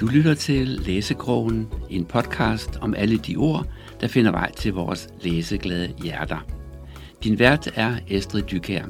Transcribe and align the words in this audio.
Du 0.00 0.06
lytter 0.06 0.34
til 0.34 0.68
Læsekrogen, 0.68 1.68
en 1.90 2.04
podcast 2.04 2.70
om 2.80 2.94
alle 2.94 3.18
de 3.18 3.36
ord, 3.36 3.66
der 4.00 4.08
finder 4.08 4.30
vej 4.30 4.52
til 4.52 4.72
vores 4.72 5.08
læseglade 5.20 5.94
hjerter. 6.02 6.46
Din 7.24 7.38
vært 7.38 7.68
er 7.74 7.96
Estrid 8.08 8.42
Dykær. 8.42 8.84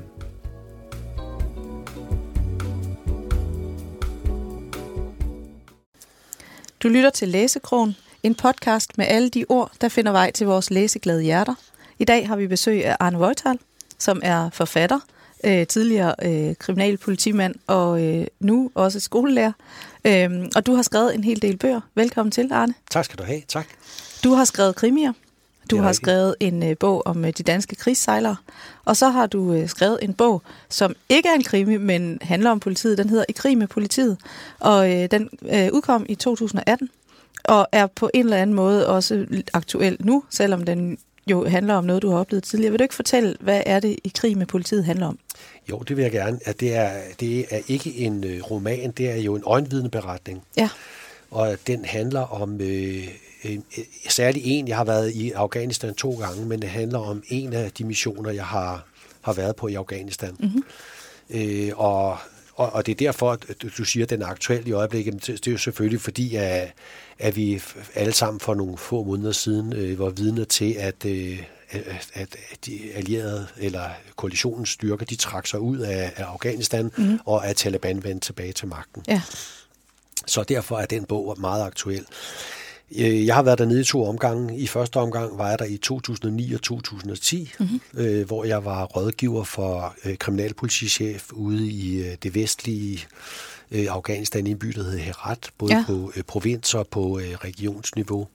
Du 6.83 6.89
lytter 6.89 7.11
til 7.11 7.29
Læsekrogen, 7.29 7.97
en 8.23 8.35
podcast 8.35 8.99
med 8.99 9.07
alle 9.07 9.29
de 9.29 9.45
ord, 9.49 9.73
der 9.81 9.89
finder 9.89 10.13
vej 10.13 10.31
til 10.31 10.47
vores 10.47 10.71
læseglade 10.71 11.23
hjerter. 11.23 11.55
I 11.99 12.05
dag 12.05 12.29
har 12.29 12.37
vi 12.37 12.47
besøg 12.47 12.85
af 12.85 12.97
Arne 13.01 13.19
Voital, 13.19 13.59
som 13.99 14.21
er 14.25 14.51
forfatter, 14.51 15.01
øh, 15.45 15.67
tidligere 15.67 16.15
øh, 16.23 16.55
kriminalpolitimand 16.59 17.55
og 17.67 18.05
øh, 18.05 18.27
nu 18.41 18.71
også 18.75 19.01
skolelærer. 19.01 19.53
Øh, 20.05 20.31
og 20.57 20.67
du 20.67 20.75
har 20.75 20.83
skrevet 20.83 21.15
en 21.15 21.25
hel 21.25 21.43
del 21.43 21.57
bøger. 21.57 21.81
Velkommen 21.95 22.31
til, 22.31 22.53
Arne. 22.53 22.75
Tak 22.91 23.05
skal 23.05 23.19
du 23.19 23.25
have. 23.25 23.41
Tak. 23.49 23.67
Du 24.25 24.33
har 24.33 24.45
skrevet 24.45 24.77
krimier. 24.77 25.13
Du 25.71 25.77
har 25.77 25.89
rigtigt. 25.89 26.05
skrevet 26.05 26.35
en 26.41 26.63
øh, 26.63 26.77
bog 26.81 27.07
om 27.07 27.25
øh, 27.25 27.33
de 27.39 27.43
danske 27.43 27.77
krigssejlere. 27.77 28.37
Og 28.85 28.97
så 28.97 29.09
har 29.09 29.27
du 29.27 29.53
øh, 29.53 29.69
skrevet 29.69 29.99
en 30.03 30.15
bog, 30.15 30.43
som 30.69 30.95
ikke 31.09 31.29
er 31.29 31.35
en 31.35 31.43
krimi, 31.43 31.77
men 31.77 32.19
handler 32.23 32.51
om 32.51 32.61
politiet. 32.61 32.99
Den 32.99 33.09
hedder 33.09 33.25
I 33.29 33.33
krig 33.33 33.59
med 33.59 33.67
politiet. 33.67 34.19
Og 34.59 34.91
øh, 34.93 35.11
den 35.11 35.29
øh, 35.43 35.69
udkom 35.73 36.07
i 36.09 36.15
2018 36.15 36.89
og 37.45 37.69
er 37.73 37.87
på 37.87 38.11
en 38.15 38.25
eller 38.25 38.37
anden 38.37 38.57
måde 38.57 38.89
også 38.89 39.27
aktuel 39.53 39.97
nu, 40.01 40.25
selvom 40.31 40.65
den 40.65 40.99
jo 41.31 41.49
handler 41.49 41.75
om 41.75 41.85
noget, 41.85 42.03
du 42.03 42.11
har 42.11 42.19
oplevet 42.19 42.45
tidligere. 42.45 42.71
Vil 42.71 42.79
du 42.79 42.83
ikke 42.83 42.95
fortælle, 42.95 43.37
hvad 43.41 43.63
er 43.67 43.81
det, 43.81 43.97
I 44.05 44.13
krig 44.15 44.39
med 44.39 44.47
politiet 44.47 44.85
handler 44.85 45.07
om? 45.07 45.19
Jo, 45.71 45.79
det 45.79 45.97
vil 45.97 46.03
jeg 46.03 46.13
gerne. 46.13 46.39
At 46.45 46.61
det, 46.61 46.75
er, 46.77 46.93
det 47.21 47.47
er 47.51 47.61
ikke 47.69 47.97
en 47.97 48.25
øh, 48.25 48.43
roman, 48.51 48.91
det 48.91 49.11
er 49.11 49.17
jo 49.17 49.35
en 49.37 49.43
øjenvidneberetning. 49.47 50.43
Ja. 50.57 50.69
Og 51.31 51.57
den 51.67 51.85
handler 51.85 52.21
om 52.21 52.61
øh, 52.61 53.09
øh, 53.45 53.59
særlig 54.09 54.43
en, 54.45 54.69
jeg 54.69 54.77
har 54.77 54.85
været 54.85 55.11
i 55.13 55.31
Afghanistan 55.31 55.95
to 55.95 56.11
gange, 56.11 56.47
men 56.47 56.63
det 56.63 56.71
handler 56.71 56.99
om 56.99 57.23
en 57.29 57.53
af 57.53 57.73
de 57.73 57.85
missioner, 57.85 58.31
jeg 58.31 58.45
har, 58.45 58.87
har 59.21 59.33
været 59.33 59.57
på 59.57 59.69
i 59.69 59.75
Afghanistan. 59.75 60.37
Mm-hmm. 60.41 60.63
Øh, 61.31 61.71
og, 61.77 62.19
og, 62.55 62.73
og 62.73 62.87
det 62.87 62.93
er 62.93 62.97
derfor, 62.97 63.33
at 63.33 63.63
du- 63.79 63.85
siger, 63.85 64.07
at 64.07 64.11
den 64.11 64.23
er 64.23 64.27
aktuel 64.27 64.69
i 64.69 64.73
øjeblikket. 64.73 65.27
Det 65.27 65.47
er 65.47 65.53
jo 65.53 65.59
selvfølgelig 65.59 66.01
fordi, 66.01 66.37
at, 66.37 66.73
at 67.21 67.37
vi 67.37 67.63
alle 67.95 68.13
sammen 68.13 68.41
for 68.41 68.55
nogle 68.55 68.79
få 68.79 69.05
måneder 69.05 69.33
siden 69.33 69.73
øh, 69.73 69.99
var 69.99 70.11
vidner 70.11 70.45
til, 70.45 70.73
at, 70.73 71.05
øh, 71.05 71.43
at, 71.71 72.09
at 72.15 72.37
at 72.53 72.67
de 72.67 72.93
allierede 72.95 73.47
eller 73.57 73.89
koalitionens 74.17 74.69
styrker, 74.69 75.07
de 75.07 75.17
trak 75.17 75.47
sig 75.47 75.61
ud 75.61 75.79
af, 75.79 76.13
af 76.17 76.25
Afghanistan, 76.25 76.93
mm. 76.97 77.21
og 77.25 77.47
at 77.47 77.57
Taliban 77.57 78.05
vendte 78.05 78.27
tilbage 78.27 78.53
til 78.53 78.69
magten. 78.69 79.05
Ja. 79.09 79.23
Så 80.27 80.43
derfor 80.43 80.79
er 80.79 80.87
den 80.87 81.05
bog 81.05 81.37
meget 81.41 81.65
aktuel. 81.65 82.07
Øh, 82.99 83.27
Jeg 83.27 83.35
har 83.35 83.43
været 83.43 83.59
dernede 83.59 83.81
i 83.81 83.85
to 83.85 84.05
omgange. 84.05 84.59
I 84.59 84.67
første 84.67 84.97
omgang 84.97 85.39
var 85.39 85.49
jeg 85.49 85.59
der 85.59 85.65
i 85.65 85.77
2009 85.77 86.53
og 86.55 86.63
2010, 86.63 87.53
mm-hmm. 87.61 87.81
øh, 87.95 88.27
hvor 88.27 88.45
jeg 88.45 88.65
var 88.65 88.85
rådgiver 88.85 89.45
for 89.45 89.95
øh, 90.05 90.17
kriminalpolitichef 90.17 91.33
ude 91.33 91.67
i 91.67 91.99
øh, 92.01 92.17
det 92.23 92.35
vestlige 92.35 93.07
øh, 93.71 93.87
Afghanistan 93.91 94.47
i 94.47 94.51
en 94.51 94.59
by, 94.59 94.69
der 94.69 94.83
hedder 94.83 94.99
Herat, 94.99 95.51
både 95.59 95.77
ja. 95.77 95.85
på 95.87 96.13
øh, 96.17 96.23
provins 96.23 96.75
og 96.75 96.89
på 96.89 97.19
øh, 97.19 97.35
regionsniveau. 97.35 98.29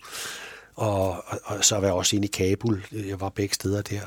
Og, 0.76 1.10
og, 1.10 1.40
og 1.46 1.66
så 1.66 1.76
var 1.76 1.84
jeg 1.84 1.94
også 1.94 2.16
inde 2.16 2.28
i 2.28 2.32
Kabul. 2.34 2.86
Jeg 2.92 3.22
var 3.22 3.30
begge 3.30 3.56
steder 3.56 3.82
der. 3.82 4.02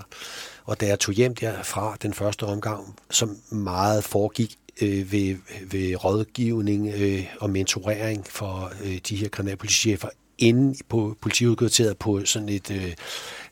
Og 0.64 0.80
da 0.80 0.86
jeg 0.86 0.98
tog 0.98 1.14
hjem 1.14 1.34
derfra 1.34 1.96
den 2.02 2.14
første 2.14 2.42
omgang, 2.42 2.96
som 3.10 3.36
meget 3.50 4.04
foregik 4.04 4.56
øh, 4.82 5.12
ved, 5.12 5.36
ved 5.70 6.04
rådgivning 6.04 6.88
øh, 6.96 7.24
og 7.40 7.50
mentorering 7.50 8.26
for 8.26 8.72
øh, 8.84 8.98
de 9.08 9.16
her 9.16 9.28
kriminalpolitichefer 9.28 10.08
inde 10.38 10.78
på 10.88 11.16
politiudkvarteret 11.20 11.98
på 11.98 12.24
sådan 12.24 12.48
et 12.48 12.70
øh, 12.70 12.94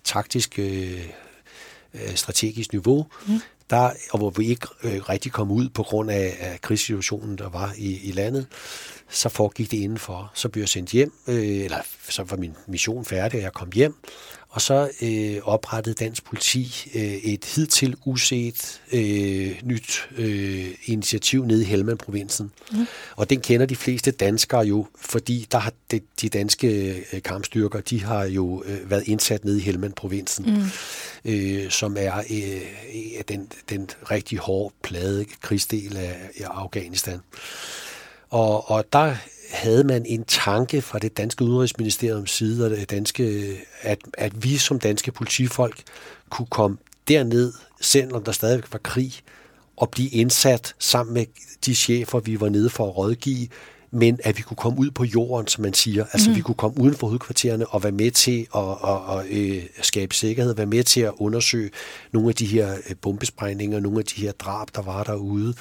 taktisk 0.05 0.59
øh, 0.59 1.09
øh, 1.95 2.15
strategisk 2.15 2.73
niveau, 2.73 3.07
mm. 3.29 3.41
der, 3.71 3.91
og 4.11 4.19
hvor 4.19 4.31
vi 4.31 4.47
ikke 4.47 4.67
øh, 4.83 5.09
rigtig 5.09 5.33
kom 5.33 5.51
ud 5.51 5.69
på 5.69 5.83
grund 5.83 6.11
af, 6.11 6.37
af 6.41 6.61
krigssituationen, 6.61 7.39
der 7.39 7.49
var 7.49 7.75
i, 7.77 8.09
i 8.09 8.13
landet, 8.13 8.47
så 9.09 9.29
foregik 9.29 9.71
det 9.71 9.77
indenfor. 9.77 10.33
Så 10.35 10.49
blev 10.49 10.63
jeg 10.63 10.69
sendt 10.69 10.91
hjem, 10.91 11.13
øh, 11.27 11.65
eller 11.65 11.79
så 12.09 12.23
var 12.23 12.37
min 12.37 12.55
mission 12.67 13.05
færdig, 13.05 13.39
og 13.39 13.43
jeg 13.43 13.53
kom 13.53 13.73
hjem, 13.75 13.95
og 14.57 14.63
så 14.63 14.91
øh, 15.03 15.37
oprettede 15.43 15.95
dansk 15.95 16.25
politi 16.25 16.91
øh, 16.95 17.03
et 17.03 17.45
hidtil 17.45 17.95
uset 18.05 18.81
øh, 18.93 19.61
nyt 19.63 20.09
øh, 20.17 20.75
initiativ 20.85 21.45
nede 21.45 21.63
i 21.63 21.65
Helmand-provinsen. 21.65 22.53
Mm. 22.73 22.87
Og 23.17 23.31
den 23.31 23.41
kender 23.41 23.67
de 23.67 23.77
fleste 23.77 24.11
danskere 24.11 24.61
jo, 24.61 24.87
fordi 25.01 25.47
der 25.53 25.59
har 25.59 25.73
de, 25.91 26.01
de 26.21 26.29
danske 26.29 26.97
øh, 27.13 27.23
kampstyrker, 27.23 27.81
de 27.81 28.05
har 28.05 28.25
jo 28.25 28.63
øh, 28.67 28.91
været 28.91 29.09
indsat 29.09 29.45
nede 29.45 29.59
i 29.59 29.63
Helmand-provinsen, 29.63 30.45
mm. 30.45 31.33
øh, 31.33 31.71
som 31.71 31.97
er 31.99 32.19
øh, 32.19 33.23
den, 33.29 33.49
den 33.69 33.89
rigtig 34.11 34.39
hårde 34.39 34.75
plade 34.83 35.25
krigsdel 35.43 35.97
af, 35.97 36.17
af 36.41 36.47
Afghanistan. 36.51 37.21
Og, 38.31 38.71
og 38.71 38.85
der 38.93 39.17
havde 39.51 39.85
man 39.85 40.07
en 40.07 40.25
tanke 40.25 40.83
fra 40.83 40.99
det 40.99 41.17
danske 41.17 41.45
udenrigsministeriums 41.45 42.31
side, 42.31 42.65
og 42.65 42.71
det 42.71 42.91
danske, 42.91 43.57
at, 43.83 43.99
at 44.19 44.45
vi 44.45 44.57
som 44.57 44.79
danske 44.79 45.13
politifolk 45.13 45.83
kunne 46.31 46.47
komme 46.51 46.77
derned, 47.09 47.53
selvom 47.81 48.25
der 48.25 48.33
stadig 48.33 48.63
var 48.73 48.79
krig, 48.79 49.13
og 49.77 49.91
blive 49.91 50.09
indsat 50.09 50.75
sammen 50.79 51.15
med 51.15 51.27
de 51.67 51.75
chefer, 51.75 52.21
vi 52.21 52.41
var 52.41 52.49
nede 52.49 52.71
for 52.71 52.89
at 52.89 52.97
rådgive, 52.97 53.49
men 53.91 54.19
at 54.25 54.39
vi 54.39 54.43
kunne 54.43 54.57
komme 54.57 54.79
ud 54.79 54.91
på 54.91 55.05
jorden, 55.05 55.49
som 55.49 55.63
man 55.63 55.75
siger. 55.75 56.05
Altså 56.13 56.31
mm. 56.31 56.37
vi 56.37 56.41
kunne 56.41 56.55
komme 56.55 56.81
uden 56.81 56.95
for 56.95 57.07
hovedkvartererne 57.07 57.67
og 57.67 57.83
være 57.83 57.93
med 57.93 58.11
til 58.11 58.47
at, 58.55 58.63
at, 58.63 59.19
at, 59.19 59.27
øh, 59.31 59.63
skabe 59.83 60.15
sikkerhed, 60.15 60.55
være 60.55 60.67
med 60.67 60.85
til 60.85 61.01
at 61.01 61.13
undersøge 61.19 61.71
nogle 62.13 62.29
af 62.29 62.35
de 62.35 62.47
her 62.47 62.75
øh, 62.75 62.97
bombesprængninger, 63.01 63.81
nogle 63.81 63.99
af 63.99 64.05
de 64.05 64.21
her 64.21 64.33
drab, 64.33 64.69
der 64.75 64.83
var 64.83 65.05
derude. 65.05 65.55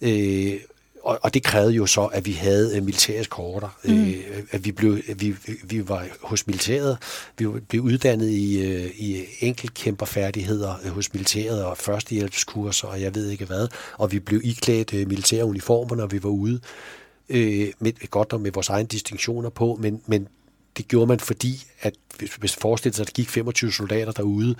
Øh, 0.00 0.60
og, 1.04 1.18
og 1.22 1.34
det 1.34 1.42
krævede 1.42 1.72
jo 1.72 1.86
så, 1.86 2.04
at 2.04 2.26
vi 2.26 2.32
havde 2.32 2.80
militære 2.80 3.20
eskorter. 3.20 3.78
Mm. 3.84 4.08
Øh, 4.08 4.42
at 4.50 4.64
vi, 4.64 4.72
blev, 4.72 4.98
at 5.08 5.20
vi, 5.20 5.34
vi 5.64 5.88
var 5.88 6.06
hos 6.22 6.46
militæret. 6.46 6.98
Vi 7.38 7.46
blev 7.68 7.82
uddannet 7.82 8.28
i, 8.30 8.62
øh, 8.66 8.90
i 8.96 9.24
enkeltkæmperfærdigheder 9.40 10.74
øh, 10.84 10.90
hos 10.90 11.12
militæret 11.12 11.64
og 11.64 11.78
førstehjælpskurser 11.78 12.88
og 12.88 13.00
jeg 13.00 13.14
ved 13.14 13.30
ikke 13.30 13.44
hvad. 13.44 13.68
Og 13.98 14.12
vi 14.12 14.18
blev 14.18 14.40
iklædt 14.44 14.94
øh, 14.94 15.08
militære 15.08 15.44
uniformer, 15.44 15.96
når 15.96 16.06
vi 16.06 16.22
var 16.22 16.30
ude. 16.30 16.60
Øh, 17.28 17.72
med, 17.78 18.10
godt 18.10 18.32
nok 18.32 18.40
med 18.40 18.52
vores 18.52 18.68
egne 18.68 18.88
distinktioner 18.88 19.50
på, 19.50 19.78
men, 19.80 20.00
men 20.06 20.28
det 20.76 20.88
gjorde 20.88 21.06
man, 21.06 21.20
fordi 21.20 21.64
at 21.80 21.94
hvis 22.18 22.34
hvis 22.34 22.56
man 22.56 22.60
forestiller 22.60 22.94
sig, 22.94 23.02
at 23.02 23.06
der 23.06 23.12
gik 23.12 23.28
25 23.28 23.72
soldater 23.72 24.12
derude, 24.12 24.54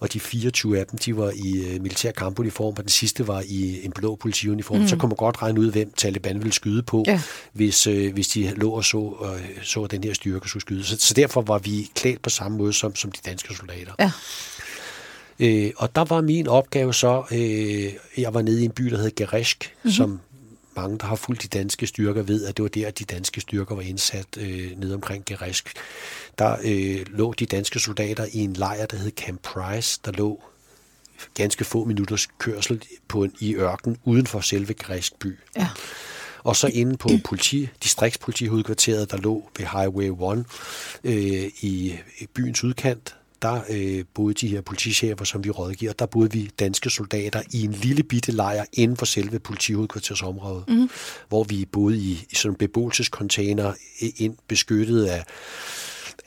og 0.00 0.12
de 0.12 0.20
24 0.20 0.78
af 0.78 0.86
dem, 0.86 0.98
de 0.98 1.16
var 1.16 1.32
i 1.34 1.74
øh, 1.74 1.82
militær 1.82 2.10
kampuniform, 2.10 2.74
og 2.76 2.82
den 2.82 2.88
sidste 2.88 3.28
var 3.28 3.42
i 3.46 3.84
en 3.84 3.92
blå 3.92 4.16
politiuniform, 4.16 4.80
mm. 4.80 4.88
så 4.88 4.96
kunne 4.96 5.08
man 5.08 5.16
godt 5.16 5.42
regne 5.42 5.60
ud, 5.60 5.72
hvem 5.72 5.92
Taliban 5.96 6.38
ville 6.38 6.52
skyde 6.52 6.82
på, 6.82 7.04
Ja. 7.06 7.20
hvis, 7.52 7.86
øh, 7.86 8.12
hvis 8.12 8.28
de 8.28 8.54
lå 8.56 8.70
og 8.70 8.84
så, 8.84 9.16
øh, 9.24 9.64
så 9.64 9.86
den 9.86 10.04
her 10.04 10.12
styrke 10.12 10.48
skulle 10.48 10.60
skyde. 10.60 10.84
Så, 10.84 10.96
så 10.98 11.14
derfor 11.14 11.42
var 11.42 11.58
vi 11.58 11.90
klædt 11.94 12.22
på 12.22 12.30
samme 12.30 12.58
måde 12.58 12.72
som, 12.72 12.94
som 12.94 13.12
de 13.12 13.18
danske 13.26 13.54
soldater. 13.54 13.92
Ja. 13.98 14.10
Øh, 15.40 15.70
og 15.76 15.96
der 15.96 16.04
var 16.04 16.20
min 16.20 16.48
opgave 16.48 16.94
så, 16.94 17.22
øh, 17.32 17.92
jeg 18.22 18.34
var 18.34 18.42
nede 18.42 18.62
i 18.62 18.64
en 18.64 18.70
by, 18.70 18.84
der 18.84 18.96
hed 18.96 19.10
Gereshk, 19.16 19.64
mm-hmm. 19.64 19.90
som 19.90 20.20
mange, 20.80 20.98
der 20.98 21.06
har 21.06 21.16
fulgt 21.16 21.42
de 21.42 21.48
danske 21.48 21.86
styrker, 21.86 22.22
ved, 22.22 22.44
at 22.44 22.56
det 22.56 22.62
var 22.62 22.68
der, 22.68 22.90
de 22.90 23.04
danske 23.04 23.40
styrker 23.40 23.74
var 23.74 23.82
indsat 23.82 24.26
øh, 24.36 24.70
nede 24.76 24.94
omkring 24.94 25.24
Gereshk. 25.24 25.72
Der 26.38 26.56
øh, 26.64 27.06
lå 27.06 27.32
de 27.32 27.46
danske 27.46 27.78
soldater 27.78 28.26
i 28.32 28.38
en 28.38 28.52
lejr, 28.52 28.86
der 28.86 28.96
hed 28.96 29.10
Camp 29.10 29.42
Price, 29.42 30.00
der 30.04 30.12
lå 30.12 30.42
ganske 31.34 31.64
få 31.64 31.84
minutters 31.84 32.26
kørsel 32.38 32.82
på 33.08 33.24
en, 33.24 33.32
i 33.40 33.54
ørken 33.54 33.96
uden 34.04 34.26
for 34.26 34.40
selve 34.40 34.74
Gereshk 34.74 35.14
by. 35.18 35.38
Ja. 35.56 35.68
Og 36.44 36.56
så 36.56 36.66
inde 36.66 36.96
på 36.96 37.08
politi, 37.24 37.68
distriktspolitihovedkvarteret, 37.82 39.10
der 39.10 39.16
lå 39.16 39.50
ved 39.58 39.66
Highway 39.66 40.38
1 40.38 40.44
øh, 41.04 41.50
i 41.60 41.94
byens 42.34 42.64
udkant, 42.64 43.16
der 43.42 43.60
øh, 43.70 44.04
boede 44.14 44.34
de 44.34 44.48
her 44.48 44.60
politichefer, 44.60 45.24
som 45.24 45.44
vi 45.44 45.50
rådgiver. 45.50 45.92
Der 45.92 46.06
boede 46.06 46.30
vi 46.30 46.50
danske 46.58 46.90
soldater 46.90 47.42
i 47.50 47.64
en 47.64 47.72
lille 47.72 48.02
bitte 48.02 48.32
lejr 48.32 48.64
inden 48.72 48.96
for 48.96 49.06
selve 49.06 49.38
politihovedkvartersområdet, 49.38 50.68
mm. 50.68 50.90
hvor 51.28 51.44
vi 51.44 51.64
boede 51.64 51.98
i, 51.98 52.26
i 52.30 52.34
sådan 52.34 52.56
beboelsescontainer 52.56 53.72
ind 54.00 54.36
beskyttet 54.48 55.04
af 55.04 55.24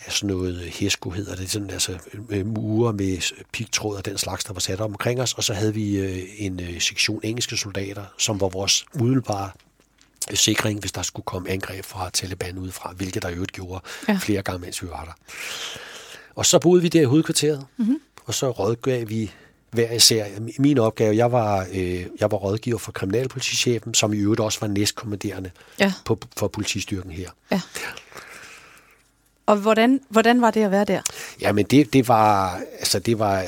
af 0.06 0.12
sådan 0.12 0.36
noget 0.36 0.70
hæsko 0.80 1.10
hedder 1.10 1.36
det, 1.36 1.52
sådan, 1.52 1.70
altså 1.70 1.98
øh, 2.30 2.46
mure 2.46 2.94
med 2.94 3.34
pigtråd 3.52 3.98
og 3.98 4.06
den 4.06 4.18
slags, 4.18 4.44
der 4.44 4.54
var 4.54 4.60
sat 4.60 4.82
op 4.82 4.90
omkring 4.90 5.22
os, 5.22 5.34
og 5.34 5.44
så 5.44 5.54
havde 5.54 5.74
vi 5.74 5.98
øh, 5.98 6.24
en 6.38 6.60
øh, 6.60 6.82
sektion 6.82 7.20
engelske 7.24 7.58
soldater, 7.58 8.06
som 8.18 8.42
var 8.42 8.50
vores 8.50 8.86
umiddelbare 8.94 9.50
sikring, 10.34 10.80
hvis 10.80 10.92
der 10.92 11.02
skulle 11.02 11.26
komme 11.26 11.50
angreb 11.50 11.86
fra 11.86 12.10
Taliban 12.10 12.58
udefra, 12.58 12.94
hvilket 12.94 13.24
der 13.24 13.30
i 13.30 13.34
øvrigt 13.34 13.52
gjorde 13.52 13.82
ja. 14.08 14.20
flere 14.22 14.42
gange, 14.42 14.60
mens 14.60 14.84
vi 14.84 14.88
var 14.90 15.06
der. 15.06 15.14
Og 16.36 16.46
så 16.46 16.60
boede 16.60 16.82
vi 16.82 16.88
der 16.88 17.02
i 17.02 17.06
hovedkvarteret, 17.06 17.66
mm-hmm. 17.78 18.00
og 18.26 18.34
så 18.34 18.52
rådgav 18.52 19.10
vi 19.10 19.32
hver 19.72 19.92
især. 19.92 20.26
Min 20.60 20.78
opgave, 20.78 21.16
jeg 21.16 21.32
var, 21.32 21.68
øh, 21.74 22.06
jeg 22.20 22.32
var 22.32 22.38
rådgiver 22.38 22.78
for 22.78 22.92
kriminalpolitichefen, 22.92 23.94
som 23.94 24.14
i 24.14 24.18
øvrigt 24.18 24.42
også 24.42 24.60
var 24.62 24.68
næstkommanderende 24.68 25.52
Ja. 25.80 25.94
på, 26.06 26.20
for 26.38 26.48
politistyrken 26.48 27.12
her. 27.12 27.30
Ja. 27.52 27.62
Og 29.46 29.58
hvordan, 29.58 30.00
hvordan 30.10 30.42
var 30.42 30.52
det 30.52 30.64
at 30.64 30.72
være 30.72 30.86
der? 30.86 31.02
Jamen 31.42 31.66
det, 31.66 31.94
det 31.94 32.08
var 32.08 32.62
altså 32.80 33.00
det 33.00 33.20
var 33.20 33.46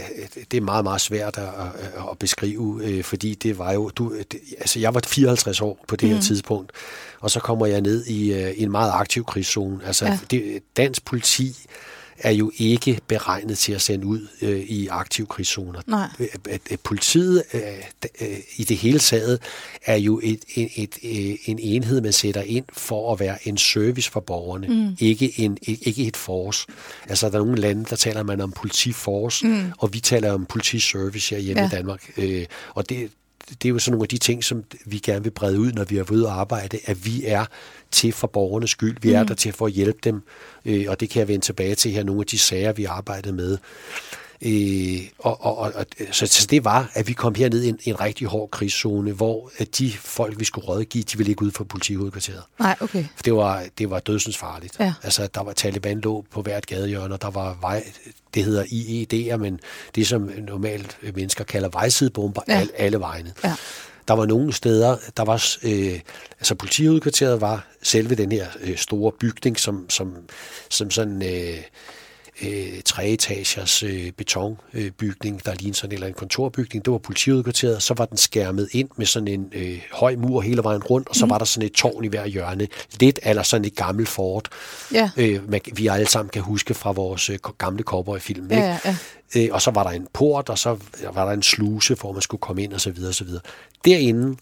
det 0.51 0.57
er 0.57 0.61
meget 0.61 0.83
meget 0.83 1.01
svært 1.01 1.37
at, 1.37 1.49
at, 2.11 2.19
beskrive, 2.19 2.81
øh, 2.83 3.03
fordi 3.03 3.33
det 3.35 3.57
var 3.57 3.71
jo 3.71 3.89
du 3.89 4.13
det, 4.31 4.39
altså 4.59 4.79
jeg 4.79 4.93
var 4.93 5.01
54 5.07 5.61
år 5.61 5.85
på 5.87 5.95
det 5.95 6.09
her 6.09 6.21
tidspunkt, 6.21 6.71
og 7.19 7.31
så 7.31 7.39
kommer 7.39 7.65
jeg 7.65 7.81
ned 7.81 8.05
i, 8.05 8.33
øh, 8.33 8.51
i 8.51 8.63
en 8.63 8.71
meget 8.71 8.91
aktiv 8.95 9.25
krigszone. 9.25 9.79
Altså 9.85 10.05
Ja. 10.05 10.19
det, 10.31 10.59
dansk 10.77 11.05
politi 11.05 11.55
er 12.17 12.31
jo 12.31 12.51
ikke 12.57 12.99
beregnet 13.07 13.57
til 13.57 13.73
at 13.73 13.81
sende 13.81 14.05
ud 14.05 14.27
øh, 14.41 14.59
i 14.59 14.87
aktive 14.87 15.27
krigszoner. 15.27 15.81
Nej. 15.87 16.07
At, 16.49 16.61
at 16.71 16.79
politiet 16.79 17.43
øh, 17.53 17.61
øh, 18.21 18.37
i 18.55 18.63
det 18.63 18.77
hele 18.77 18.99
taget 18.99 19.39
er 19.85 19.95
jo 19.95 20.19
et, 20.23 20.39
et, 20.55 20.69
et, 20.75 20.97
øh, 21.03 21.35
en 21.45 21.59
enhed, 21.59 22.01
man 22.01 22.13
sætter 22.13 22.41
ind 22.41 22.65
for 22.73 23.13
at 23.13 23.19
være 23.19 23.47
en 23.47 23.57
service 23.57 24.11
for 24.11 24.19
borgerne, 24.19 24.67
mm. 24.67 24.97
ikke, 24.99 25.39
en, 25.39 25.57
ikke 25.61 26.05
et 26.07 26.17
force. 26.17 26.67
Altså 27.09 27.29
der 27.29 27.35
er 27.39 27.45
nogle 27.45 27.61
lande, 27.61 27.85
der 27.89 27.95
taler 27.95 28.23
man 28.23 28.41
om 28.41 28.51
politiforce, 28.51 29.47
mm. 29.47 29.71
og 29.77 29.93
vi 29.93 29.99
taler 29.99 30.31
om 30.31 30.45
politiservice 30.45 31.35
her 31.35 31.41
hjemme 31.41 31.61
Ja. 31.61 31.69
ja. 31.71 31.75
i 31.75 31.77
Danmark. 31.77 32.11
Øh, 32.17 32.45
og 32.73 32.89
det, 32.89 33.09
det 33.49 33.65
er 33.65 33.69
jo 33.69 33.79
sådan 33.79 33.91
nogle 33.91 34.03
af 34.03 34.09
de 34.09 34.17
ting, 34.17 34.43
som 34.43 34.63
vi 34.85 34.97
gerne 34.97 35.23
vil 35.23 35.31
brede 35.31 35.59
ud, 35.59 35.71
når 35.71 35.83
vi 35.83 35.97
er 35.97 36.11
ude 36.11 36.27
og 36.27 36.39
arbejde, 36.39 36.79
at 36.85 37.05
vi 37.05 37.25
er 37.25 37.45
til 37.91 38.11
for 38.11 38.27
borgernes 38.27 38.69
skyld. 38.69 38.97
Vi 39.01 39.11
er 39.11 39.23
der 39.23 39.33
til 39.33 39.53
for 39.53 39.65
at 39.65 39.71
hjælpe 39.71 39.99
dem, 40.03 40.21
øh, 40.65 40.85
og 40.87 40.99
det 40.99 41.09
kan 41.09 41.19
jeg 41.19 41.27
vende 41.27 41.45
tilbage 41.45 41.75
til 41.75 41.91
her, 41.91 42.03
nogle 42.03 42.21
af 42.21 42.25
de 42.25 42.39
sager, 42.39 42.71
vi 42.71 42.85
arbejdede 42.85 43.33
med. 43.33 43.57
Øh, 44.45 45.01
og, 45.19 45.45
og, 45.45 45.57
og, 45.75 45.85
så, 46.11 46.27
så 46.27 46.47
det 46.49 46.65
var, 46.65 46.91
at 46.93 47.07
vi 47.07 47.13
kom 47.13 47.35
herned 47.35 47.63
i 47.63 47.67
en, 47.69 47.79
en 47.83 47.99
rigtig 48.01 48.27
hård 48.27 48.49
krigszone, 48.51 49.11
hvor 49.11 49.51
at 49.57 49.77
de 49.77 49.91
folk, 49.91 50.39
vi 50.39 50.45
skulle 50.45 50.67
rådgive, 50.67 51.03
de 51.03 51.17
ville 51.17 51.29
ikke 51.29 51.43
ud 51.43 51.51
fra 51.51 51.63
politihovedkvarteret. 51.63 52.41
Nej, 52.59 52.75
okay. 52.81 53.05
For 53.15 53.23
det 53.23 53.33
var, 53.33 53.63
det 53.77 53.89
var 53.89 53.99
dødsens 53.99 54.37
farligt. 54.37 54.79
Ja. 54.79 54.93
Altså, 55.03 55.27
der 55.35 55.43
var 55.43 55.53
Taliban 55.53 55.99
lå 56.01 56.25
på 56.31 56.41
hvert 56.41 56.65
gadehjørne, 56.65 57.13
og 57.13 57.21
der 57.21 57.29
var 57.29 57.57
vej, 57.61 57.83
det 58.33 58.43
hedder 58.43 58.63
IED'er, 58.63 59.37
men 59.37 59.59
det 59.95 60.07
som 60.07 60.31
normalt 60.37 60.97
mennesker 61.15 61.43
kalder 61.43 61.69
vejsidebomber, 61.69 62.41
Ja. 62.47 62.53
ja. 62.53 62.59
al, 62.59 62.69
alle 62.77 62.99
vegne. 62.99 63.33
Ja. 63.43 63.55
Der 64.07 64.13
var 64.13 64.25
nogle 64.25 64.53
steder, 64.53 64.97
der 65.17 65.23
var, 65.23 65.45
øh, 65.63 65.99
altså 66.39 66.55
politihovedkvarteret 66.55 67.41
var 67.41 67.67
selve 67.83 68.15
den 68.15 68.31
her 68.31 68.47
øh, 68.61 68.77
store 68.77 69.11
bygning, 69.11 69.59
som, 69.59 69.89
som, 69.89 70.13
som 70.69 70.91
sådan 70.91 71.21
øh, 71.23 71.57
øh, 72.47 72.81
treetagers 72.85 73.83
øh, 73.83 74.11
betonbygning, 74.11 74.93
bygning, 74.97 75.45
der 75.45 75.53
lignede 75.53 75.77
sådan 75.77 75.91
en 75.91 75.93
eller 75.93 76.07
anden 76.07 76.19
kontorbygning. 76.19 76.85
Det 76.85 76.91
var 76.91 76.97
politihovedkvarteret. 76.97 77.83
Så 77.83 77.93
var 77.93 78.05
den 78.05 78.17
skærmet 78.17 78.69
ind 78.71 78.89
med 78.97 79.05
sådan 79.05 79.27
en 79.27 79.49
øh, 79.51 79.81
høj 79.91 80.15
mur 80.15 80.41
hele 80.41 80.63
vejen 80.63 80.83
rundt, 80.83 81.09
og 81.09 81.15
så 81.15 81.25
mm. 81.25 81.29
var 81.29 81.37
der 81.37 81.45
sådan 81.45 81.65
et 81.65 81.73
tårn 81.73 82.03
i 82.03 82.07
hver 82.07 82.25
hjørne. 82.25 82.67
Lidt 82.99 83.19
eller 83.23 83.43
sådan 83.43 83.65
et 83.65 83.75
gammelt 83.75 84.09
fort, 84.09 84.49
Ja. 84.93 85.09
øh, 85.17 85.49
man, 85.49 85.61
vi 85.75 85.87
alle 85.87 86.07
sammen 86.07 86.29
kan 86.29 86.41
huske 86.41 86.73
fra 86.73 86.91
vores 86.91 87.29
øh, 87.29 87.39
gamle 87.57 87.83
cowboyfilm. 87.83 88.47
Ja, 88.49 88.55
ikke? 88.55 88.67
ja, 88.67 88.77
ja. 88.85 88.95
Øh, 89.35 89.49
og 89.51 89.61
så 89.61 89.71
var 89.71 89.83
der 89.83 89.89
en 89.89 90.07
port, 90.13 90.49
og 90.49 90.57
så 90.57 90.77
var 91.13 91.25
der 91.25 91.31
en 91.31 91.43
sluse, 91.43 91.95
hvor 91.95 92.11
man 92.11 92.21
skulle 92.21 92.41
komme 92.41 92.63
ind, 92.63 92.73
og 92.73 92.81
så 92.81 92.91
videre, 92.91 93.09
og 93.09 93.15
så 93.15 93.23
videre. 93.23 93.41
Derinde, 93.85 94.37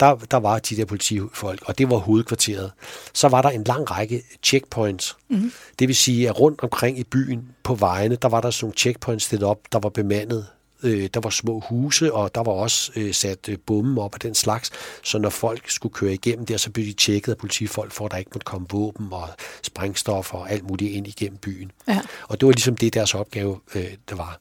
der, 0.00 0.14
der 0.14 0.36
var 0.36 0.58
de 0.58 0.76
der 0.76 0.84
politifolk, 0.84 1.62
og 1.66 1.78
det 1.78 1.90
var 1.90 1.96
hovedkvarteret. 1.96 2.72
Så 3.12 3.28
var 3.28 3.42
der 3.42 3.48
en 3.48 3.64
lang 3.64 3.90
række 3.90 4.22
checkpoints. 4.42 5.16
Mm-hmm. 5.28 5.52
Det 5.78 5.88
vil 5.88 5.96
sige, 5.96 6.28
at 6.28 6.40
rundt 6.40 6.62
omkring 6.62 6.98
i 6.98 7.04
byen 7.04 7.48
på 7.62 7.74
vejene, 7.74 8.16
der 8.16 8.28
var 8.28 8.40
der 8.40 8.50
sådan 8.50 8.64
nogle 8.64 8.76
checkpoints 8.76 9.24
stillet 9.24 9.48
op, 9.48 9.58
der 9.72 9.78
var 9.78 9.88
bemandet. 9.88 10.46
Øh, 10.82 11.08
der 11.14 11.20
var 11.20 11.30
små 11.30 11.60
huse, 11.68 12.12
og 12.12 12.34
der 12.34 12.42
var 12.42 12.52
også 12.52 12.92
øh, 12.96 13.14
sat 13.14 13.48
øh, 13.48 13.58
bomben 13.66 13.98
op 13.98 14.14
af 14.14 14.20
den 14.20 14.34
slags. 14.34 14.70
Så 15.02 15.18
når 15.18 15.30
folk 15.30 15.70
skulle 15.70 15.92
køre 15.92 16.14
igennem 16.14 16.46
der, 16.46 16.56
så 16.56 16.70
blev 16.70 16.86
de 16.86 16.92
tjekket 16.92 17.32
af 17.32 17.38
politifolk, 17.38 17.92
for 17.92 18.04
at 18.04 18.10
der 18.10 18.18
ikke 18.18 18.30
måtte 18.34 18.44
komme 18.44 18.66
våben 18.70 19.08
og 19.10 19.28
sprængstoffer 19.62 20.38
og 20.38 20.50
alt 20.50 20.64
muligt 20.64 20.92
ind 20.92 21.06
igennem 21.06 21.38
byen. 21.38 21.72
Ja. 21.88 22.00
Og 22.28 22.40
det 22.40 22.46
var 22.46 22.52
ligesom 22.52 22.76
det, 22.76 22.94
deres 22.94 23.14
opgave 23.14 23.60
øh, 23.74 23.84
det 24.08 24.18
var. 24.18 24.38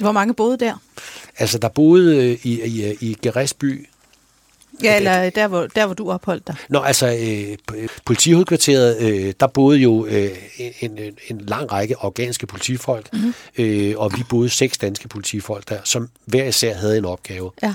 Hvor 0.00 0.12
mange 0.12 0.34
boede 0.34 0.56
der? 0.58 0.74
Altså, 1.38 1.58
der 1.58 1.68
boede 1.68 2.30
øh, 2.30 2.38
i, 2.42 2.62
i, 2.62 2.96
i 3.00 3.16
Geræsby... 3.22 3.86
Ja, 4.82 4.96
eller 4.96 5.30
der 5.30 5.48
hvor, 5.48 5.66
der, 5.66 5.86
hvor 5.86 5.94
du 5.94 6.10
opholdt 6.10 6.46
dig. 6.46 6.54
Nå, 6.68 6.80
altså, 6.80 7.06
øh, 7.74 7.88
politihovedkvarteret, 8.04 8.98
øh, 9.00 9.34
der 9.40 9.46
boede 9.46 9.78
jo 9.78 10.06
øh, 10.06 10.30
en, 10.80 10.98
en, 10.98 11.14
en 11.28 11.40
lang 11.40 11.72
række 11.72 11.96
afghanske 12.00 12.46
politifolk, 12.46 13.12
mm-hmm. 13.12 13.34
øh, 13.58 13.94
og 13.96 14.12
vi 14.16 14.22
boede 14.28 14.50
seks 14.50 14.78
danske 14.78 15.08
politifolk 15.08 15.68
der, 15.68 15.78
som 15.84 16.08
hver 16.24 16.44
især 16.44 16.74
havde 16.74 16.98
en 16.98 17.04
opgave. 17.04 17.50
Ja. 17.62 17.74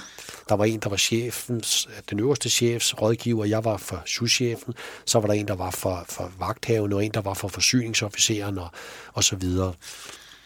Der 0.49 0.55
var 0.55 0.65
en, 0.65 0.79
der 0.79 0.89
var 0.89 0.97
chefens, 0.97 1.89
den 2.09 2.19
øverste 2.19 2.49
chefs 2.49 3.01
rådgiver, 3.01 3.45
jeg 3.45 3.65
var 3.65 3.77
for 3.77 4.01
souschefen, 4.05 4.73
så 5.05 5.19
var 5.19 5.27
der 5.27 5.33
en, 5.33 5.47
der 5.47 5.55
var 5.55 5.71
for, 5.71 6.05
for 6.09 6.31
vagthaven, 6.39 6.93
og 6.93 7.05
en, 7.05 7.11
der 7.11 7.21
var 7.21 7.33
for 7.33 7.47
forsyningsofficeren, 7.47 8.57
og, 8.57 8.67
og 9.13 9.23
så 9.23 9.35
videre. 9.35 9.73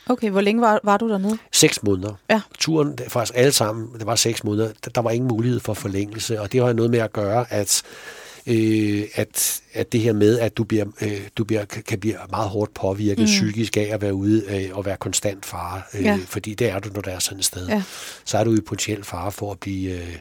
Okay, 0.09 0.29
hvor 0.29 0.41
længe 0.41 0.61
var, 0.61 0.79
var 0.83 0.97
du 0.97 1.09
dernede? 1.09 1.37
Seks 1.51 1.83
måneder. 1.83 2.13
Ja. 2.29 2.41
Turen, 2.59 2.97
faktisk 3.07 3.33
alle 3.37 3.51
sammen, 3.51 3.99
det 3.99 4.05
var 4.05 4.15
seks 4.15 4.43
måneder. 4.43 4.71
Der, 4.95 5.01
var 5.01 5.11
ingen 5.11 5.27
mulighed 5.27 5.59
for 5.59 5.73
forlængelse, 5.73 6.41
og 6.41 6.51
det 6.51 6.63
har 6.63 6.73
noget 6.73 6.91
med 6.91 6.99
at 6.99 7.13
gøre, 7.13 7.45
at, 7.53 7.83
øh, 8.47 9.03
at, 9.15 9.61
at 9.73 9.91
det 9.91 9.99
her 10.01 10.13
med, 10.13 10.39
at 10.39 10.57
du, 10.57 10.63
bliver, 10.63 10.85
øh, 11.01 11.21
du 11.37 11.43
bliver, 11.43 11.65
kan 11.65 11.83
kan 11.83 11.99
blive 11.99 12.15
meget 12.29 12.49
hårdt 12.49 12.73
påvirket 12.73 13.19
mm. 13.19 13.25
psykisk 13.25 13.77
af 13.77 13.89
at 13.91 14.01
være 14.01 14.13
ude 14.13 14.43
øh, 14.49 14.77
og 14.77 14.85
være 14.85 14.97
konstant 14.97 15.45
fare. 15.45 15.81
Øh, 15.93 16.03
Ja. 16.03 16.19
Fordi 16.27 16.53
det 16.53 16.69
er 16.69 16.79
du, 16.79 16.89
når 16.93 17.01
der 17.01 17.11
er 17.11 17.19
sådan 17.19 17.39
et 17.39 17.45
sted. 17.45 17.67
Ja. 17.67 17.83
Så 18.25 18.37
er 18.37 18.43
du 18.43 18.53
i 18.55 18.61
potentiel 18.61 19.03
fare 19.03 19.31
for 19.31 19.51
at 19.51 19.59
blive... 19.59 19.91
Øh, 19.91 20.15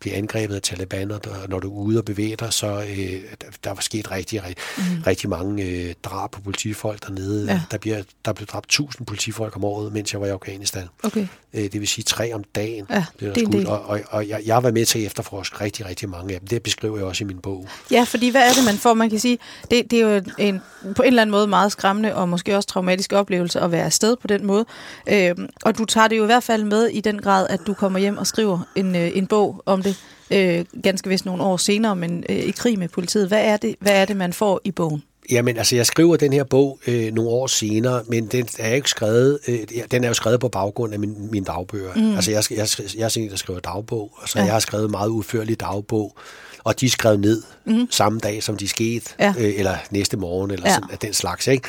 blive 0.00 0.14
angrebet 0.14 0.54
af 0.54 0.62
talibaner, 0.62 1.14
og 1.14 1.48
når 1.48 1.60
du 1.60 1.68
er 1.68 1.82
ude 1.82 1.98
og 1.98 2.04
bevæger 2.04 2.36
dig, 2.36 2.52
så 2.52 2.66
øh, 2.66 3.22
der, 3.64 3.70
var 3.70 3.80
sket 3.80 4.10
rigtig, 4.10 4.44
rigtig, 4.44 4.64
mm. 4.76 5.02
rigtig 5.06 5.30
mange 5.30 5.64
øh, 5.64 5.94
drab 6.02 6.30
på 6.30 6.40
politifolk 6.40 7.06
dernede. 7.06 7.52
Ja. 7.52 7.60
Der, 7.70 7.78
bliver, 7.78 8.02
der 8.24 8.32
blev 8.32 8.46
dræbt 8.46 8.66
1000 8.66 9.06
politifolk 9.06 9.56
om 9.56 9.64
året, 9.64 9.92
mens 9.92 10.12
jeg 10.12 10.20
var 10.20 10.26
i 10.26 10.30
Afghanistan. 10.30 10.88
Okay. 11.02 11.26
Øh, 11.54 11.62
det 11.62 11.80
vil 11.80 11.88
sige 11.88 12.04
tre 12.04 12.34
om 12.34 12.44
dagen. 12.54 12.86
Ja, 12.90 13.04
blev 13.18 13.28
der 13.28 13.34
det 13.34 13.42
er 13.42 13.50
skudt. 13.50 13.66
Og, 13.66 13.84
og, 13.84 14.00
og 14.10 14.28
jeg, 14.28 14.42
jeg 14.46 14.62
været 14.62 14.74
med 14.74 14.86
til 14.86 14.98
at 14.98 15.06
efterforske 15.06 15.60
rigtig, 15.60 15.86
rigtig 15.86 16.08
mange 16.08 16.34
af 16.34 16.40
dem. 16.40 16.48
Det 16.48 16.62
beskriver 16.62 16.96
jeg 16.96 17.06
også 17.06 17.24
i 17.24 17.26
min 17.26 17.38
bog. 17.38 17.68
Ja, 17.90 18.02
fordi 18.02 18.28
hvad 18.28 18.48
er 18.48 18.52
det, 18.52 18.64
man 18.64 18.74
får? 18.74 18.94
Man 18.94 19.10
kan 19.10 19.18
sige, 19.18 19.38
det, 19.70 19.90
det 19.90 20.00
er 20.00 20.14
jo 20.14 20.22
en, 20.38 20.60
på 20.96 21.02
en 21.02 21.06
eller 21.06 21.22
anden 21.22 21.30
måde 21.30 21.46
meget 21.46 21.72
skræmmende 21.72 22.14
og 22.14 22.28
måske 22.28 22.56
også 22.56 22.68
traumatisk 22.68 23.12
oplevelse 23.12 23.60
at 23.60 23.72
være 23.72 23.84
afsted 23.84 24.16
på 24.16 24.26
den 24.26 24.46
måde. 24.46 24.64
Øhm, 25.08 25.48
og 25.64 25.78
du 25.78 25.84
tager 25.84 26.08
det 26.08 26.18
jo 26.18 26.22
i 26.22 26.26
hvert 26.26 26.42
fald 26.42 26.64
med 26.64 26.86
i 26.86 27.00
den 27.00 27.22
grad, 27.22 27.46
at 27.50 27.60
du 27.66 27.74
kommer 27.74 27.98
hjem 27.98 28.18
og 28.18 28.26
skriver 28.26 28.58
en, 28.76 28.96
øh, 28.96 29.10
en 29.14 29.26
bog 29.26 29.62
om 29.66 29.82
det, 29.82 29.89
øh, 30.30 30.64
ganske 30.82 31.08
vist 31.08 31.24
nogle 31.24 31.42
år 31.42 31.56
senere, 31.56 31.96
men 31.96 32.24
øh, 32.28 32.36
i 32.36 32.50
krig 32.50 32.78
med 32.78 32.88
politiet. 32.88 33.28
Hvad 33.28 33.44
er, 33.44 33.56
det, 33.56 33.74
hvad 33.80 33.92
er 33.92 34.04
det, 34.04 34.16
man 34.16 34.32
får 34.32 34.60
i 34.64 34.70
bogen? 34.70 35.02
Jamen, 35.30 35.56
altså, 35.56 35.76
jeg 35.76 35.86
skriver 35.86 36.16
den 36.16 36.32
her 36.32 36.44
bog 36.44 36.78
øh, 36.86 37.12
nogle 37.14 37.30
år 37.30 37.46
senere, 37.46 38.02
men 38.08 38.26
den 38.26 38.48
er 38.58 38.74
ikke 38.74 38.90
skrevet, 38.90 39.38
øh, 39.48 39.58
den 39.90 40.04
er 40.04 40.08
jo 40.08 40.14
skrevet 40.14 40.40
på 40.40 40.48
baggrund 40.48 40.92
af 40.92 40.98
min, 41.00 41.30
mine 41.30 41.44
dagbøger. 41.44 41.94
Mm. 41.96 42.14
Altså, 42.14 42.30
jeg, 42.30 42.44
jeg, 42.50 42.68
jeg 42.96 43.04
er 43.04 43.08
sådan 43.08 43.24
en, 43.24 43.30
der 43.30 43.36
skriver 43.36 43.60
dagbog, 43.60 44.12
så 44.26 44.38
Ja. 44.38 44.44
jeg 44.44 44.52
har 44.52 44.60
skrevet 44.60 44.90
meget 44.90 45.08
udførlig 45.08 45.60
dagbog, 45.60 46.16
og 46.64 46.80
de 46.80 46.86
er 46.86 46.90
skrevet 46.90 47.20
ned 47.20 47.42
mm. 47.64 47.86
samme 47.90 48.18
dag, 48.20 48.42
som 48.42 48.56
de 48.56 48.68
skete, 48.68 49.10
Ja. 49.18 49.34
øh, 49.38 49.52
eller 49.58 49.76
næste 49.90 50.16
morgen, 50.16 50.50
eller 50.50 50.68
Ja. 50.68 50.74
sådan, 50.74 50.90
af 50.92 50.98
den 50.98 51.12
slags, 51.12 51.46
ikke? 51.46 51.68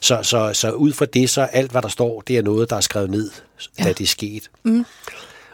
Så, 0.00 0.18
så, 0.22 0.50
så 0.52 0.70
ud 0.70 0.92
fra 0.92 1.04
det, 1.04 1.30
så 1.30 1.40
alt, 1.42 1.70
hvad 1.70 1.82
der 1.82 1.88
står, 1.88 2.20
det 2.20 2.38
er 2.38 2.42
noget, 2.42 2.70
der 2.70 2.76
er 2.76 2.80
skrevet 2.80 3.10
ned, 3.10 3.30
Ja. 3.78 3.84
da 3.84 3.88
det 3.92 4.00
er 4.04 4.08
sket. 4.08 4.50
Mm. 4.62 4.84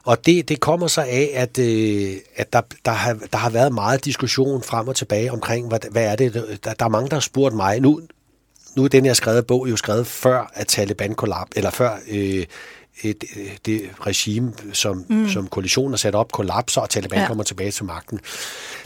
Og 0.07 0.27
det, 0.27 0.49
det 0.49 0.61
kommer 0.61 0.87
så 0.87 1.01
af, 1.01 1.31
at, 1.35 1.59
øh, 1.59 2.17
at 2.37 2.53
der, 2.53 2.61
der, 2.85 2.91
har, 2.91 3.19
der 3.33 3.39
har 3.39 3.51
været 3.51 3.73
meget 3.75 4.05
diskussion 4.05 4.63
frem 4.63 4.89
og 4.89 4.97
tilbage 4.97 5.33
omkring, 5.33 5.69
hvad, 5.69 5.79
hvad 5.91 6.05
er 6.05 6.17
det, 6.17 6.35
der, 6.65 6.75
der 6.75 6.85
er 6.85 6.89
mange, 6.89 7.09
der 7.09 7.15
har 7.17 7.21
spurgt 7.21 7.55
mig, 7.55 7.81
nu, 7.81 8.01
nu 8.77 8.85
er 8.85 8.89
den 8.89 9.05
her 9.05 9.15
skrevet 9.15 9.47
bog 9.47 9.71
jo 9.71 9.77
skrevet 9.77 10.07
før, 10.07 10.51
at 10.55 10.67
Taliban 10.67 11.15
kollap, 11.15 11.49
eller 11.57 11.71
før 11.71 11.99
øh, 12.11 12.45
et, 13.03 13.25
øh, 13.37 13.47
det 13.67 13.83
regime, 14.07 14.53
som, 14.73 15.05
mm. 15.09 15.29
som 15.29 15.47
koalitionen 15.49 15.93
har 15.93 15.97
sat 15.97 16.15
op, 16.15 16.33
kollapser, 16.33 16.81
og 16.81 16.91
Taliban 16.91 17.19
Ja. 17.19 17.27
kommer 17.27 17.45
tilbage 17.45 17.71
til 17.71 17.85
magten. 17.85 18.21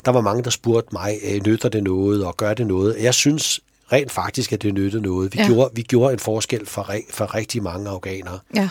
Der 0.05 0.11
var 0.11 0.21
mange, 0.21 0.43
der 0.43 0.51
spurgte 0.51 0.89
mig, 0.93 1.19
øh, 1.25 1.41
nytter 1.47 1.69
det 1.69 1.83
noget, 1.83 2.25
og 2.25 2.37
gør 2.37 2.55
det 2.55 2.67
noget? 2.67 2.97
Jeg 3.01 3.15
synes 3.15 3.61
rent 3.93 4.13
faktisk, 4.13 4.53
at 4.53 4.63
det 4.63 4.75
nyttede 4.75 5.03
noget. 5.03 5.33
Vi, 5.35 5.39
Ja. 5.39 5.47
gjorde, 5.47 5.71
vi 5.75 5.83
gjorde 5.83 6.13
en 6.13 6.19
forskel 6.19 6.67
for, 6.67 6.91
for 7.11 7.35
rigtig 7.35 7.63
mange 7.63 7.91
afghanere. 7.91 8.39
Ja. 8.55 8.69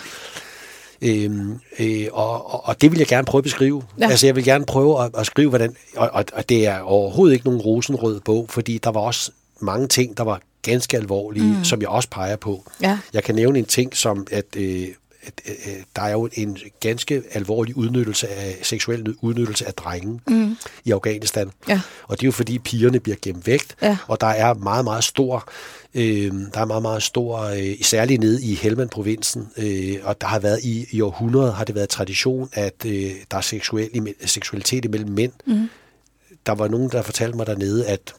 Øhm, 1.01 1.60
øh, 1.79 2.08
og, 2.12 2.53
og, 2.53 2.68
og 2.68 2.82
det 2.82 2.91
vil 2.91 2.98
jeg 2.98 3.08
gerne 3.08 3.25
prøve 3.25 3.39
at 3.39 3.44
beskrive. 3.44 3.84
Ja. 4.00 4.10
Altså 4.10 4.25
jeg 4.25 4.36
vil 4.36 4.44
gerne 4.44 4.65
prøve 4.65 5.03
at, 5.03 5.12
at 5.18 5.25
skrive, 5.25 5.50
hvordan... 5.50 5.75
Og, 5.96 6.10
og, 6.13 6.25
og 6.34 6.50
det 6.50 6.68
er 6.68 6.79
overhovedet 6.79 7.34
ikke 7.34 7.46
nogen 7.46 7.62
rosenrød 7.62 8.20
bog, 8.20 8.46
fordi 8.50 8.77
der 8.77 8.89
var 8.89 9.00
også 9.00 9.32
mange 9.60 9.88
ting, 9.88 10.18
der 10.18 10.24
var 10.24 10.41
ganske 10.62 10.98
alvorlige, 10.98 11.58
mm. 11.58 11.63
som 11.63 11.82
jeg 11.82 11.89
også 11.89 12.10
peger 12.10 12.36
på. 12.36 12.63
Ja. 12.82 13.00
Jeg 13.13 13.24
kan 13.24 13.36
nævne 13.36 13.60
en 13.60 13.65
ting 13.65 13.98
som, 13.98 14.27
at, 14.32 14.46
øh, 14.58 14.88
der 15.96 16.02
er 16.02 16.12
jo 16.12 16.30
en 16.34 16.58
ganske 16.80 17.24
alvorlig 17.32 17.78
udnyttelse 17.78 18.28
af 18.28 18.60
seksuel 18.62 19.16
udnyttelse 19.22 19.68
af 19.68 19.74
drenge 19.74 20.20
mm. 20.28 20.58
i 20.86 20.92
Afghanistan. 20.92 21.52
Ja. 21.68 21.82
Og 22.08 22.20
det 22.20 22.24
er 22.24 22.28
jo 22.28 22.32
fordi 22.32 22.60
pigerne 22.60 23.00
bliver 23.00 23.18
gemt 23.22 23.48
væk, 23.48 23.62
Ja. 23.82 23.98
og 24.08 24.22
der 24.22 24.28
er 24.28 24.54
meget, 24.54 24.84
meget 24.84 25.04
stor 25.04 25.50
Øh, 25.94 26.32
der 26.54 26.60
er 26.62 26.66
meget, 26.66 26.82
meget 26.82 27.04
stor, 27.04 27.40
øh, 27.40 27.76
særligt 27.82 28.20
nede 28.22 28.44
i 28.44 28.56
Helmand-provinsen, 28.56 29.48
øh, 29.58 29.96
og 30.04 30.22
der 30.22 30.28
har 30.28 30.40
været 30.40 30.60
i, 30.64 30.86
i 30.92 31.02
århundreder 31.02 31.52
har 31.54 31.64
det 31.64 31.76
været 31.76 31.90
tradition, 31.90 32.50
at 32.54 32.86
øh, 32.86 33.12
der 33.32 33.38
er 33.38 33.42
seksuel, 33.42 34.14
seksualitet 34.26 34.86
imellem 34.86 35.10
mænd. 35.10 35.32
Mm. 35.48 35.70
Der 36.46 36.52
var 36.52 36.68
nogen, 36.68 36.90
der 36.92 37.02
fortalte 37.02 37.38
mig 37.38 37.48
dernede, 37.48 37.88
at 37.88 38.14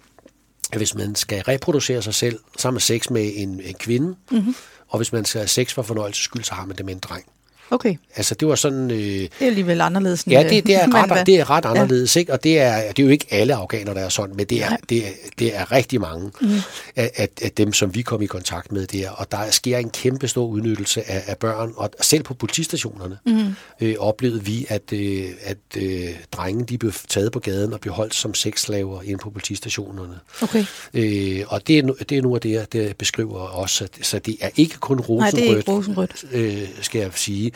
at 0.72 0.78
hvis 0.78 0.94
man 0.94 1.14
skal 1.14 1.42
reproducere 1.42 2.02
sig 2.02 2.14
selv, 2.14 2.38
så 2.58 2.68
har 2.68 2.72
man 2.72 2.80
sex 2.80 3.10
med 3.10 3.32
en, 3.34 3.60
en 3.64 3.74
kvinde, 3.74 4.14
mm-hmm 4.30 4.54
og 4.90 4.96
hvis 4.96 5.12
man 5.12 5.24
skal 5.24 5.38
have 5.38 5.48
sex 5.48 5.74
for 5.74 5.82
fornøjelses 5.82 6.24
skyld, 6.24 6.44
så 6.44 6.54
har 6.54 6.66
man 6.66 6.76
det 6.76 6.84
med 6.84 6.94
en 6.94 7.00
dreng. 7.00 7.24
Okay, 7.70 7.94
Altså, 8.16 8.34
det 8.34 8.48
var 8.48 8.54
sådan... 8.54 8.90
Øh, 8.90 8.96
det 8.98 9.30
er 9.40 9.46
alligevel 9.46 9.80
anderledes. 9.80 10.26
ja, 10.26 10.42
det, 10.48 10.66
det, 10.66 10.74
er 10.74 10.82
øh, 10.88 10.94
ret, 10.94 11.26
det 11.26 11.40
er 11.40 11.50
ret 11.50 11.64
anderledes, 11.64 12.16
ikke? 12.16 12.32
Og 12.32 12.44
det 12.44 12.60
er, 12.60 12.88
det 12.88 12.98
er 12.98 13.02
jo 13.02 13.08
ikke 13.08 13.26
alle 13.30 13.54
afghanere, 13.54 13.94
der 13.94 14.00
er 14.00 14.08
sådan, 14.08 14.36
men 14.36 14.46
det 14.46 14.62
er, 14.62 14.76
det 14.88 15.06
er, 15.06 15.10
det 15.38 15.56
er 15.56 15.72
rigtig 15.72 16.00
mange 16.00 16.30
mm. 16.40 16.50
af, 16.96 17.10
af, 17.16 17.28
af 17.42 17.52
dem, 17.52 17.72
som 17.72 17.94
vi 17.94 18.02
kom 18.02 18.22
i 18.22 18.26
kontakt 18.26 18.72
med 18.72 18.86
der. 18.86 19.10
Og 19.10 19.32
der 19.32 19.50
sker 19.50 19.78
en 19.78 19.90
kæmpe 19.90 20.28
stor 20.28 20.46
udnyttelse 20.46 21.10
af, 21.10 21.22
af 21.26 21.36
børn, 21.36 21.72
og 21.76 21.90
selv 22.00 22.22
på 22.22 22.34
politistationerne 22.34 23.18
mm. 23.26 23.54
øh, 23.80 23.94
oplevede 23.98 24.44
vi, 24.44 24.66
at, 24.68 24.92
øh, 24.92 25.24
at 25.42 25.58
øh, 25.76 26.08
drenge 26.32 26.64
de 26.64 26.78
blev 26.78 26.92
taget 27.08 27.32
på 27.32 27.38
gaden 27.38 27.72
og 27.72 27.80
blev 27.80 27.94
holdt 27.94 28.14
som 28.14 28.34
sexslaver 28.34 29.02
inde 29.02 29.18
på 29.18 29.30
politistationerne. 29.30 30.18
Okay, 30.42 30.64
Øh, 30.94 31.44
og 31.48 31.66
det 31.66 31.78
er, 31.78 31.82
det 32.08 32.18
er 32.18 32.22
nu 32.22 32.34
af 32.34 32.40
det, 32.40 32.72
det 32.72 32.96
beskriver 32.96 33.38
også. 33.38 33.76
Så, 33.76 33.88
så 34.02 34.18
det 34.18 34.36
er 34.40 34.50
ikke 34.56 34.76
kun 34.78 34.96
nej, 34.96 35.06
rosenrødt 35.08 35.36
det 35.36 35.50
er 35.50 35.56
ikke 35.56 35.70
rosenrødt. 35.70 36.24
øh, 36.32 36.68
skal 36.80 37.00
jeg 37.00 37.10
sige. 37.14 37.52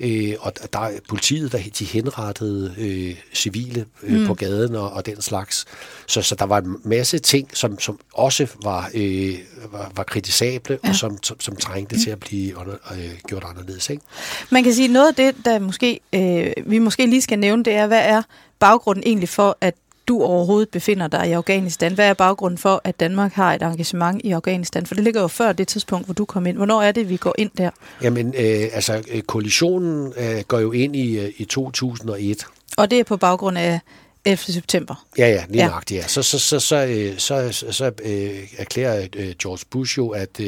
Øh, 0.00 0.34
og 0.40 0.52
der 0.72 0.78
er 0.78 0.90
politiet, 1.08 1.52
der 1.52 1.58
de 1.78 1.84
henrettede 1.84 2.74
øh, 2.78 3.16
civile 3.34 3.86
øh, 4.02 4.20
mm. 4.20 4.26
på 4.26 4.34
gaden 4.34 4.74
og, 4.74 4.90
og 4.90 5.06
den 5.06 5.22
slags. 5.22 5.64
Så, 6.06 6.22
så 6.22 6.34
der 6.34 6.44
var 6.44 6.58
en 6.58 6.76
masse 6.84 7.18
ting, 7.18 7.56
som, 7.56 7.78
som 7.78 7.98
også 8.14 8.46
var, 8.62 8.90
øh, 8.94 9.34
var, 9.72 9.92
var 9.96 10.02
kritisable, 10.02 10.78
ja. 10.84 10.88
og 10.88 10.94
som, 10.94 11.18
som, 11.22 11.40
som 11.40 11.56
trængte 11.56 11.96
mm. 11.96 12.02
til 12.02 12.10
at 12.10 12.20
blive 12.20 12.56
under, 12.56 12.74
øh, 12.92 13.10
gjort 13.28 13.44
anderledes. 13.44 13.90
Ikke? 13.90 14.02
Man 14.50 14.64
kan 14.64 14.74
sige, 14.74 14.88
noget 14.88 15.08
af 15.08 15.14
det, 15.14 15.44
der 15.44 15.58
måske, 15.58 16.00
øh, 16.12 16.52
vi 16.66 16.78
måske 16.78 17.06
lige 17.06 17.22
skal 17.22 17.38
nævne, 17.38 17.64
det 17.64 17.72
er, 17.72 17.86
hvad 17.86 18.02
er 18.04 18.22
baggrunden 18.58 19.04
egentlig 19.06 19.28
for, 19.28 19.58
at 19.60 19.74
du 20.08 20.22
overhovedet 20.22 20.68
befinder 20.68 21.08
dig 21.08 21.28
i 21.28 21.32
Afghanistan? 21.32 21.94
Hvad 21.94 22.08
er 22.08 22.14
baggrunden 22.14 22.58
for, 22.58 22.80
at 22.84 23.00
Danmark 23.00 23.32
har 23.32 23.54
et 23.54 23.62
engagement 23.62 24.20
i 24.24 24.30
Afghanistan? 24.30 24.86
For 24.86 24.94
det 24.94 25.04
ligger 25.04 25.20
jo 25.20 25.28
før 25.28 25.52
det 25.52 25.68
tidspunkt, 25.68 26.06
hvor 26.06 26.14
du 26.14 26.24
kom 26.24 26.46
ind. 26.46 26.56
Hvornår 26.56 26.82
er 26.82 26.92
det, 26.92 27.08
vi 27.08 27.16
går 27.16 27.34
ind 27.38 27.50
der? 27.58 27.70
Jamen, 28.02 28.26
øh, 28.26 28.68
altså, 28.72 29.02
øh, 29.12 29.22
koalitionen 29.22 30.12
øh, 30.16 30.42
går 30.48 30.58
jo 30.58 30.72
ind 30.72 30.96
i, 30.96 31.18
øh, 31.18 31.32
i 31.36 31.44
2001, 31.44 32.46
Og 32.76 32.90
det 32.90 33.00
er 33.00 33.04
på 33.04 33.16
baggrund 33.16 33.58
af 33.58 33.80
11. 34.26 34.38
september. 34.52 35.04
Ja, 35.18 35.28
ja, 35.28 35.44
lige 35.48 35.56
Ja. 35.56 35.62
ja. 35.62 35.68
nøjagtigt, 35.68 36.02
ja. 36.02 36.08
Så, 36.08 36.22
så, 36.22 36.38
så, 36.38 36.60
så, 36.60 36.76
øh, 36.86 37.18
så, 37.18 37.48
så, 37.52 37.72
så 37.72 37.90
øh, 38.04 38.30
erklærer 38.58 39.06
øh, 39.16 39.34
George 39.42 39.64
Bush 39.70 39.98
jo, 39.98 40.08
at 40.08 40.40
øh, 40.40 40.46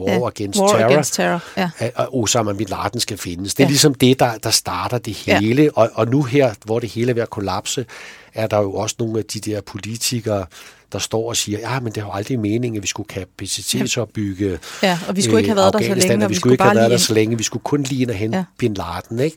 war 0.00 0.10
Ja, 0.12 0.26
against 0.26 0.60
War 0.60 0.68
terror, 0.68 0.90
against 0.90 1.14
terror, 1.14 1.40
ja. 1.56 1.70
at 1.80 1.92
Osama 2.12 2.52
Bin 2.52 2.66
Laden 2.70 3.00
skal 3.00 3.18
findes. 3.18 3.54
Det 3.54 3.60
er 3.60 3.64
Ja. 3.64 3.68
ja. 3.68 3.70
ligesom 3.70 3.94
det, 3.94 4.20
der, 4.20 4.38
der 4.38 4.50
starter 4.50 4.98
det 4.98 5.26
Ja. 5.26 5.40
hele. 5.40 5.70
Og, 5.74 5.90
og 5.94 6.08
nu 6.08 6.22
her, 6.22 6.54
hvor 6.64 6.78
det 6.78 6.88
hele 6.90 7.10
er 7.10 7.14
ved 7.14 7.22
at 7.22 7.30
kollapse, 7.30 7.86
er 8.34 8.46
der 8.46 8.58
jo 8.58 8.72
også 8.74 8.96
nogle 8.98 9.18
af 9.18 9.24
de 9.24 9.40
der 9.40 9.60
politikere, 9.60 10.46
der 10.92 10.98
står 10.98 11.28
og 11.28 11.36
siger, 11.36 11.58
ja, 11.58 11.80
men 11.80 11.92
det 11.92 12.02
har 12.02 12.10
jo 12.10 12.14
aldrig 12.14 12.38
meningen, 12.40 12.76
at 12.76 12.82
vi 12.82 12.88
skulle 12.88 13.06
kapacitetsopbygge 13.08 14.58
Ja, 14.82 14.98
og 15.08 15.16
vi 15.16 15.22
skulle 15.22 15.38
ikke 15.38 15.48
have 15.50 15.56
været 15.56 15.72
der 15.72 15.78
så 15.78 15.84
Afghanistan, 15.84 16.10
længe, 16.10 16.28
vi 16.28 16.34
vi 16.34 16.38
skulle 16.38 16.54
ikke 16.54 16.64
have 16.64 16.76
været 16.76 16.90
der 16.90 16.96
så 16.96 17.14
længe, 17.14 17.36
vi 17.38 17.42
skulle 17.42 17.62
kun 17.62 17.82
lige 17.82 18.02
ind 18.02 18.10
og 18.10 18.16
hente 18.16 18.36
Ja. 18.36 18.40
ja. 18.40 18.44
Bin 18.58 18.74
Laden, 18.74 19.18
ikke? 19.20 19.36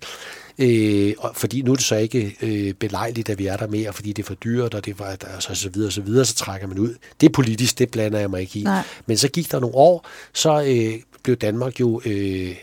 Øh, 0.60 1.14
og 1.18 1.32
fordi 1.36 1.62
nu 1.62 1.72
er 1.72 1.76
det 1.76 1.86
så 1.86 1.96
ikke 1.96 2.36
øh, 2.42 2.74
belejligt, 2.74 3.30
at 3.30 3.40
vi 3.40 3.46
er 3.48 3.58
der 3.58 3.68
mere, 3.68 3.94
fordi 3.94 4.14
det 4.14 4.24
er 4.24 4.28
for 4.28 4.34
dyrt, 4.34 4.74
og 4.74 4.86
det 4.86 5.00
var 5.00 5.06
altså, 5.06 5.56
så 5.56 5.70
videre, 5.70 5.92
så 5.92 6.02
videre, 6.02 6.26
så 6.26 6.36
trækker 6.36 6.68
man 6.68 6.80
ud. 6.80 6.96
Det 7.22 7.26
er 7.30 7.32
politisk, 7.34 7.80
det 7.80 7.90
blander 7.92 8.20
jeg 8.20 8.30
mig 8.30 8.42
ikke 8.42 8.60
i. 8.60 8.64
Nej. 8.64 8.82
Men 9.06 9.18
så 9.18 9.28
gik 9.28 9.52
der 9.52 9.60
nogle 9.60 9.76
år, 9.76 10.08
så 10.34 10.64
øh, 10.68 10.94
blev 11.24 11.36
Danmark 11.36 11.80
jo, 11.80 12.02
øh, 12.06 12.56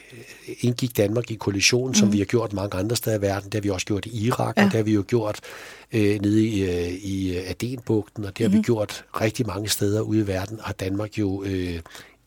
indgik 0.61 0.96
Danmark 0.96 1.30
i 1.30 1.34
koalitionen, 1.34 1.94
som 1.94 2.12
vi 2.12 2.18
har 2.18 2.25
gjort 2.25 2.52
mange 2.52 2.78
andre 2.78 2.96
steder 2.96 3.18
i 3.18 3.22
verden. 3.22 3.44
Det 3.44 3.54
har 3.54 3.61
vi 3.61 3.70
også 3.70 3.87
gjort 3.87 4.06
i 4.06 4.26
Irak, 4.26 4.56
Ja. 4.56 4.64
og 4.64 4.70
det 4.70 4.76
har 4.76 4.82
vi 4.84 4.92
jo 4.92 5.04
gjort 5.08 5.40
øh, 5.92 6.20
nede 6.20 6.44
i, 6.46 6.62
øh, 6.62 6.88
i 6.92 7.37
Adenbugten, 7.37 8.25
og 8.25 8.38
det 8.38 8.50
har 8.50 8.56
vi 8.56 8.62
gjort 8.62 9.04
rigtig 9.20 9.46
mange 9.46 9.68
steder 9.68 10.00
ude 10.00 10.20
i 10.20 10.26
verden, 10.26 10.58
har 10.62 10.72
Danmark 10.72 11.18
jo 11.18 11.42
øh, 11.44 11.78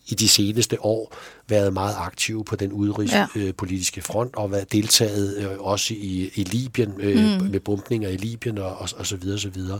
i 0.07 0.15
de 0.15 0.27
seneste 0.29 0.85
år 0.85 1.15
været 1.47 1.73
meget 1.73 1.95
aktive 1.99 2.43
på 2.45 2.55
den 2.55 2.69
Ja. 2.69 2.75
udenrigspolitiske 2.75 4.01
front 4.01 4.35
og 4.35 4.51
været 4.51 4.71
deltaget 4.71 5.37
øh, 5.37 5.59
også 5.59 5.93
i, 5.93 6.31
i 6.35 6.43
Libyen 6.43 6.93
øh, 6.99 7.39
mm. 7.41 7.45
med 7.47 7.59
bombninger 7.59 8.09
i 8.09 8.17
Libyen 8.17 8.57
og, 8.57 8.77
og, 8.77 8.89
og 8.97 9.07
så 9.07 9.15
videre 9.15 9.39
så 9.39 9.49
videre. 9.49 9.79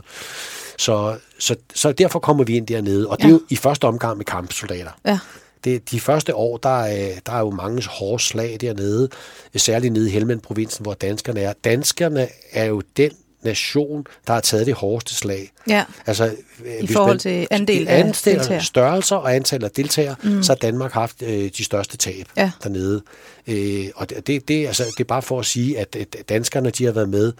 Så, 0.78 1.16
så, 1.38 1.56
så 1.74 1.92
derfor 1.92 2.18
kommer 2.18 2.44
vi 2.44 2.56
ind 2.56 2.66
dernede, 2.66 3.08
og 3.08 3.16
det 3.18 3.24
er 3.24 3.28
Ja. 3.28 3.32
jo 3.32 3.40
i 3.50 3.56
første 3.56 3.84
omgang 3.84 4.16
med 4.16 4.24
kampsoldater. 4.24 4.90
Ja, 5.04 5.18
Det, 5.64 5.90
de 5.90 6.00
første 6.00 6.34
år, 6.34 6.56
der 6.56 6.68
er, 6.82 7.12
der 7.26 7.32
er 7.32 7.38
jo 7.40 7.50
mange 7.50 7.86
hårde 7.88 8.22
slag 8.22 8.58
dernede, 8.60 9.08
særligt 9.56 9.92
nede 9.92 10.08
i 10.08 10.12
Helmand-provinsen, 10.12 10.82
hvor 10.82 10.94
danskerne 10.94 11.40
er. 11.40 11.52
Danskerne 11.64 12.28
er 12.52 12.64
jo 12.64 12.82
den 12.96 13.10
nation, 13.46 14.06
der 14.26 14.32
har 14.32 14.40
taget 14.40 14.66
det 14.66 14.74
hårdeste 14.74 15.14
slag. 15.14 15.52
ja. 15.68 15.84
Altså, 16.06 16.34
I 16.80 16.86
forhold 16.86 17.18
til 17.18 17.46
andel 17.50 17.88
af 17.88 18.04
deltagere. 18.04 18.60
størrelser 18.62 19.16
og 19.16 19.34
antal 19.34 19.64
af 19.64 19.70
deltagere, 19.70 20.14
mm. 20.22 20.42
så 20.42 20.52
har 20.52 20.56
Danmark 20.56 20.92
haft 20.92 21.22
øh, 21.22 21.50
de 21.58 21.64
største 21.64 21.96
tab 21.96 22.26
Ja. 22.36 22.50
dernede. 22.62 23.02
Øh, 23.46 23.86
og 23.94 24.10
det, 24.10 24.48
det, 24.48 24.66
altså, 24.66 24.84
det 24.84 25.00
er 25.00 25.04
bare 25.04 25.22
for 25.22 25.40
at 25.40 25.46
sige, 25.46 25.78
at, 25.78 25.96
at 25.96 26.16
danskerne 26.28 26.70
de 26.70 26.84
har 26.84 26.92
været 26.92 27.08
med 27.08 27.32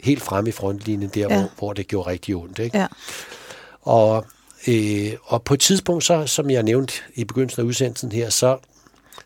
helt 0.00 0.22
fremme 0.22 0.48
i 0.48 0.52
frontlinjen 0.52 1.10
der, 1.14 1.20
ja. 1.20 1.26
hvor, 1.26 1.50
hvor 1.58 1.72
det 1.72 1.88
gjorde 1.88 2.10
rigtig 2.10 2.36
ondt. 2.36 2.58
Ikke? 2.58 2.78
ja. 2.78 2.86
Og, 3.82 4.26
øh, 4.68 5.12
og 5.24 5.42
på 5.42 5.54
et 5.54 5.60
tidspunkt, 5.60 6.04
så, 6.04 6.26
som 6.26 6.50
jeg 6.50 6.62
nævnte 6.62 6.94
i 7.14 7.24
begyndelsen 7.24 7.60
af 7.62 7.64
udsendelsen 7.66 8.12
her, 8.12 8.30
så, 8.30 8.58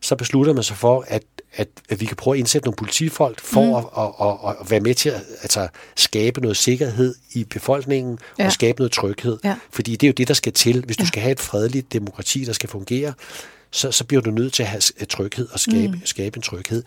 så 0.00 0.16
beslutter 0.16 0.52
man 0.52 0.62
sig 0.62 0.76
for, 0.76 1.04
at, 1.08 1.22
at, 1.54 1.68
at 1.88 2.00
vi 2.00 2.04
kan 2.06 2.16
prøve 2.16 2.34
at 2.34 2.38
indsætte 2.38 2.66
nogle 2.66 2.76
politifolk 2.76 3.40
for 3.40 3.64
mm. 3.64 3.74
at, 3.74 3.84
at, 4.04 4.50
at, 4.50 4.56
at 4.60 4.70
være 4.70 4.80
med 4.80 4.94
til 4.94 5.08
at 5.08 5.22
altså, 5.42 5.68
skabe 5.96 6.40
noget 6.40 6.56
sikkerhed 6.56 7.14
i 7.32 7.44
befolkningen 7.44 8.18
Ja. 8.38 8.42
ja. 8.42 8.46
og 8.46 8.52
skabe 8.52 8.78
noget 8.80 8.92
tryghed. 8.92 9.38
Ja. 9.44 9.56
Fordi 9.70 9.92
det 9.96 10.06
er 10.06 10.08
jo 10.08 10.14
det, 10.16 10.28
der 10.28 10.34
skal 10.34 10.52
til. 10.52 10.84
Hvis 10.84 10.96
du 10.96 11.06
skal 11.06 11.22
have 11.22 11.32
et 11.32 11.40
fredeligt 11.40 11.92
demokrati, 11.92 12.44
der 12.44 12.52
skal 12.52 12.68
fungere, 12.68 13.12
så, 13.70 13.92
så 13.92 14.04
bliver 14.04 14.20
du 14.22 14.30
nødt 14.30 14.52
til 14.52 14.62
at 14.62 14.68
have 14.68 14.80
tryghed 15.08 15.48
og 15.52 15.60
skabe, 15.60 15.92
mm. 15.92 16.00
skabe 16.04 16.36
en 16.36 16.42
tryghed 16.42 16.82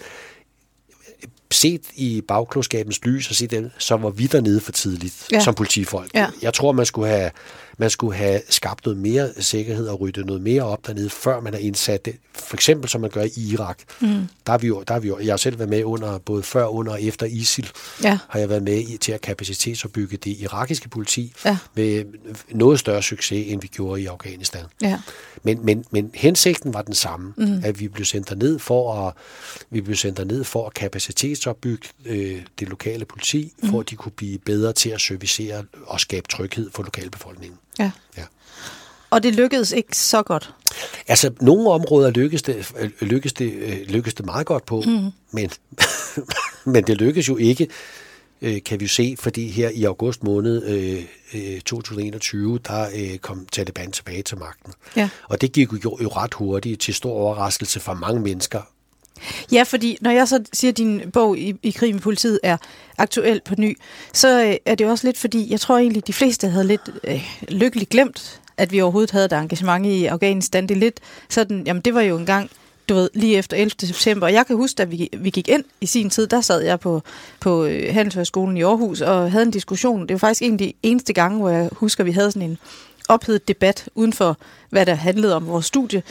set 1.51 1.82
i 1.96 2.22
bagklodskabens 2.27 3.05
lys 3.05 3.29
og 3.29 3.36
set 3.36 3.51
det, 3.51 3.72
så 3.77 3.98
var 3.98 4.10
vi 4.10 4.27
dernede 4.27 4.60
for 4.60 4.72
tidligt 4.72 5.27
Ja. 5.32 5.38
ja. 5.38 5.43
som 5.43 5.55
politifolk. 5.55 6.13
Ja. 6.13 6.27
Jeg 6.41 6.53
tror, 6.53 6.72
man 6.72 6.86
skulle 6.86 7.08
have 7.08 7.32
man 7.77 7.89
skulle 7.89 8.18
have 8.18 8.42
skabt 8.50 8.86
noget 8.86 9.00
mere 9.00 9.30
sikkerhed 9.39 9.88
og 9.88 10.01
ryddet 10.01 10.25
noget 10.25 10.42
mere 10.42 10.62
op 10.63 10.88
dernede, 10.88 11.10
før 11.10 11.39
man 11.39 11.53
har 11.53 11.60
indsat 11.60 12.06
det. 12.06 12.15
For 12.36 12.56
eksempel 12.56 12.89
som 12.89 13.01
man 13.01 13.10
gør 13.10 13.24
i 13.24 13.51
Irak. 13.51 13.77
Mm. 14.01 14.08
Der 14.46 14.51
har 14.51 14.58
vi 14.58 14.68
jo, 14.68 14.84
der 14.88 14.94
har 14.94 15.00
vi 15.00 15.08
jo, 15.08 15.20
jeg 15.20 15.32
har 15.32 15.38
selv 15.38 15.60
været 15.60 15.70
med 15.70 15.84
under, 15.84 16.18
både 16.18 16.44
før, 16.44 16.65
under 16.65 16.92
og 16.92 17.01
efter 17.03 17.25
ISIL, 17.25 17.72
Ja. 18.03 18.20
har 18.30 18.39
jeg 18.39 18.50
været 18.50 18.63
med 18.63 18.77
i, 18.77 18.98
til 18.98 19.12
at 19.12 19.22
kapacitetsopbygge 19.22 20.18
det 20.18 20.32
irakiske 20.39 20.89
politi 20.89 21.34
Ja. 21.46 21.58
med 21.75 22.06
noget 22.50 22.80
større 22.80 23.01
succes, 23.03 23.51
end 23.53 23.62
vi 23.62 23.68
gjorde 23.68 24.01
i 24.01 24.06
Afghanistan. 24.06 24.65
Ja. 24.82 25.00
Men, 25.44 25.65
men, 25.65 25.86
men 25.92 26.12
hensigten 26.13 26.74
var 26.74 26.82
den 26.82 26.94
samme, 26.94 27.34
mm. 27.38 27.62
at 27.63 27.80
vi 27.80 27.88
blev 27.88 28.06
sendt 28.06 28.38
ned 28.38 28.60
for 28.60 28.94
at 29.08 29.13
vi 29.70 29.82
blev 29.82 29.96
sendt 29.96 30.27
ned 30.27 30.44
for 30.44 30.68
at 30.68 30.74
kapacitetsopbygge 30.74 31.88
øh, 32.06 32.42
det 32.60 32.70
lokale 32.70 33.06
politi, 33.06 33.53
mm. 33.63 33.70
for 33.70 33.80
at 33.80 33.89
de 33.89 33.96
kunne 33.96 34.12
blive 34.12 34.38
bedre 34.38 34.74
til 34.74 34.89
at 34.89 35.01
servicere 35.01 35.63
og 35.86 36.00
skabe 36.00 36.27
tryghed 36.27 36.70
for 36.74 36.84
lokalbefolkningen. 36.84 37.58
Ja. 37.80 37.92
Ja. 38.18 38.24
Og 39.10 39.24
det 39.24 39.36
lykkedes 39.36 39.72
ikke 39.72 39.98
så 39.98 40.24
godt. 40.24 40.53
Altså, 41.08 41.32
nogle 41.42 41.70
områder 41.70 42.10
lykkedes 42.10 42.42
det, 42.42 42.72
øh, 42.80 42.89
lykkedes 43.01 43.34
det, 43.34 43.53
øh, 43.53 43.77
lykkedes 43.88 44.13
det 44.13 44.25
meget 44.25 44.46
godt 44.46 44.65
på, 44.65 44.82
mm. 44.82 45.10
men, 45.32 45.51
men 46.74 46.84
det 46.88 46.98
lykkedes 46.98 47.30
jo 47.30 47.38
ikke, 47.38 47.68
øh, 48.42 48.63
kan 48.65 48.80
vi 48.80 48.88
se, 48.88 49.15
fordi 49.20 49.50
her 49.50 49.70
i 49.70 49.84
august 49.84 50.24
måned 50.24 50.63
øh, 50.65 51.03
øh, 51.34 51.62
2021, 51.62 52.60
der 52.68 52.89
øh, 52.96 53.18
kom 53.18 53.46
Taliban 53.51 53.92
tilbage 53.92 54.24
til 54.24 54.38
magten. 54.38 54.74
Ja. 54.96 55.10
Og 55.30 55.42
det 55.42 55.51
gik 55.51 55.74
jo, 55.74 55.98
jo 56.01 56.08
ret 56.08 56.34
hurtigt 56.34 56.82
til 56.82 56.94
stor 56.94 57.13
overraskelse 57.13 57.80
for 57.80 57.94
mange 57.94 58.22
mennesker. 58.22 58.62
Ja, 59.51 59.63
fordi 59.63 59.98
når 60.01 60.12
jeg 60.12 60.27
så 60.27 60.44
siger, 60.53 60.72
at 60.72 60.77
din 60.77 61.01
bog 61.13 61.38
i, 61.38 61.56
i 61.63 61.72
krig 61.72 61.94
med 61.94 62.01
politiet 62.01 62.39
er 62.44 62.58
aktuel 62.98 63.42
på 63.46 63.56
ny, 63.58 63.77
så 64.13 64.44
øh, 64.44 64.56
er 64.65 64.75
det 64.75 64.88
også 64.88 65.08
lidt 65.08 65.18
fordi, 65.18 65.51
jeg 65.51 65.60
tror 65.60 65.77
egentlig, 65.77 66.08
de 66.08 66.13
fleste 66.13 66.48
havde 66.48 66.68
lidt 66.68 66.89
øh, 67.03 67.24
lykkeligt 67.50 67.89
glemt, 67.89 68.42
at 68.58 68.72
vi 68.72 68.82
overhovedet 68.82 69.12
havde 69.12 69.25
et 69.25 69.34
engagement 69.34 69.86
i 69.86 70.06
Afghanistan. 70.06 70.68
Det 70.68 70.75
er 70.75 70.80
lidt 70.80 71.00
sådan, 71.30 71.63
jamen 71.65 71.82
det 71.82 71.94
var 71.94 72.01
jo 72.01 72.18
engang, 72.18 72.50
du 72.89 72.94
ved, 72.94 73.10
lige 73.13 73.38
efter 73.38 73.58
11. 73.58 73.72
september. 73.80 74.27
Og 74.27 74.34
jeg 74.34 74.48
kan 74.48 74.56
huske, 74.56 74.82
at 74.82 74.92
vi, 74.92 75.10
vi 75.18 75.30
gik 75.30 75.48
ind 75.48 75.63
i 75.82 75.86
sin 75.86 76.10
tid, 76.10 76.27
der 76.27 76.42
sad 76.42 76.62
jeg 76.62 76.80
på, 76.80 77.01
på 77.39 77.65
øh, 77.65 77.94
Handelshøjskolen 77.94 78.58
i 78.58 78.63
Aarhus 78.63 79.01
og 79.01 79.32
havde 79.32 79.46
en 79.46 79.51
diskussion. 79.51 80.01
Det 80.01 80.12
var 80.13 80.18
faktisk 80.18 80.42
en 80.42 80.51
af 80.51 80.58
de 80.58 80.74
eneste 80.84 81.13
gange, 81.13 81.39
hvor 81.39 81.50
jeg 81.50 81.70
husker, 81.72 82.03
at 82.03 82.06
vi 82.06 82.12
havde 82.12 82.32
sådan 82.32 82.50
en 82.50 82.58
ophedet 83.10 83.48
debat 83.48 83.89
uden 83.96 84.13
for, 84.13 84.38
hvad 84.70 84.86
der 84.86 84.94
handlede 84.94 85.36
om 85.36 85.48
vores 85.48 85.65
studie. 85.65 86.03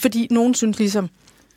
Fordi 0.00 0.28
nogen 0.30 0.54
synes 0.54 0.78
ligesom, 0.78 1.08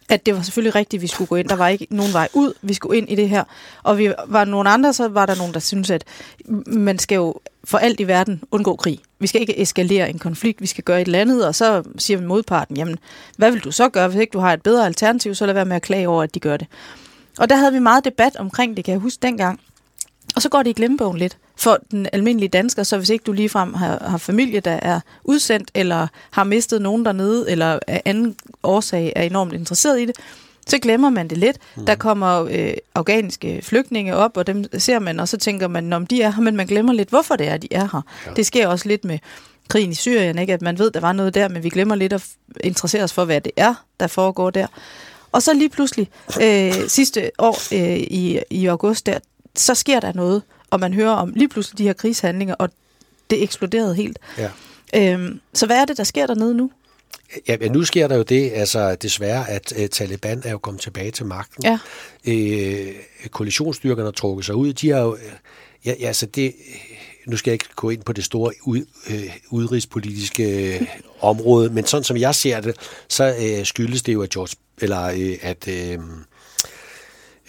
at 0.10 0.26
det 0.26 0.36
var 0.36 0.42
selvfølgelig 0.42 0.76
rigtigt, 0.76 1.00
at 1.00 1.02
vi 1.02 1.08
skulle 1.08 1.28
gå 1.28 1.36
ind. 1.36 1.50
Der 1.50 1.56
var 1.56 1.68
ikke 1.68 1.88
nogen 1.90 2.14
vej 2.14 2.28
ud, 2.34 2.54
vi 2.62 2.74
skulle 2.74 2.98
ind 2.98 3.10
i 3.10 3.16
det 3.16 3.30
her. 3.30 3.44
Og 3.84 3.98
vi 3.98 4.14
var 4.28 4.46
nogle 4.46 4.70
andre, 4.70 4.94
så 4.94 5.08
var 5.08 5.26
der 5.26 5.36
nogen, 5.36 5.54
der 5.54 5.60
synes, 5.60 5.90
at 5.92 6.04
man 6.68 7.00
skal 7.00 7.16
jo 7.16 7.36
for 7.64 7.78
alt 7.78 8.00
i 8.00 8.08
verden 8.08 8.44
undgå 8.52 8.76
krig. 8.76 9.00
Vi 9.20 9.28
skal 9.28 9.42
ikke 9.42 9.62
eskalere 9.62 10.10
en 10.10 10.20
konflikt, 10.20 10.62
vi 10.62 10.68
skal 10.68 10.84
gøre 10.84 11.02
et 11.02 11.06
eller 11.06 11.22
andet, 11.22 11.48
og 11.48 11.56
så 11.56 11.84
siger 11.98 12.18
vi 12.18 12.26
modparten, 12.26 12.78
jamen, 12.78 13.00
hvad 13.38 13.52
vil 13.52 13.62
du 13.62 13.72
så 13.72 13.90
gøre, 13.90 14.08
hvis 14.08 14.22
ikke 14.22 14.32
du 14.32 14.40
har 14.40 14.54
et 14.54 14.62
bedre 14.62 14.86
alternativ, 14.86 15.36
så 15.36 15.46
lad 15.46 15.54
være 15.54 15.66
med 15.66 15.76
at 15.76 15.82
klage 15.82 16.10
over, 16.10 16.24
at 16.24 16.36
de 16.36 16.40
gør 16.40 16.58
det. 16.58 16.68
Og 17.38 17.50
der 17.50 17.56
havde 17.56 17.74
vi 17.74 17.80
meget 17.80 18.06
debat 18.06 18.36
omkring 18.36 18.78
det, 18.78 18.86
kan 18.86 18.92
jeg 18.92 19.02
huske 19.02 19.20
dengang. 19.22 19.60
Og 20.40 20.44
så 20.44 20.50
går 20.50 20.64
det 20.64 20.70
i 20.70 20.74
glemmebogen 20.74 21.18
lidt 21.18 21.38
for 21.56 21.78
den 21.92 22.08
almindelige 22.14 22.50
dansker, 22.50 22.84
så 22.84 22.98
hvis 22.98 23.10
ikke 23.10 23.24
du 23.24 23.32
ligefrem 23.32 23.74
har, 23.74 24.04
har 24.08 24.18
familie, 24.18 24.60
der 24.60 24.72
er 24.72 25.00
udsendt, 25.24 25.72
eller 25.74 26.08
har 26.32 26.44
mistet 26.44 26.82
nogen 26.82 27.06
dernede, 27.06 27.52
eller 27.52 27.80
af 27.88 28.02
anden 28.06 28.36
årsag 28.64 29.14
er 29.16 29.24
enormt 29.24 29.54
interesseret 29.54 30.02
i 30.02 30.06
det, 30.06 30.16
så 30.68 30.78
glemmer 30.78 31.10
man 31.10 31.28
det 31.28 31.38
lidt. 31.38 31.58
Mm. 31.76 31.86
Der 31.86 31.96
kommer 31.96 32.44
øh, 32.52 32.74
afghaniske 32.96 33.62
flygtninge 33.64 34.16
op, 34.16 34.38
og 34.38 34.48
dem 34.48 34.66
ser 34.78 35.00
man, 35.00 35.20
og 35.20 35.28
så 35.28 35.38
tænker 35.38 35.68
man, 35.68 35.94
om 35.94 36.08
de 36.08 36.22
er 36.22 36.30
her, 36.30 36.42
men 36.42 36.56
man 36.56 36.68
glemmer 36.68 36.94
lidt, 36.94 37.10
hvorfor 37.10 37.36
det 37.36 37.48
er, 37.48 37.58
de 37.58 37.68
er 37.72 37.88
her. 37.92 38.02
Ja. 38.26 38.32
Det 38.34 38.46
sker 38.46 38.68
også 38.68 38.88
lidt 38.88 39.06
med 39.06 39.20
krigen 39.68 39.92
i 39.92 39.96
Syrien, 39.96 40.38
ikke? 40.38 40.54
at 40.54 40.62
man 40.62 40.80
ved, 40.80 40.92
der 40.92 41.00
var 41.00 41.14
noget 41.14 41.34
der, 41.34 41.48
men 41.48 41.64
vi 41.64 41.70
glemmer 41.70 41.96
lidt 41.96 42.14
at 42.14 42.26
interessere 42.64 43.04
os 43.04 43.14
for, 43.14 43.26
hvad 43.26 43.42
det 43.42 43.52
er, 43.58 43.74
der 44.00 44.08
foregår 44.08 44.50
der. 44.50 44.68
Og 45.32 45.42
så 45.42 45.54
lige 45.54 45.70
pludselig, 45.70 46.10
øh, 46.42 46.74
sidste 46.88 47.32
år 47.38 47.74
øh, 47.74 47.98
i, 47.98 48.40
i 48.50 48.66
august 48.66 49.06
der, 49.06 49.20
så 49.56 49.76
sker 49.76 50.00
der 50.00 50.14
noget, 50.14 50.44
og 50.70 50.80
man 50.80 50.94
hører 50.94 51.12
om 51.12 51.34
lige 51.36 51.50
pludselig 51.50 51.78
de 51.78 51.84
her 51.84 51.94
krigshandlinger, 51.94 52.56
og 52.56 52.70
det 53.30 53.44
eksploderede 53.44 53.96
helt. 53.96 54.20
Ja. 54.38 54.50
Øhm, 54.96 55.40
så 55.54 55.66
hvad 55.66 55.78
er 55.78 55.86
det, 55.86 55.98
der 55.98 56.04
sker 56.04 56.28
dernede 56.28 56.54
nu? 56.54 56.72
Ja, 57.48 57.58
nu 57.58 57.84
sker 57.84 58.08
der 58.08 58.16
jo 58.16 58.24
det, 58.24 58.52
altså 58.52 58.96
desværre, 58.96 59.50
at 59.50 59.74
uh, 59.78 59.86
Taliban 59.86 60.42
er 60.46 60.52
jo 60.52 60.58
kommet 60.58 60.82
tilbage 60.82 61.12
til 61.12 61.26
magten. 61.26 61.64
Ja. 61.64 61.80
Øh, 62.26 62.96
koalitionsstyrkerne 63.32 64.08
har 64.08 64.12
trukket 64.12 64.46
sig 64.46 64.56
ud. 64.56 64.74
De 64.74 64.90
har 64.90 65.00
jo, 65.00 65.18
ja, 65.86 65.94
ja, 66.00 66.08
altså 66.08 66.26
det, 66.26 66.54
nu 67.28 67.38
skal 67.38 67.52
jeg 67.52 67.54
ikke 67.54 67.76
gå 67.76 67.90
ind 67.90 68.04
på 68.04 68.14
det 68.14 68.24
store 68.24 68.54
ud, 68.64 68.86
øh, 69.10 69.36
udrigspolitiske 69.50 70.76
øh, 70.76 70.88
område, 71.20 71.70
men 71.70 71.86
sådan 71.86 72.04
som 72.04 72.18
jeg 72.18 72.36
ser 72.36 72.62
det, 72.62 72.76
så 73.08 73.36
øh, 73.42 73.66
skyldes 73.66 74.02
det 74.02 74.14
jo, 74.14 74.22
at 74.22 74.30
George, 74.30 74.56
eller 74.82 75.04
øh, 75.04 75.38
at 75.42 75.68
øh, 75.68 76.00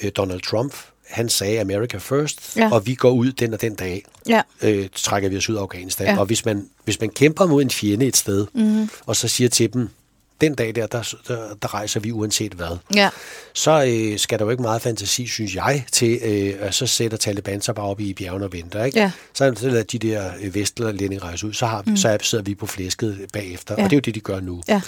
øh 0.02 0.10
Donald 0.16 0.40
Trump 0.40 0.74
han 1.10 1.28
sagde 1.28 1.60
America 1.60 1.98
first, 1.98 2.56
ja. 2.56 2.72
og 2.72 2.86
vi 2.86 2.94
går 2.94 3.10
ud 3.10 3.32
den 3.32 3.54
og 3.54 3.60
den 3.60 3.74
dag, 3.74 4.04
ja. 4.28 4.42
øh, 4.62 4.88
trækker 4.94 5.28
vi 5.28 5.36
os 5.36 5.48
ud 5.48 5.54
af 5.54 5.60
Afghanistan. 5.60 6.06
Ja. 6.06 6.18
Og 6.18 6.26
hvis 6.26 6.44
man, 6.44 6.68
hvis 6.84 7.00
man 7.00 7.10
kæmper 7.10 7.46
mod 7.46 7.62
en 7.62 7.70
fjende 7.70 8.06
et 8.06 8.16
sted, 8.16 8.46
mm-hmm. 8.54 8.90
og 9.06 9.16
så 9.16 9.28
siger 9.28 9.48
til 9.48 9.72
dem, 9.72 9.88
den 10.40 10.54
dag 10.54 10.74
der, 10.74 10.86
der, 10.86 11.14
der, 11.28 11.54
der 11.62 11.74
rejser 11.74 12.00
vi 12.00 12.12
uanset 12.12 12.52
hvad, 12.52 12.78
ja. 12.94 13.10
så 13.52 13.84
øh, 13.88 14.18
skal 14.18 14.38
der 14.38 14.44
jo 14.44 14.50
ikke 14.50 14.62
meget 14.62 14.82
fantasi, 14.82 15.26
synes 15.26 15.54
jeg, 15.54 15.84
til, 15.92 16.18
øh, 16.22 16.54
at 16.60 16.74
så 16.74 16.86
sætter 16.86 17.18
Taliban 17.18 17.60
sig 17.60 17.74
bare 17.74 17.86
op 17.86 18.00
i 18.00 18.14
bjergene 18.14 18.44
og 18.44 18.52
venter. 18.52 18.84
Ikke? 18.84 18.98
Ja. 18.98 19.10
Så, 19.34 19.54
så 19.56 19.68
lader 19.68 19.82
de 19.82 19.98
der 19.98 20.30
øh, 20.40 20.54
vestlændinge 20.54 21.18
rejse 21.18 21.46
ud, 21.46 21.52
så, 21.52 21.66
har, 21.66 21.82
mm. 21.86 21.96
så 21.96 22.18
sidder 22.22 22.44
vi 22.44 22.54
på 22.54 22.66
flæsket 22.66 23.26
bagefter, 23.32 23.74
ja. 23.78 23.84
og 23.84 23.90
det 23.90 23.96
er 23.96 23.98
jo 23.98 24.00
det, 24.00 24.14
de 24.14 24.20
gør 24.20 24.40
nu. 24.40 24.62
Ja. 24.68 24.80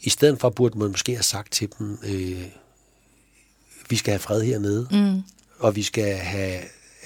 I 0.00 0.10
stedet 0.10 0.40
for 0.40 0.50
burde 0.50 0.78
man 0.78 0.88
måske 0.88 1.12
have 1.12 1.22
sagt 1.22 1.52
til 1.52 1.68
dem, 1.78 1.98
øh, 2.04 2.42
vi 3.90 3.96
skal 3.96 4.12
have 4.12 4.18
fred 4.18 4.42
hernede, 4.42 4.88
mm. 4.90 5.22
og 5.58 5.76
vi 5.76 5.82
skal 5.82 6.16
have, 6.16 6.60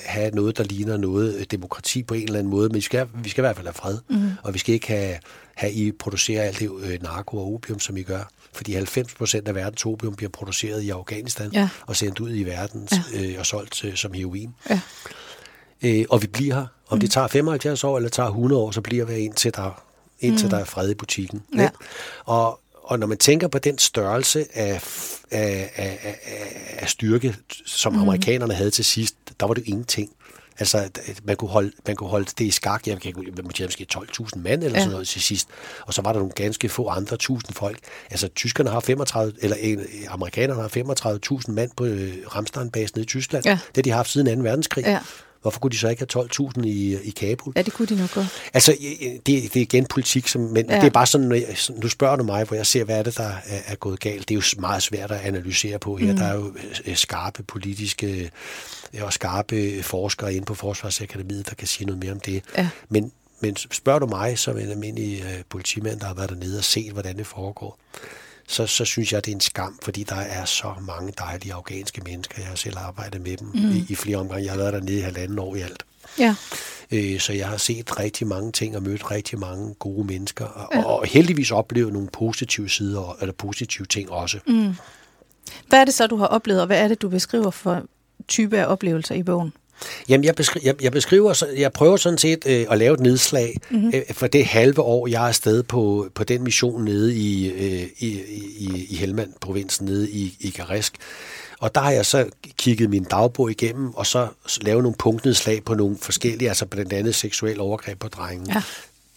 have 0.04 0.30
noget, 0.30 0.58
der 0.58 0.64
ligner 0.64 0.96
noget 0.96 1.34
øh, 1.34 1.46
demokrati 1.50 2.02
på 2.02 2.14
en 2.14 2.22
eller 2.22 2.38
anden 2.38 2.50
måde, 2.50 2.68
men 2.68 2.74
vi 2.74 2.80
skal, 2.80 3.06
vi 3.14 3.28
skal 3.28 3.42
i 3.42 3.44
hvert 3.44 3.56
fald 3.56 3.66
have 3.66 3.74
fred, 3.74 3.98
mm. 4.08 4.30
og 4.42 4.54
vi 4.54 4.58
skal 4.58 4.74
ikke 4.74 4.86
have, 4.86 5.18
have 5.54 5.72
I 5.72 5.92
producere 5.92 6.42
alt 6.42 6.58
det 6.58 6.70
øh, 6.82 7.02
narko 7.02 7.36
og 7.36 7.54
opium, 7.54 7.78
som 7.78 7.96
I 7.96 8.02
gør. 8.02 8.22
Fordi 8.52 8.72
90 8.72 9.14
procent 9.14 9.48
af 9.48 9.54
verdens 9.54 9.86
opium 9.86 10.14
bliver 10.14 10.30
produceret 10.30 10.82
i 10.82 10.90
Afghanistan 10.90 11.50
ja. 11.52 11.68
og 11.86 11.96
sendt 11.96 12.20
ud 12.20 12.30
i 12.34 12.42
verden 12.42 12.88
ja. 12.92 13.22
øh, 13.22 13.34
og 13.38 13.46
solgt 13.46 13.84
øh, 13.84 13.96
som 13.96 14.12
heroin. 14.12 14.54
Ja. 14.70 14.80
Øh, 15.82 16.04
og 16.10 16.22
vi 16.22 16.26
bliver 16.26 16.54
her. 16.54 16.66
Om 16.88 16.96
mm. 16.96 17.00
det 17.00 17.10
tager 17.10 17.26
75 17.26 17.84
år 17.84 17.96
eller 17.96 18.10
tager 18.10 18.28
100 18.28 18.62
år, 18.62 18.70
så 18.70 18.80
bliver 18.80 19.04
vi 19.04 19.14
indtil 19.14 19.54
der, 19.54 19.82
indtil 20.20 20.46
mm. 20.46 20.50
der 20.50 20.58
er 20.58 20.64
fred 20.64 20.90
i 20.90 20.94
butikken. 20.94 21.42
Ja. 21.56 21.70
Og 22.24 22.60
og 22.90 22.98
når 22.98 23.06
man 23.06 23.18
tænker 23.18 23.48
på 23.48 23.58
den 23.58 23.78
størrelse 23.78 24.46
af, 24.54 24.82
af, 25.30 25.70
af, 25.76 26.18
af 26.78 26.88
styrke, 26.88 27.36
som 27.66 27.92
mm. 27.92 28.00
amerikanerne 28.00 28.54
havde 28.54 28.70
til 28.70 28.84
sidst, 28.84 29.14
der 29.40 29.46
var 29.46 29.54
det 29.54 29.60
jo 29.60 29.70
ingenting. 29.72 30.10
Altså, 30.58 30.88
man 31.24 31.36
kunne 31.36 31.50
holde, 31.50 31.72
man 31.86 31.96
kunne 31.96 32.10
holde 32.10 32.26
det 32.38 32.44
i 32.44 32.50
skak. 32.50 32.86
Jeg 32.86 33.00
kan 33.00 33.12
måske 33.44 33.86
12.000 33.94 34.38
mand 34.38 34.64
eller 34.64 34.78
ja. 34.78 34.80
sådan 34.80 34.92
noget 34.92 35.08
til 35.08 35.22
sidst. 35.22 35.48
Og 35.86 35.94
så 35.94 36.02
var 36.02 36.12
der 36.12 36.18
nogle 36.18 36.32
ganske 36.32 36.68
få 36.68 36.88
andre 36.88 37.16
tusind 37.16 37.54
folk. 37.54 37.78
Altså, 38.10 38.28
tyskerne 38.28 38.70
har 38.70 38.80
35, 38.80 39.32
eller 39.38 39.56
en, 39.60 39.86
amerikanerne 40.08 40.60
har 40.60 40.68
35.000 41.48 41.52
mand 41.52 41.70
på 41.76 41.84
øh, 41.84 42.14
Ramstein-basen 42.26 43.00
i 43.00 43.04
Tyskland. 43.04 43.44
Ja. 43.46 43.50
Det 43.50 43.76
har 43.76 43.82
de 43.82 43.90
haft 43.90 44.10
siden 44.10 44.38
2. 44.38 44.42
verdenskrig. 44.42 44.84
Ja. 44.84 44.98
Hvorfor 45.42 45.60
kunne 45.60 45.70
de 45.70 45.78
så 45.78 45.88
ikke 45.88 46.06
have 46.14 46.28
12.000 46.56 46.62
i, 46.66 46.98
i 47.02 47.10
Kabul? 47.10 47.52
Ja, 47.56 47.62
det 47.62 47.72
kunne 47.72 47.86
de 47.86 47.96
nok 47.96 48.14
godt. 48.14 48.26
Altså, 48.54 48.76
det, 48.80 49.24
det 49.26 49.56
er 49.56 49.60
igen 49.60 49.86
politik, 49.86 50.28
som, 50.28 50.40
men 50.40 50.66
ja. 50.70 50.76
det 50.76 50.86
er 50.86 50.90
bare 50.90 51.06
sådan, 51.06 51.26
når 51.26 51.36
jeg, 51.36 51.56
nu 51.82 51.88
spørger 51.88 52.16
du 52.16 52.24
mig, 52.24 52.44
hvor 52.44 52.56
jeg 52.56 52.66
ser, 52.66 52.84
hvad 52.84 52.98
er 52.98 53.02
det, 53.02 53.16
der 53.16 53.28
er, 53.46 53.58
er 53.66 53.74
gået 53.74 54.00
galt. 54.00 54.28
Det 54.28 54.34
er 54.34 54.36
jo 54.56 54.60
meget 54.60 54.82
svært 54.82 55.10
at 55.10 55.20
analysere 55.20 55.78
på 55.78 55.96
her. 55.96 56.12
Mm. 56.12 56.18
Der 56.18 56.24
er 56.24 56.34
jo 56.34 56.54
øh, 56.86 56.96
skarpe 56.96 57.42
politiske 57.42 58.30
øh, 58.94 59.04
og 59.04 59.12
skarpe 59.12 59.82
forskere 59.82 60.34
inde 60.34 60.44
på 60.44 60.54
Forsvarsakademiet, 60.54 61.48
der 61.48 61.54
kan 61.54 61.66
sige 61.66 61.86
noget 61.86 62.00
mere 62.00 62.12
om 62.12 62.20
det. 62.20 62.42
Ja. 62.56 62.68
Men, 62.88 63.12
men 63.40 63.56
spørger 63.56 63.98
du 63.98 64.06
mig, 64.06 64.38
som 64.38 64.58
en 64.58 64.70
almindelig 64.70 65.22
uh, 65.24 65.30
politimand, 65.48 66.00
der 66.00 66.06
har 66.06 66.14
været 66.14 66.30
dernede 66.30 66.58
og 66.58 66.64
set, 66.64 66.92
hvordan 66.92 67.18
det 67.18 67.26
foregår, 67.26 67.78
så, 68.50 68.66
så 68.66 68.84
synes 68.84 69.12
jeg, 69.12 69.24
det 69.24 69.30
er 69.30 69.34
en 69.34 69.40
skam, 69.40 69.78
fordi 69.82 70.02
der 70.02 70.16
er 70.16 70.44
så 70.44 70.74
mange 70.80 71.12
dejlige 71.18 71.54
afghanske 71.54 72.00
mennesker. 72.04 72.34
Jeg 72.38 72.46
har 72.46 72.54
selv 72.54 72.78
arbejdet 72.78 73.20
med 73.20 73.36
dem 73.36 73.48
mm. 73.54 73.70
i, 73.70 73.84
i 73.88 73.94
flere 73.94 74.16
omgange. 74.16 74.44
Jeg 74.44 74.52
har 74.52 74.58
været 74.58 74.72
dernede 74.72 74.98
i 74.98 75.00
halvanden 75.00 75.38
år 75.38 75.56
i 75.56 75.60
alt. 75.60 75.84
Ja. 76.18 76.34
Øh, 76.90 77.20
så 77.20 77.32
jeg 77.32 77.48
har 77.48 77.56
set 77.56 78.00
rigtig 78.00 78.26
mange 78.26 78.52
ting 78.52 78.76
og 78.76 78.82
mødt 78.82 79.10
rigtig 79.10 79.38
mange 79.38 79.74
gode 79.74 80.06
mennesker. 80.06 80.44
Og, 80.44 80.68
ja. 80.74 80.84
og 80.84 81.06
heldigvis 81.06 81.50
oplevet 81.50 81.92
nogle 81.92 82.08
positive 82.12 82.68
sider, 82.68 83.16
eller 83.20 83.32
positive 83.32 83.86
ting 83.86 84.10
også. 84.10 84.38
Mm. 84.46 84.74
Hvad 85.68 85.80
er 85.80 85.84
det 85.84 85.94
så, 85.94 86.06
du 86.06 86.16
har 86.16 86.26
oplevet, 86.26 86.60
og 86.60 86.66
hvad 86.66 86.80
er 86.80 86.88
det, 86.88 87.02
du 87.02 87.08
beskriver 87.08 87.50
for 87.50 87.82
type 88.28 88.58
af 88.58 88.66
oplevelser 88.66 89.14
i 89.14 89.22
bogen? 89.22 89.52
Jamen, 90.08 90.24
jeg, 90.24 90.34
beskriver, 90.34 90.66
jeg, 90.66 90.82
jeg 90.82 90.92
beskriver, 90.92 91.44
jeg 91.56 91.72
prøver 91.72 91.96
sådan 91.96 92.18
set 92.18 92.46
øh, 92.46 92.66
at 92.70 92.78
lave 92.78 92.94
et 92.94 93.00
nedslag 93.00 93.56
mm-hmm. 93.70 93.92
øh, 93.94 94.02
for 94.12 94.26
det 94.26 94.44
halve 94.44 94.82
år, 94.82 95.06
jeg 95.06 95.22
er 95.24 95.28
afsted 95.28 95.62
på, 95.62 96.08
på 96.14 96.24
den 96.24 96.42
mission 96.44 96.84
nede 96.84 97.14
i, 97.14 97.50
øh, 97.50 97.88
i, 97.98 98.20
i, 98.58 98.86
i 98.90 98.96
Helmand-provinsen, 98.96 99.86
nede 99.86 100.10
i, 100.10 100.36
i 100.40 100.50
Garisk. 100.50 100.94
Og 101.60 101.74
der 101.74 101.80
har 101.80 101.90
jeg 101.90 102.06
så 102.06 102.26
kigget 102.58 102.90
min 102.90 103.04
dagbog 103.04 103.50
igennem, 103.50 103.94
og 103.94 104.06
så 104.06 104.28
lavet 104.60 104.82
nogle 104.82 104.96
punktnedslag 104.98 105.64
på 105.64 105.74
nogle 105.74 105.96
forskellige, 106.00 106.48
altså 106.48 106.66
blandt 106.66 106.92
andet 106.92 107.14
seksuel 107.14 107.60
overgreb 107.60 107.98
på 107.98 108.08
drengen. 108.08 108.46
Ja 108.46 108.62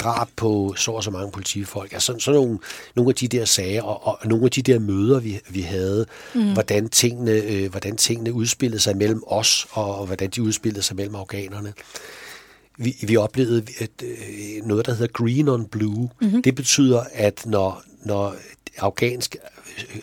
drab 0.04 0.28
på 0.36 0.74
så 0.78 0.92
og 0.92 1.04
så 1.04 1.12
mange 1.12 1.32
politifolk. 1.32 1.94
Altså 1.94 2.16
sådan 2.20 2.42
nogle, 2.42 2.60
nogle 2.96 3.10
af 3.10 3.16
de 3.16 3.28
der 3.28 3.46
sager, 3.46 3.82
og, 3.84 4.08
og 4.08 4.28
nogle 4.28 4.46
af 4.46 4.52
de 4.52 4.62
der 4.62 4.80
møder, 4.80 5.20
vi, 5.20 5.40
vi 5.50 5.62
havde, 5.62 6.06
mm. 6.36 6.54
hvordan, 6.54 6.90
tingene, 6.90 7.32
øh, 7.32 7.72
hvordan 7.72 7.98
tingene 7.98 8.34
udspillede 8.34 8.80
sig 8.80 8.98
mellem 8.98 9.24
os, 9.28 9.68
og, 9.72 9.96
og 9.96 10.06
hvordan 10.06 10.30
de 10.30 10.42
udspillede 10.42 10.84
sig 10.84 10.96
mellem 10.96 11.16
afghanerne. 11.16 11.74
Vi, 12.78 12.96
vi 13.02 13.18
oplevede 13.18 13.64
at, 13.80 13.90
øh, 14.04 14.66
noget, 14.66 14.86
der 14.86 14.92
hedder 14.92 15.14
green 15.14 15.48
on 15.50 15.66
blue. 15.66 16.10
Mm-hmm. 16.22 16.42
Det 16.42 16.56
betyder, 16.56 17.04
at 17.14 17.46
når, 17.46 17.84
når 18.06 18.36
afghanske, 18.78 19.38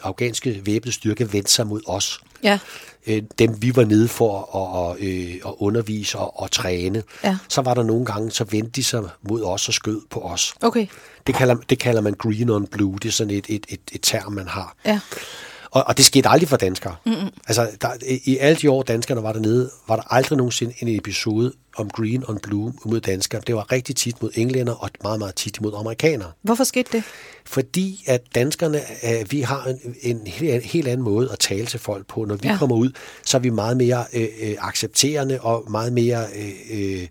afghanske 0.03 0.63
væbnede 0.67 0.95
styrke 0.95 1.33
vendte 1.33 1.53
sig 1.53 1.67
mod 1.67 1.81
os, 1.87 2.21
ja 2.43 2.59
øh, 3.07 3.23
dem 3.39 3.63
vi 3.63 3.77
var 3.77 3.85
nede 3.85 4.09
for 4.09 4.57
at, 4.57 4.97
at, 4.97 5.09
øh, 5.09 5.35
at 5.47 5.55
undervise 5.59 6.19
og 6.19 6.45
at 6.45 6.51
træne, 6.51 7.03
ja. 7.25 7.37
så 7.49 7.63
var 7.63 7.75
der 7.75 7.83
nogle 7.83 8.05
gange, 8.05 8.31
så 8.31 8.45
vendte 8.45 8.71
de 8.71 8.85
sig 8.85 9.03
mod 9.23 9.43
os 9.43 9.69
og 9.69 9.75
skød 9.75 10.01
på 10.11 10.21
os. 10.21 10.55
Okay. 10.63 10.87
Det 11.27 11.35
kalder, 11.35 11.55
det 11.55 11.79
kalder 11.79 12.01
man 12.01 12.15
green 12.15 12.51
on 12.51 12.67
blue, 12.67 12.99
det 13.03 13.09
er 13.09 13.13
sådan 13.13 13.35
et, 13.35 13.47
et, 13.49 13.67
et, 13.69 13.81
et 13.93 14.01
term, 14.03 14.33
man 14.33 14.49
har. 14.49 14.77
Ja. 14.85 15.01
Og, 15.71 15.85
og 15.87 15.97
det 15.97 16.05
skete 16.05 16.29
aldrig 16.29 16.49
for 16.49 16.57
danskere. 16.57 16.97
Mm-hmm. 17.07 17.29
Altså, 17.47 17.69
der, 17.81 17.89
i 18.25 18.37
alle 18.37 18.57
de 18.57 18.71
år, 18.71 18.83
danskerne 18.83 19.23
var 19.23 19.33
dernede, 19.33 19.71
var 19.89 19.97
der 19.97 20.13
aldrig 20.13 20.37
nogensinde 20.37 20.75
en 20.79 20.89
episode 20.89 21.53
om 21.77 21.91
green 21.91 22.25
on 22.29 22.39
blue 22.43 22.73
mod 22.85 23.01
danskere. 23.01 23.41
Det 23.47 23.55
var 23.55 23.73
rigtig 23.73 23.97
tit 23.97 24.23
mod 24.23 24.31
englænder 24.35 24.73
og 24.73 24.91
meget, 25.03 25.19
meget 25.19 25.35
tit 25.35 25.61
mod 25.61 25.73
amerikanere. 25.79 26.33
Hvorfor 26.43 26.65
skete 26.65 26.89
det? 26.93 27.05
Fordi 27.45 28.05
at 28.07 28.21
danskerne, 28.35 28.81
øh, 29.05 29.33
vi 29.33 29.41
har 29.41 29.65
en, 29.65 29.95
en 30.03 30.27
helt, 30.27 30.65
helt 30.65 30.89
anden 30.89 31.05
måde 31.05 31.33
at 31.33 31.39
tale 31.39 31.67
til 31.67 31.81
folk 31.81 32.07
på. 32.07 32.25
Når 32.25 32.35
vi 32.35 32.49
ja. 32.49 32.57
kommer 32.59 32.77
ud, 32.77 32.91
så 33.25 33.37
er 33.37 33.41
vi 33.41 33.51
meget 33.51 33.77
mere 33.77 34.05
øh, 34.13 34.29
øh, 34.43 34.57
accepterende 34.61 35.41
og 35.41 35.71
meget 35.71 35.93
mere... 35.93 36.25
Øh, 36.37 36.53
øh, 36.71 37.09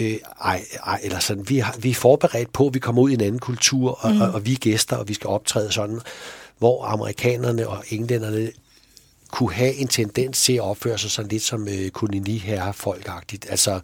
øh, 0.00 0.16
ej, 0.44 0.64
ej, 0.86 1.00
eller 1.02 1.18
sådan, 1.18 1.48
vi, 1.48 1.58
har, 1.58 1.76
vi 1.78 1.90
er 1.90 1.94
forberedt 1.94 2.52
på, 2.52 2.66
at 2.66 2.74
vi 2.74 2.78
kommer 2.78 3.02
ud 3.02 3.10
i 3.10 3.14
en 3.14 3.20
anden 3.20 3.38
kultur, 3.38 4.04
og, 4.04 4.12
mm. 4.12 4.20
og, 4.20 4.30
og 4.30 4.46
vi 4.46 4.52
er 4.52 4.56
gæster, 4.56 4.96
og 4.96 5.08
vi 5.08 5.14
skal 5.14 5.28
optræde 5.28 5.72
sådan 5.72 6.00
hvor 6.62 6.84
amerikanerne 6.84 7.68
og 7.68 7.84
englænderne 7.88 8.50
kunne 9.30 9.52
have 9.52 9.74
en 9.74 9.88
tendens 9.88 10.42
til 10.42 10.52
at 10.52 10.60
opføre 10.60 10.98
sig 10.98 11.10
sådan 11.10 11.28
lidt 11.28 11.42
som 11.42 11.68
øh, 11.68 11.90
koloniherrefolkagtigt. 11.90 13.46
Altså, 13.50 13.80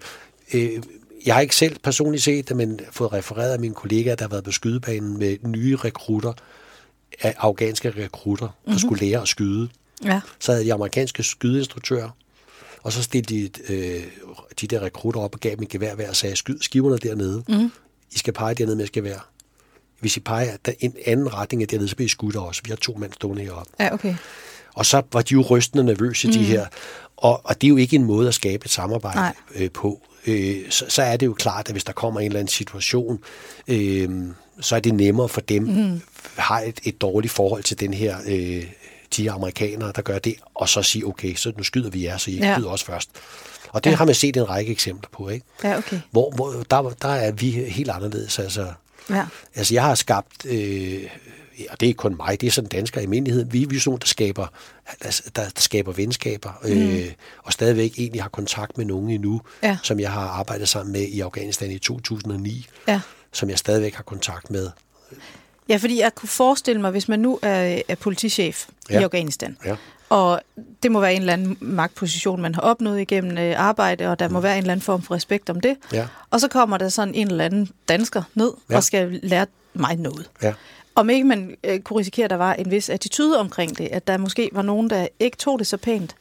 øh, 0.55 0.83
jeg 1.27 1.35
har 1.35 1.41
ikke 1.41 1.57
selv 1.57 1.79
personligt 1.79 2.25
set 2.25 2.49
det, 2.49 2.57
men 2.57 2.81
fået 2.91 3.13
refereret 3.13 3.53
af 3.53 3.61
mine 3.61 3.75
kollegaer, 3.75 4.15
der 4.15 4.25
har 4.25 4.29
været 4.29 4.45
på 4.45 4.53
skydebanen 4.53 5.19
med 5.19 5.37
nye 5.43 5.77
rekrutter, 5.77 6.33
af 7.21 7.35
afghanske 7.39 7.91
rekrutter, 7.91 8.47
der 8.47 8.53
mm-hmm. 8.65 8.79
skulle 8.79 9.07
lære 9.07 9.23
at 9.23 9.29
skyde. 9.29 9.69
Ja. 10.05 10.21
Så 10.39 10.53
havde 10.53 10.65
de 10.65 10.73
amerikanske 10.75 11.23
skydeinstruktører, 11.23 12.11
og 12.83 12.93
så 12.93 13.03
stillede 13.03 13.49
de 13.49 13.75
øh, 13.75 14.03
de 14.61 14.67
der 14.67 14.83
rekrutter 14.83 15.21
op 15.21 15.35
og 15.35 15.41
gav 15.41 15.51
dem 15.55 15.63
et 15.63 15.69
gevær 15.69 15.95
hver 15.95 16.09
og 16.09 16.17
sagde, 16.17 16.37
skyd 16.37 16.59
skiverne 16.61 16.99
dernede. 16.99 17.43
Mm. 17.49 17.73
I 18.13 18.19
skal 18.19 18.33
pege 18.33 18.55
dernede 18.55 18.77
med 18.77 18.85
et 18.85 18.93
gevær. 18.93 19.29
Hvis 20.01 20.17
I 20.17 20.21
peger 20.21 20.57
der 20.67 20.73
en 20.81 20.95
anden 21.07 21.35
retning 21.35 21.63
af 21.63 21.69
dernede, 21.69 21.89
så 21.89 21.97
bliver 21.97 22.07
I 22.07 22.09
skudt 22.09 22.37
også. 22.37 22.61
Vi 22.65 22.71
har 22.71 22.77
to 22.77 22.95
mænd 22.95 23.13
stående 23.13 23.43
heroppe. 23.43 23.73
Ja, 23.81 23.95
okay. 23.95 24.15
Og 24.75 24.87
så 24.87 25.03
var 25.13 25.23
de 25.23 25.35
jo 25.35 25.41
rystende 25.41 25.85
nervøse, 25.85 26.29
mm. 26.29 26.33
de 26.33 26.45
her. 26.45 26.67
Og, 27.17 27.41
og 27.45 27.61
det 27.61 27.67
er 27.67 27.69
jo 27.69 27.77
ikke 27.77 27.97
en 27.97 28.05
måde 28.05 28.29
at 28.29 28.35
skabe 28.35 28.65
et 28.65 28.71
samarbejde 28.71 29.35
øh, 29.55 29.71
på. 29.71 30.03
Øh, 30.27 30.71
så, 30.71 30.85
så 30.89 31.03
er 31.03 31.17
det 31.17 31.27
jo 31.27 31.35
klart, 31.35 31.69
at 31.69 31.75
hvis 31.75 31.85
der 31.85 31.93
kommer 31.93 32.21
en 32.21 32.27
eller 32.27 32.41
anden 32.41 32.53
situation, 32.53 33.19
øh, 33.69 34.09
så 34.61 34.77
er 34.77 34.81
det 34.81 34.95
nemmere 34.95 35.29
for 35.29 35.41
dem, 35.41 35.63
mm. 35.63 36.01
har 36.37 36.61
et, 36.61 36.81
et 36.85 37.01
dårligt 37.01 37.33
forhold 37.33 37.63
til 37.63 37.81
den 37.81 37.95
her 37.95 38.17
øh, 38.27 38.65
de 39.17 39.31
amerikanere, 39.31 39.93
der 39.97 40.03
gør 40.03 40.19
det, 40.19 40.35
og 40.55 40.69
så 40.69 40.83
sige, 40.83 41.07
okay, 41.07 41.35
så 41.35 41.53
nu 41.57 41.63
skyder 41.63 41.91
vi 41.91 42.05
jer, 42.05 42.17
så 42.17 42.31
I 42.31 42.35
ja. 42.35 42.55
skyder 42.55 42.71
os 42.71 42.83
først. 42.83 43.11
Og 43.69 43.85
det 43.85 43.91
ja. 43.91 43.97
har 43.97 44.05
man 44.05 44.15
set 44.15 44.37
en 44.37 44.49
række 44.49 44.73
eksempler 44.73 45.09
på, 45.13 45.29
ikke? 45.29 45.47
Ja, 45.65 45.79
okay. 45.79 46.01
Hvor, 46.11 46.31
hvor 46.31 46.65
der, 46.71 46.91
der 47.03 47.09
er 47.09 47.33
vi 47.33 47.51
helt 47.51 47.91
anderledes. 47.91 48.39
Altså, 48.39 48.73
ja. 49.11 49.27
altså 49.55 49.75
jeg 49.75 49.83
har 49.83 49.95
skabt, 49.95 50.47
øh, 50.47 51.03
og 51.71 51.81
det 51.81 51.87
er 51.87 51.89
ikke 51.89 51.99
kun 51.99 52.17
mig, 52.17 52.41
det 52.41 52.47
er 52.47 52.51
sådan 52.51 52.69
dansker 52.69 53.01
i 53.01 53.05
almindelighed, 53.05 53.45
vi, 53.51 53.65
vi 53.65 53.77
er 53.77 53.81
sådan 53.81 53.99
der 53.99 54.07
skaber, 54.07 54.47
altså, 55.01 55.23
der, 55.37 55.43
der 55.43 55.61
skaber 55.61 55.93
venskaber, 55.93 56.53
mm. 56.65 56.71
øh, 56.71 57.13
og 57.43 57.53
stadigvæk 57.53 57.93
egentlig 57.99 58.23
har 58.23 58.29
kontakt 58.29 58.79
med 58.79 58.87
nogen 58.87 59.11
endnu, 59.11 59.41
ja. 59.63 59.79
som 59.83 60.01
jeg 60.01 60.13
har 60.13 60.29
arbejdet 60.29 60.69
sammen 60.69 60.93
med 60.93 61.03
i 61.03 61.21
Afghanistan 61.21 61.71
i 61.71 61.79
2009, 61.79 62.67
ja. 62.89 63.01
som 63.33 63.51
jeg 63.51 63.59
stadigvæk 63.59 63.95
har 63.95 64.03
kontakt 64.03 64.51
med. 64.51 64.71
Ja, 65.69 65.77
fordi 65.77 66.01
jeg 66.01 66.15
kunne 66.15 66.29
forestille 66.29 66.81
mig, 66.81 66.91
hvis 66.91 67.09
man 67.09 67.21
nu 67.21 67.39
er, 67.43 67.83
er 67.89 67.95
politichef 67.95 68.67
ja. 68.91 69.01
i 69.01 69.03
Afghanistan, 69.03 69.57
ja. 69.65 69.77
Og 70.09 70.41
det 70.83 70.93
må 70.93 71.01
være 71.01 71.15
en 71.15 71.21
eller 71.21 71.33
anden 71.33 71.57
magtposition, 71.61 72.43
man 72.43 72.55
har 72.55 72.63
opnået 72.63 73.01
igennem 73.01 73.39
øh, 73.39 73.55
arbejde, 73.61 74.07
og 74.07 74.19
der 74.19 74.29
må 74.29 74.41
være 74.41 74.53
en 74.55 74.59
eller 74.63 74.73
anden 74.73 74.85
form 74.85 75.03
for 75.03 75.15
respekt 75.15 75.51
om 75.51 75.61
det. 75.61 75.77
Ja. 75.93 76.07
Og 76.31 76.41
så 76.41 76.49
kommer 76.49 76.79
der 76.79 76.89
sådan 76.89 77.15
en 77.15 77.29
eller 77.31 77.45
anden 77.45 77.69
dansker 77.89 78.23
ned 78.35 78.53
Ja. 78.71 78.77
og 78.77 78.85
skal 78.85 79.21
lære 79.23 79.47
mig 79.75 79.97
noget. 79.97 80.31
Ja. 80.43 80.55
Om 80.95 81.11
ikke 81.11 81.25
man 81.27 81.57
øh, 81.65 81.81
kunne 81.81 81.99
risikere, 81.99 82.25
at 82.25 82.31
der 82.31 82.37
var 82.37 82.55
en 82.55 82.71
vis 82.71 82.91
attitude 82.91 83.41
omkring 83.41 83.79
det, 83.79 83.89
at 83.93 84.07
der 84.07 84.17
måske 84.19 84.51
var 84.53 84.63
nogen, 84.63 84.91
der 84.91 85.07
ikke 85.21 85.37
tog 85.37 85.59
det 85.59 85.67
så 85.67 85.77
pænt. 85.77 86.15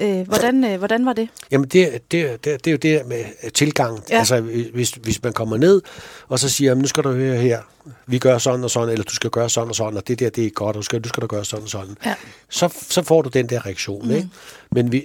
Øh, 0.00 0.26
hvordan, 0.26 0.64
øh, 0.64 0.78
hvordan 0.78 1.06
var 1.06 1.12
det? 1.12 1.28
Jamen, 1.50 1.68
det, 1.68 2.10
det, 2.10 2.44
det, 2.44 2.64
det 2.64 2.66
er 2.66 2.72
jo 2.72 2.76
det 2.76 3.06
med 3.06 3.50
tilgang. 3.50 4.04
Ja. 4.10 4.18
Altså, 4.18 4.40
hvis, 4.74 4.90
hvis 4.90 5.22
man 5.22 5.32
kommer 5.32 5.56
ned, 5.56 5.82
og 6.28 6.38
så 6.38 6.48
siger, 6.48 6.74
nu 6.74 6.86
skal 6.86 7.02
du 7.04 7.12
høre 7.12 7.36
her, 7.36 7.60
vi 8.06 8.18
gør 8.18 8.38
sådan 8.38 8.64
og 8.64 8.70
sådan, 8.70 8.88
eller 8.88 9.04
du 9.04 9.14
skal 9.14 9.30
gøre 9.30 9.50
sådan 9.50 9.68
og 9.68 9.74
sådan, 9.74 9.96
og 9.96 10.08
det 10.08 10.18
der, 10.18 10.30
det 10.30 10.46
er 10.46 10.50
godt, 10.50 10.76
og 10.76 10.80
du 10.80 10.82
skal, 10.82 11.00
du 11.00 11.08
skal 11.08 11.20
da 11.20 11.26
gøre 11.26 11.44
sådan 11.44 11.62
og 11.62 11.68
sådan. 11.68 11.96
Ja. 12.06 12.14
Så, 12.48 12.68
så 12.88 13.02
får 13.02 13.22
du 13.22 13.28
den 13.28 13.48
der 13.48 13.66
reaktion, 13.66 14.06
mm. 14.06 14.14
ikke? 14.14 14.28
Men 14.70 14.92
vi, 14.92 15.04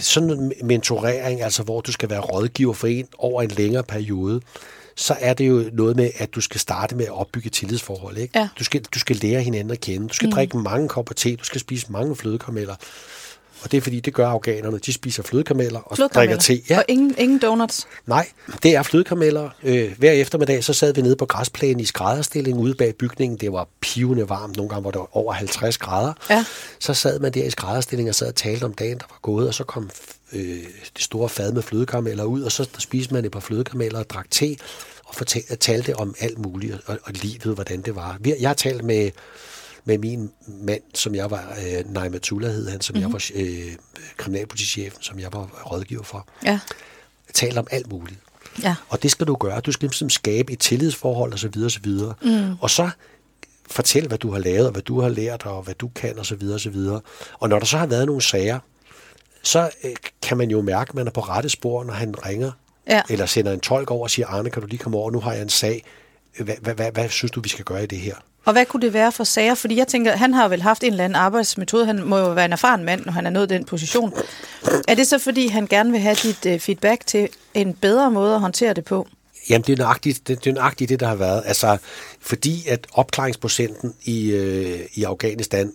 sådan 0.00 0.30
en 0.30 0.52
mentorering, 0.62 1.42
altså 1.42 1.62
hvor 1.62 1.80
du 1.80 1.92
skal 1.92 2.10
være 2.10 2.20
rådgiver 2.20 2.72
for 2.72 2.86
en 2.86 3.06
over 3.18 3.42
en 3.42 3.50
længere 3.50 3.82
periode, 3.82 4.40
så 4.96 5.16
er 5.20 5.34
det 5.34 5.48
jo 5.48 5.64
noget 5.72 5.96
med, 5.96 6.10
at 6.16 6.34
du 6.34 6.40
skal 6.40 6.60
starte 6.60 6.96
med 6.96 7.04
at 7.04 7.12
opbygge 7.12 7.50
tillidsforhold. 7.50 8.16
Ikke? 8.18 8.38
Ja. 8.38 8.48
Du, 8.58 8.64
skal, 8.64 8.82
du 8.82 8.98
skal 8.98 9.16
lære 9.16 9.40
hinanden 9.40 9.70
at 9.70 9.80
kende. 9.80 10.08
Du 10.08 10.14
skal 10.14 10.26
mm. 10.26 10.32
drikke 10.32 10.58
mange 10.58 10.88
kopper 10.88 11.14
te. 11.14 11.36
Du 11.36 11.44
skal 11.44 11.60
spise 11.60 11.92
mange 11.92 12.16
flødekarameller. 12.16 12.74
Og 13.62 13.70
det 13.72 13.76
er 13.76 13.80
fordi, 13.80 14.00
det 14.00 14.14
gør 14.14 14.28
afghanerne. 14.28 14.78
De 14.78 14.92
spiser 14.92 15.22
flødekarameller 15.22 15.80
og 15.80 15.96
drikker 16.14 16.36
te. 16.36 16.62
Ja. 16.70 16.78
Og 16.78 16.84
ingen, 16.88 17.14
ingen 17.18 17.38
donuts? 17.38 17.86
Nej, 18.06 18.28
det 18.62 18.74
er 18.74 18.82
flødekarameller. 18.82 19.50
Øh, 19.62 19.98
hver 19.98 20.12
eftermiddag, 20.12 20.64
så 20.64 20.72
sad 20.72 20.94
vi 20.94 21.02
nede 21.02 21.16
på 21.16 21.26
græsplænen 21.26 21.80
i 21.80 21.84
skrædderstilling 21.84 22.58
ude 22.58 22.74
bag 22.74 22.94
bygningen. 22.94 23.38
Det 23.38 23.52
var 23.52 23.68
pivende 23.80 24.28
varmt. 24.28 24.56
Nogle 24.56 24.68
gange 24.68 24.84
var 24.84 24.90
det 24.90 25.00
over 25.12 25.32
50 25.32 25.78
grader. 25.78 26.12
Ja. 26.30 26.44
Så 26.78 26.94
sad 26.94 27.18
man 27.18 27.32
der 27.32 27.44
i 27.44 27.50
skrædderstilling 27.50 28.08
og 28.08 28.14
sad 28.14 28.28
og 28.28 28.34
talte 28.34 28.64
om 28.64 28.74
dagen, 28.74 28.98
der 28.98 29.04
var 29.10 29.18
gået. 29.22 29.48
Og 29.48 29.54
så 29.54 29.64
kom 29.64 29.90
øh, 30.32 30.42
det 30.96 31.02
store 31.02 31.28
fad 31.28 31.52
med 31.52 31.62
flødekarameller 31.62 32.24
ud, 32.24 32.42
og 32.42 32.52
så 32.52 32.68
spiste 32.78 33.14
man 33.14 33.24
et 33.24 33.32
par 33.32 33.40
flødekarameller 33.40 33.98
og 33.98 34.10
drak 34.10 34.26
te 34.30 34.56
og 35.04 35.14
fortalte, 35.14 35.56
talte 35.56 35.96
om 35.96 36.14
alt 36.20 36.38
muligt, 36.38 36.76
og, 36.86 36.98
og 37.04 37.12
livet, 37.12 37.54
hvordan 37.54 37.82
det 37.82 37.94
var. 37.94 38.18
Jeg 38.40 38.48
har 38.48 38.54
talt 38.54 38.84
med, 38.84 39.10
med 39.84 39.98
min 39.98 40.30
mand, 40.46 40.82
som 40.94 41.14
jeg 41.14 41.30
var, 41.30 41.56
øh, 41.66 41.92
Naimatullah 41.92 42.50
hed 42.50 42.68
han, 42.68 42.80
som 42.80 42.96
mm-hmm. 42.96 43.12
jeg 43.12 43.12
var 43.12 43.30
øh, 43.34 43.76
kriminalpolitichefen, 44.16 45.02
som 45.02 45.18
jeg 45.18 45.32
var 45.32 45.44
rådgiver 45.70 46.02
for. 46.02 46.28
Ja. 46.44 46.60
Talt 47.34 47.58
om 47.58 47.66
alt 47.70 47.88
muligt. 47.92 48.20
Ja. 48.62 48.74
Og 48.88 49.02
det 49.02 49.10
skal 49.10 49.26
du 49.26 49.34
gøre. 49.34 49.60
Du 49.60 49.72
skal 49.72 49.86
ligesom 49.88 50.10
skabe 50.10 50.52
et 50.52 50.58
tillidsforhold 50.58 51.32
osv. 51.32 51.62
osv. 51.64 51.86
Mm. 52.22 52.54
Og 52.60 52.70
så 52.70 52.90
fortæl, 53.70 54.08
hvad 54.08 54.18
du 54.18 54.30
har 54.32 54.38
lavet, 54.38 54.66
og 54.66 54.72
hvad 54.72 54.82
du 54.82 55.00
har 55.00 55.08
lært, 55.08 55.46
og 55.46 55.62
hvad 55.62 55.74
du 55.74 55.88
kan 55.88 56.18
osv. 56.18 56.42
osv. 56.54 56.76
Og 57.38 57.48
når 57.48 57.58
der 57.58 57.66
så 57.66 57.78
har 57.78 57.86
været 57.86 58.06
nogle 58.06 58.22
sager, 58.22 58.58
så 59.42 59.70
øh, 59.84 59.90
kan 60.22 60.36
man 60.36 60.50
jo 60.50 60.60
mærke, 60.62 60.88
at 60.88 60.94
man 60.94 61.06
er 61.06 61.10
på 61.10 61.20
rette 61.20 61.48
spor, 61.48 61.84
når 61.84 61.92
han 61.92 62.26
ringer, 62.26 62.52
Ja. 62.88 63.02
eller 63.10 63.26
sender 63.26 63.52
en 63.52 63.60
tolk 63.60 63.90
over 63.90 64.02
og 64.02 64.10
siger, 64.10 64.26
Arne, 64.26 64.50
kan 64.50 64.62
du 64.62 64.68
lige 64.68 64.78
komme 64.78 64.98
over, 64.98 65.10
nu 65.10 65.20
har 65.20 65.32
jeg 65.32 65.42
en 65.42 65.48
sag. 65.48 65.84
Hvad, 66.40 66.54
hvad, 66.60 66.74
hvad, 66.74 66.92
hvad 66.92 67.08
synes 67.08 67.30
du, 67.30 67.40
vi 67.40 67.48
skal 67.48 67.64
gøre 67.64 67.82
i 67.82 67.86
det 67.86 67.98
her? 67.98 68.14
Og 68.44 68.52
hvad 68.52 68.66
kunne 68.66 68.82
det 68.82 68.92
være 68.92 69.12
for 69.12 69.24
sager? 69.24 69.54
Fordi 69.54 69.76
jeg 69.76 69.88
tænker, 69.88 70.16
han 70.16 70.34
har 70.34 70.48
vel 70.48 70.62
haft 70.62 70.84
en 70.84 70.90
eller 70.90 71.04
anden 71.04 71.16
arbejdsmetode. 71.16 71.86
Han 71.86 72.04
må 72.04 72.18
jo 72.18 72.32
være 72.32 72.44
en 72.44 72.52
erfaren 72.52 72.84
mand, 72.84 73.04
når 73.04 73.12
han 73.12 73.26
er 73.26 73.30
nået 73.30 73.50
den 73.50 73.64
position. 73.64 74.12
Er 74.88 74.94
det 74.94 75.06
så, 75.06 75.18
fordi 75.18 75.46
han 75.46 75.66
gerne 75.66 75.90
vil 75.90 76.00
have 76.00 76.14
dit 76.14 76.46
øh, 76.46 76.60
feedback 76.60 77.06
til 77.06 77.28
en 77.54 77.74
bedre 77.74 78.10
måde 78.10 78.34
at 78.34 78.40
håndtere 78.40 78.74
det 78.74 78.84
på? 78.84 79.08
Jamen, 79.50 79.64
det 79.66 79.72
er 79.72 79.76
nøjagtigt 79.76 80.28
det, 80.28 80.44
det, 80.44 80.50
er 80.50 80.54
nøjagtigt 80.54 80.88
det 80.88 81.00
der 81.00 81.06
har 81.06 81.14
været. 81.14 81.42
Altså, 81.46 81.78
fordi 82.20 82.68
at 82.68 82.86
opklaringsprocenten 82.92 83.94
i, 84.04 84.30
øh, 84.30 84.80
i 84.94 85.04
Afghanistan, 85.04 85.72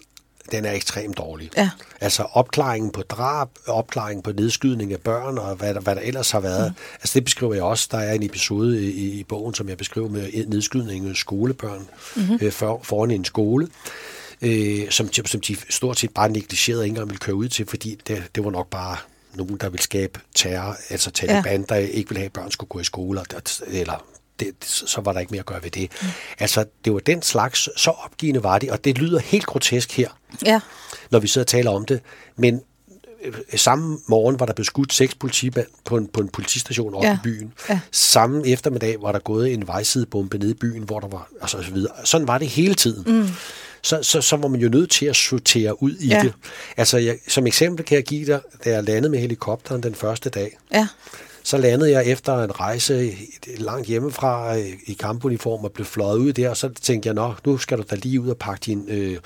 den 0.51 0.65
er 0.65 0.71
ekstremt 0.71 1.17
dårlig. 1.17 1.51
Ja. 1.57 1.69
Altså 2.01 2.23
opklaringen 2.23 2.91
på 2.91 3.01
drab, 3.01 3.49
opklaringen 3.67 4.23
på 4.23 4.31
nedskydning 4.31 4.93
af 4.93 4.99
børn, 4.99 5.37
og 5.37 5.55
hvad 5.55 5.73
der, 5.73 5.79
hvad 5.79 5.95
der 5.95 6.01
ellers 6.01 6.31
har 6.31 6.39
været. 6.39 6.71
Mm. 6.71 6.83
Altså 6.93 7.13
det 7.13 7.23
beskriver 7.23 7.53
jeg 7.53 7.63
også. 7.63 7.87
Der 7.91 7.97
er 7.97 8.13
en 8.13 8.23
episode 8.23 8.91
i, 8.91 9.19
i 9.19 9.23
bogen, 9.23 9.53
som 9.53 9.69
jeg 9.69 9.77
beskriver 9.77 10.09
med 10.09 10.45
nedskydning 10.47 11.09
af 11.09 11.15
skolebørn 11.15 11.87
mm-hmm. 12.15 12.39
øh, 12.41 12.51
for, 12.51 12.79
foran 12.83 13.11
en 13.11 13.25
skole. 13.25 13.67
Øh, 14.41 14.89
som, 14.89 15.13
som 15.13 15.41
de 15.41 15.57
stort 15.69 15.99
set 15.99 16.13
bare 16.13 16.29
negligerede 16.29 16.83
ikke 16.83 16.91
engang 16.91 17.09
ville 17.09 17.19
køre 17.19 17.35
ud 17.35 17.47
til, 17.47 17.65
fordi 17.65 17.97
det, 18.07 18.23
det 18.35 18.43
var 18.43 18.51
nok 18.51 18.69
bare 18.69 18.97
nogen, 19.33 19.57
der 19.61 19.69
ville 19.69 19.83
skabe 19.83 20.19
terror, 20.35 20.77
altså 20.89 21.11
Taliban, 21.11 21.65
ja. 21.69 21.75
der 21.75 21.75
ikke 21.75 22.09
ville 22.09 22.19
have, 22.19 22.25
at 22.25 22.33
børn 22.33 22.51
skulle 22.51 22.69
gå 22.69 22.79
i 22.79 22.83
skole, 22.83 23.21
eller 23.67 24.05
det, 24.39 24.51
så 24.65 25.01
var 25.01 25.13
der 25.13 25.19
ikke 25.19 25.31
mere 25.31 25.39
at 25.39 25.45
gøre 25.45 25.63
ved 25.63 25.71
det. 25.71 25.91
Mm. 26.01 26.07
Altså, 26.39 26.65
det 26.85 26.93
var 26.93 26.99
den 26.99 27.21
slags, 27.21 27.69
så 27.75 27.91
opgivende 27.91 28.43
var 28.43 28.59
det, 28.59 28.71
og 28.71 28.85
det 28.85 28.97
lyder 28.97 29.19
helt 29.19 29.45
grotesk 29.45 29.91
her, 29.97 30.09
Ja. 30.45 30.59
når 31.11 31.19
vi 31.19 31.27
sidder 31.27 31.43
og 31.43 31.47
taler 31.47 31.71
om 31.71 31.85
det, 31.85 31.99
men 32.35 32.61
øh, 33.23 33.33
samme 33.55 33.99
morgen 34.07 34.39
var 34.39 34.45
der 34.45 34.53
beskudt 34.53 34.93
seks 34.93 35.15
politimænd 35.15 35.67
på 35.85 35.97
en, 35.97 36.07
på 36.07 36.21
en 36.21 36.29
politistation 36.29 36.93
oppe 36.93 37.07
Ja. 37.07 37.13
i 37.13 37.17
byen. 37.23 37.53
Ja. 37.69 37.79
Samme 37.91 38.47
eftermiddag 38.47 39.01
var 39.01 39.11
der 39.11 39.19
gået 39.19 39.53
en 39.53 39.67
vejsidebombe 39.67 40.37
nede 40.37 40.51
i 40.51 40.53
byen, 40.53 40.83
hvor 40.83 40.99
der 40.99 41.07
var, 41.07 41.29
altså 41.41 41.57
og 41.57 41.63
så 41.63 41.71
videre. 41.71 41.93
Sådan 42.03 42.27
var 42.27 42.37
det 42.37 42.47
hele 42.47 42.73
tiden. 42.75 43.19
Mm. 43.21 43.27
Så, 43.81 44.03
så, 44.03 44.21
så 44.21 44.35
var 44.35 44.47
man 44.47 44.61
jo 44.61 44.69
nødt 44.69 44.91
til 44.91 45.05
at 45.05 45.15
sortere 45.15 45.83
ud 45.83 45.95
i 45.99 46.07
Ja. 46.07 46.21
det. 46.23 46.33
Altså, 46.77 46.97
jeg, 46.97 47.17
som 47.27 47.47
eksempel 47.47 47.85
kan 47.85 47.95
jeg 47.95 48.03
give 48.03 48.25
dig, 48.25 48.39
da 48.65 48.69
jeg 48.69 48.83
landede 48.83 49.11
med 49.11 49.19
helikopteren 49.19 49.83
den 49.83 49.95
første 49.95 50.29
dag, 50.29 50.57
Ja. 50.73 50.87
Så 51.47 51.57
landede 51.57 51.91
jeg 51.91 52.05
efter 52.05 52.43
en 52.43 52.59
rejse 52.59 53.13
langt 53.57 53.87
hjemmefra 53.87 54.57
øh, 54.57 54.65
i 54.85 54.93
kampuniform 54.93 55.63
og 55.65 55.71
blev 55.71 55.85
fløjet 55.85 56.17
ud 56.17 56.33
der, 56.33 56.49
og 56.49 56.57
så 56.57 56.69
tænkte 56.81 57.07
jeg, 57.07 57.13
nå, 57.13 57.33
nu 57.45 57.57
skal 57.57 57.77
du 57.77 57.83
da 57.89 57.95
lige 57.95 58.21
ud 58.21 58.29
og 58.29 58.37
pakke 58.37 58.63
din, 58.65 58.85
øh, 58.89 59.17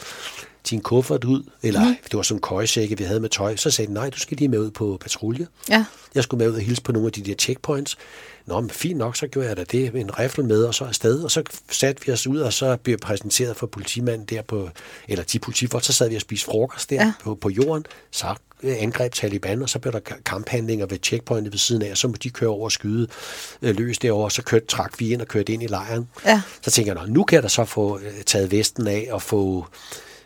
din 0.69 0.81
kuffert 0.81 1.23
ud, 1.23 1.43
eller 1.63 1.85
mm. 1.85 1.95
det 2.03 2.13
var 2.17 2.21
sådan 2.21 2.37
en 2.37 2.41
køjesække, 2.41 2.97
vi 2.97 3.03
havde 3.03 3.19
med 3.19 3.29
tøj. 3.29 3.55
Så 3.55 3.71
sagde 3.71 3.89
de, 3.89 3.93
nej, 3.93 4.09
du 4.09 4.19
skal 4.19 4.37
lige 4.37 4.47
med 4.47 4.59
ud 4.59 4.71
på 4.71 4.97
patrulje. 5.01 5.47
Ja. 5.69 5.85
Jeg 6.15 6.23
skulle 6.23 6.45
med 6.45 6.51
ud 6.51 6.55
og 6.55 6.61
hilse 6.61 6.81
på 6.81 6.91
nogle 6.91 7.05
af 7.05 7.11
de 7.11 7.21
der 7.21 7.35
checkpoints. 7.35 7.97
Nå, 8.45 8.59
men 8.59 8.69
fint 8.69 8.97
nok, 8.97 9.15
så 9.15 9.27
gjorde 9.27 9.47
jeg 9.47 9.57
da 9.57 9.63
det 9.63 9.93
med 9.93 10.01
en 10.01 10.19
rifle 10.19 10.43
med, 10.43 10.63
og 10.63 10.75
så 10.75 10.83
afsted. 10.85 11.23
Og 11.23 11.31
så 11.31 11.43
satte 11.71 12.05
vi 12.05 12.11
os 12.11 12.27
ud, 12.27 12.39
og 12.39 12.53
så 12.53 12.77
blev 12.77 12.93
jeg 12.93 12.99
præsenteret 12.99 13.55
for 13.55 13.67
politimanden 13.67 14.25
der 14.25 14.41
på, 14.41 14.69
eller 15.07 15.23
de 15.23 15.39
politifolk, 15.39 15.83
så 15.83 15.93
sad 15.93 16.09
vi 16.09 16.15
og 16.15 16.21
spiste 16.21 16.45
frokost 16.45 16.89
der 16.89 16.95
Ja. 16.95 17.13
på, 17.23 17.35
på 17.35 17.49
jorden. 17.49 17.85
Så 18.11 18.35
angreb 18.63 19.13
Taliban, 19.13 19.61
og 19.61 19.69
så 19.69 19.79
blev 19.79 19.93
der 19.93 19.99
ka- 20.09 20.21
kamphandlinger 20.25 20.85
ved 20.85 20.97
checkpointet 21.03 21.53
ved 21.53 21.59
siden 21.59 21.81
af, 21.81 21.91
og 21.91 21.97
så 21.97 22.07
må 22.07 22.13
de 22.23 22.29
køre 22.29 22.49
over 22.49 22.63
og 22.63 22.71
skyde 22.71 23.07
øh, 23.61 23.75
løs 23.77 23.97
derover, 23.97 24.29
så 24.29 24.41
kørte, 24.41 24.65
trak 24.65 24.99
vi 24.99 25.13
ind 25.13 25.21
og 25.21 25.27
kørte 25.27 25.53
ind 25.53 25.63
i 25.63 25.67
lejren. 25.67 26.07
Ja. 26.25 26.41
Så 26.61 26.71
tænker 26.71 26.93
jeg, 27.01 27.07
nu 27.07 27.23
kan 27.23 27.35
jeg 27.35 27.43
da 27.43 27.47
så 27.47 27.65
få 27.65 27.99
øh, 27.99 28.23
taget 28.25 28.51
vesten 28.51 28.87
af 28.87 29.07
og 29.11 29.21
få, 29.21 29.65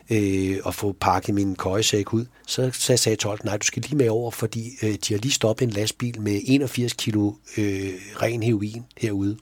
øh, 0.10 0.58
og 0.64 0.76
få 0.76 0.96
pakket 1.02 1.36
min 1.36 1.56
køjesæk 1.56 2.14
ud. 2.14 2.26
Så, 2.48 2.70
så 2.74 2.98
sagde 2.98 3.16
tolken, 3.16 3.48
nej, 3.48 3.58
du 3.58 3.66
skal 3.66 3.82
lige 3.82 3.96
med 3.96 4.10
over, 4.10 4.32
fordi 4.32 4.72
øh, 4.84 4.90
de 4.90 5.14
har 5.14 5.18
lige 5.18 5.32
stoppet 5.32 5.66
en 5.66 5.72
lastbil 5.72 6.22
med 6.22 6.42
81 6.46 6.94
kilo 6.94 7.34
øh, 7.58 7.90
ren 8.22 8.44
heroin 8.44 8.84
herude. 8.98 9.38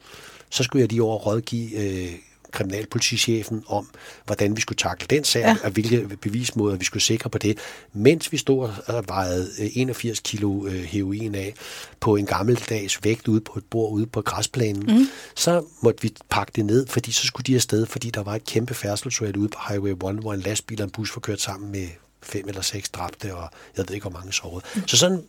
Så 0.49 0.63
skulle 0.63 0.81
jeg 0.81 0.89
lige 0.89 1.03
over 1.03 1.13
og 1.19 1.25
rådgive 1.25 1.77
øh, 1.77 2.11
kriminalpolitichefen 2.53 3.63
om, 3.67 3.89
hvordan 4.25 4.55
vi 4.55 4.61
skulle 4.61 4.77
takle 4.77 5.07
den 5.09 5.23
sag, 5.23 5.41
ja. 5.41 5.55
og 5.63 5.71
hvilke 5.71 6.17
bevismåder 6.21 6.75
vi 6.75 6.85
skulle 6.85 7.03
sikre 7.03 7.29
på 7.29 7.37
det, 7.37 7.57
mens 7.93 8.31
vi 8.31 8.37
stod 8.37 8.69
og 8.87 9.03
vejede 9.07 9.49
81 9.73 10.19
kilo 10.19 10.69
heroin 10.69 11.35
af 11.35 11.53
på 11.99 12.15
en 12.15 12.25
gammeldags 12.25 13.03
vægt 13.03 13.27
ude 13.27 13.41
på 13.41 13.53
et 13.59 13.65
bord 13.69 13.91
ude 13.91 14.05
på 14.05 14.21
græsplænen, 14.21 14.97
mm. 14.97 15.07
så 15.35 15.65
måtte 15.81 16.01
vi 16.01 16.13
pakke 16.29 16.51
det 16.55 16.65
ned, 16.65 16.87
fordi 16.87 17.11
så 17.11 17.27
skulle 17.27 17.43
de 17.43 17.55
afsted, 17.55 17.85
fordi 17.85 18.09
der 18.09 18.23
var 18.23 18.35
et 18.35 18.45
kæmpe 18.45 18.73
færdselsuheld 18.73 19.37
ude 19.37 19.49
på 19.49 19.59
Highway 19.69 19.91
1, 19.91 19.97
hvor 19.97 20.33
en 20.33 20.39
lastbil 20.39 20.81
og 20.81 20.85
en 20.85 20.91
bus 20.91 21.15
var 21.15 21.19
kørt 21.19 21.41
sammen 21.41 21.71
med 21.71 21.87
fem 22.21 22.47
eller 22.47 22.61
seks 22.61 22.89
dræbte, 22.89 23.35
og 23.35 23.49
jeg 23.77 23.85
ved 23.87 23.95
ikke, 23.95 24.03
hvor 24.09 24.19
mange 24.19 24.33
sårede. 24.33 24.65
Mm. 24.75 24.87
Så 24.87 24.97
sådan, 24.97 25.23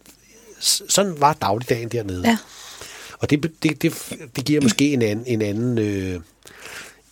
sådan 0.88 1.20
var 1.20 1.32
dagligdagen 1.32 1.88
dernede. 1.88 2.22
Ja. 2.28 2.38
Og 3.18 3.30
det, 3.30 3.42
det, 3.62 3.82
det, 3.82 4.12
det 4.36 4.44
giver 4.44 4.60
måske 4.68 4.92
en 4.92 5.02
anden, 5.02 5.26
en 5.26 5.42
anden 5.42 5.78
øh, 5.78 6.20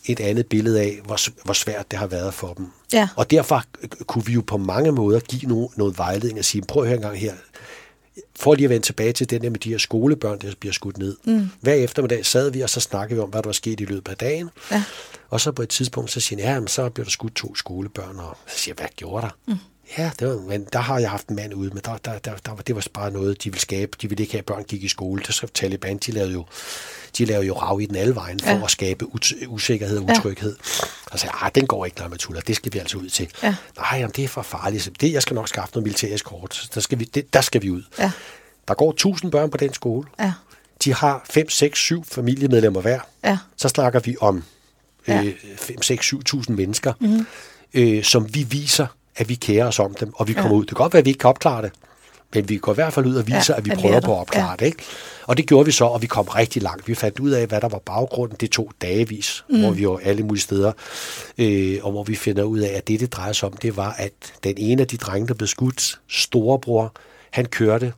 et 0.05 0.19
andet 0.19 0.47
billede 0.47 0.81
af, 0.81 0.99
hvor, 1.05 1.43
hvor 1.43 1.53
svært 1.53 1.91
det 1.91 1.99
har 1.99 2.07
været 2.07 2.33
for 2.33 2.53
dem. 2.53 2.67
Ja. 2.93 3.09
Og 3.15 3.31
derfor 3.31 3.63
kunne 4.07 4.25
vi 4.25 4.33
jo 4.33 4.43
på 4.47 4.57
mange 4.57 4.91
måder 4.91 5.19
give 5.19 5.41
no, 5.41 5.67
noget 5.75 5.97
vejledning 5.97 6.39
og 6.39 6.45
sige, 6.45 6.61
prøv 6.67 6.83
at 6.83 6.89
høre 6.89 6.97
en 6.97 7.01
gang 7.01 7.17
her, 7.17 7.33
for 8.35 8.55
lige 8.55 8.65
at 8.65 8.69
vende 8.69 8.85
tilbage 8.85 9.13
til 9.13 9.29
den 9.29 9.41
der 9.41 9.49
med 9.49 9.59
de 9.59 9.69
her 9.69 9.77
skolebørn, 9.77 10.39
der 10.39 10.53
bliver 10.59 10.73
skudt 10.73 10.97
ned. 10.97 11.17
Mm. 11.25 11.49
Hver 11.61 11.73
eftermiddag 11.73 12.25
sad 12.25 12.51
vi, 12.51 12.61
og 12.61 12.69
så 12.69 12.79
snakkede 12.79 13.15
vi 13.15 13.21
om, 13.21 13.29
hvad 13.29 13.41
der 13.41 13.47
var 13.47 13.53
sket 13.53 13.79
i 13.79 13.85
løbet 13.85 14.11
af 14.11 14.17
dagen. 14.17 14.49
Ja. 14.71 14.83
Og 15.29 15.41
så 15.41 15.51
på 15.51 15.61
et 15.61 15.69
tidspunkt, 15.69 16.11
så 16.11 16.19
siger 16.19 16.43
jeg, 16.43 16.61
ja, 16.61 16.67
så 16.67 16.89
bliver 16.89 17.05
der 17.05 17.11
skudt 17.11 17.35
to 17.35 17.55
skolebørn, 17.55 18.19
og 18.19 18.37
så 18.47 18.57
siger 18.59 18.75
jeg, 18.77 18.83
hvad 18.83 18.89
gjorde 18.95 19.21
der? 19.21 19.31
Mm. 19.47 19.57
Ja, 19.97 20.11
det 20.19 20.27
var, 20.27 20.35
men 20.35 20.67
der 20.73 20.79
har 20.79 20.99
jeg 20.99 21.09
haft 21.09 21.27
en 21.27 21.35
mand 21.35 21.53
ude, 21.53 21.69
men 21.69 21.81
der, 21.85 21.97
der, 21.97 22.19
der, 22.19 22.31
der, 22.45 22.55
det 22.55 22.75
var 22.75 22.85
bare 22.93 23.11
noget, 23.11 23.43
de 23.43 23.49
ville 23.49 23.61
skabe. 23.61 23.97
De 24.01 24.09
ville 24.09 24.23
ikke 24.23 24.31
have, 24.31 24.39
at 24.39 24.45
børn 24.45 24.63
gik 24.63 24.83
i 24.83 24.87
skole. 24.87 25.23
Det 25.27 25.35
så 25.35 25.47
Taliban, 25.47 25.97
de 25.97 26.11
lavede 26.11 26.33
jo, 26.33 26.45
de 27.17 27.25
lavede 27.25 27.47
jo 27.47 27.53
rav 27.53 27.81
i 27.81 27.85
den 27.85 27.95
alle 27.95 28.15
vejen 28.15 28.39
for 28.39 28.49
ja. 28.49 28.63
at 28.63 28.71
skabe 28.71 29.05
usikkerhed 29.47 29.97
og 29.97 30.03
utryghed. 30.03 30.55
Ja. 30.81 30.85
Og 31.11 31.19
sagde, 31.19 31.33
ah, 31.41 31.51
den 31.55 31.67
går 31.67 31.85
ikke, 31.85 31.99
Lamatullah, 31.99 32.43
det 32.47 32.55
skal 32.55 32.73
vi 32.73 32.79
altså 32.79 32.97
ud 32.97 33.09
til. 33.09 33.29
Ja. 33.43 33.55
Nej, 33.77 33.99
jamen, 33.99 34.13
det 34.15 34.23
er 34.23 34.27
for 34.27 34.41
farligt. 34.41 34.89
Det, 35.01 35.13
jeg 35.13 35.21
skal 35.21 35.35
nok 35.35 35.47
skaffe 35.47 35.75
noget 35.75 35.83
militær 35.83 36.15
eskort. 36.15 36.69
Der 36.73 36.81
skal 36.81 36.99
vi, 36.99 37.05
det, 37.05 37.33
der 37.33 37.41
skal 37.41 37.61
vi 37.61 37.69
ud. 37.69 37.83
Ja. 37.99 38.11
Der 38.67 38.73
går 38.73 38.91
tusind 38.91 39.31
børn 39.31 39.49
på 39.49 39.57
den 39.57 39.73
skole. 39.73 40.07
Ja. 40.19 40.33
De 40.83 40.93
har 40.93 41.25
5, 41.29 41.49
6, 41.49 41.79
7 41.79 42.05
familiemedlemmer 42.05 42.81
hver. 42.81 42.99
Ja. 43.23 43.37
Så 43.57 43.69
snakker 43.69 43.99
vi 43.99 44.15
om 44.21 44.43
øh, 45.07 45.33
5, 45.57 45.81
6, 45.81 46.13
7.000 46.13 46.51
mennesker, 46.51 46.93
mm-hmm. 46.99 47.25
øh, 47.73 48.03
som 48.03 48.35
vi 48.35 48.43
viser 48.43 48.87
at 49.15 49.29
vi 49.29 49.35
kærer 49.35 49.67
os 49.67 49.79
om 49.79 49.93
dem, 49.93 50.13
og 50.15 50.27
vi 50.27 50.33
kommer 50.33 50.49
ja. 50.49 50.55
ud. 50.55 50.61
Det 50.61 50.69
kan 50.69 50.83
godt 50.83 50.93
være, 50.93 50.99
at 50.99 51.05
vi 51.05 51.09
ikke 51.09 51.19
kan 51.19 51.29
opklare 51.29 51.61
det, 51.61 51.71
men 52.33 52.49
vi 52.49 52.57
går 52.57 52.71
i 52.71 52.75
hvert 52.75 52.93
fald 52.93 53.05
ud 53.05 53.15
og 53.15 53.27
viser, 53.27 53.53
ja, 53.53 53.57
at 53.57 53.65
vi 53.65 53.71
prøver 53.75 54.01
på 54.01 54.13
at 54.13 54.19
opklare 54.19 54.49
ja. 54.49 54.55
det. 54.59 54.65
Ikke? 54.65 54.83
Og 55.23 55.37
det 55.37 55.47
gjorde 55.47 55.65
vi 55.65 55.71
så, 55.71 55.85
og 55.85 56.01
vi 56.01 56.07
kom 56.07 56.25
rigtig 56.25 56.61
langt. 56.61 56.87
Vi 56.87 56.95
fandt 56.95 57.19
ud 57.19 57.29
af, 57.29 57.47
hvad 57.47 57.61
der 57.61 57.67
var 57.67 57.79
baggrunden. 57.85 58.37
Det 58.39 58.51
tog 58.51 58.71
dagevis, 58.81 59.43
mm. 59.49 59.59
hvor 59.59 59.71
vi 59.71 59.87
var 59.87 59.99
alle 60.03 60.23
mulige 60.23 60.41
steder, 60.41 60.71
øh, 61.37 61.79
og 61.81 61.91
hvor 61.91 62.03
vi 62.03 62.15
finder 62.15 62.43
ud 62.43 62.59
af, 62.59 62.77
at 62.77 62.87
det, 62.87 62.99
det 62.99 63.13
drejer 63.13 63.33
sig 63.33 63.49
om, 63.49 63.57
det 63.57 63.77
var, 63.77 63.95
at 63.97 64.11
den 64.43 64.53
ene 64.57 64.81
af 64.81 64.87
de 64.87 64.97
drenge, 64.97 65.27
der 65.27 65.33
blev 65.33 65.47
skudt, 65.47 65.99
storebror, 66.09 66.93
han 67.31 67.45
kørte 67.45 67.93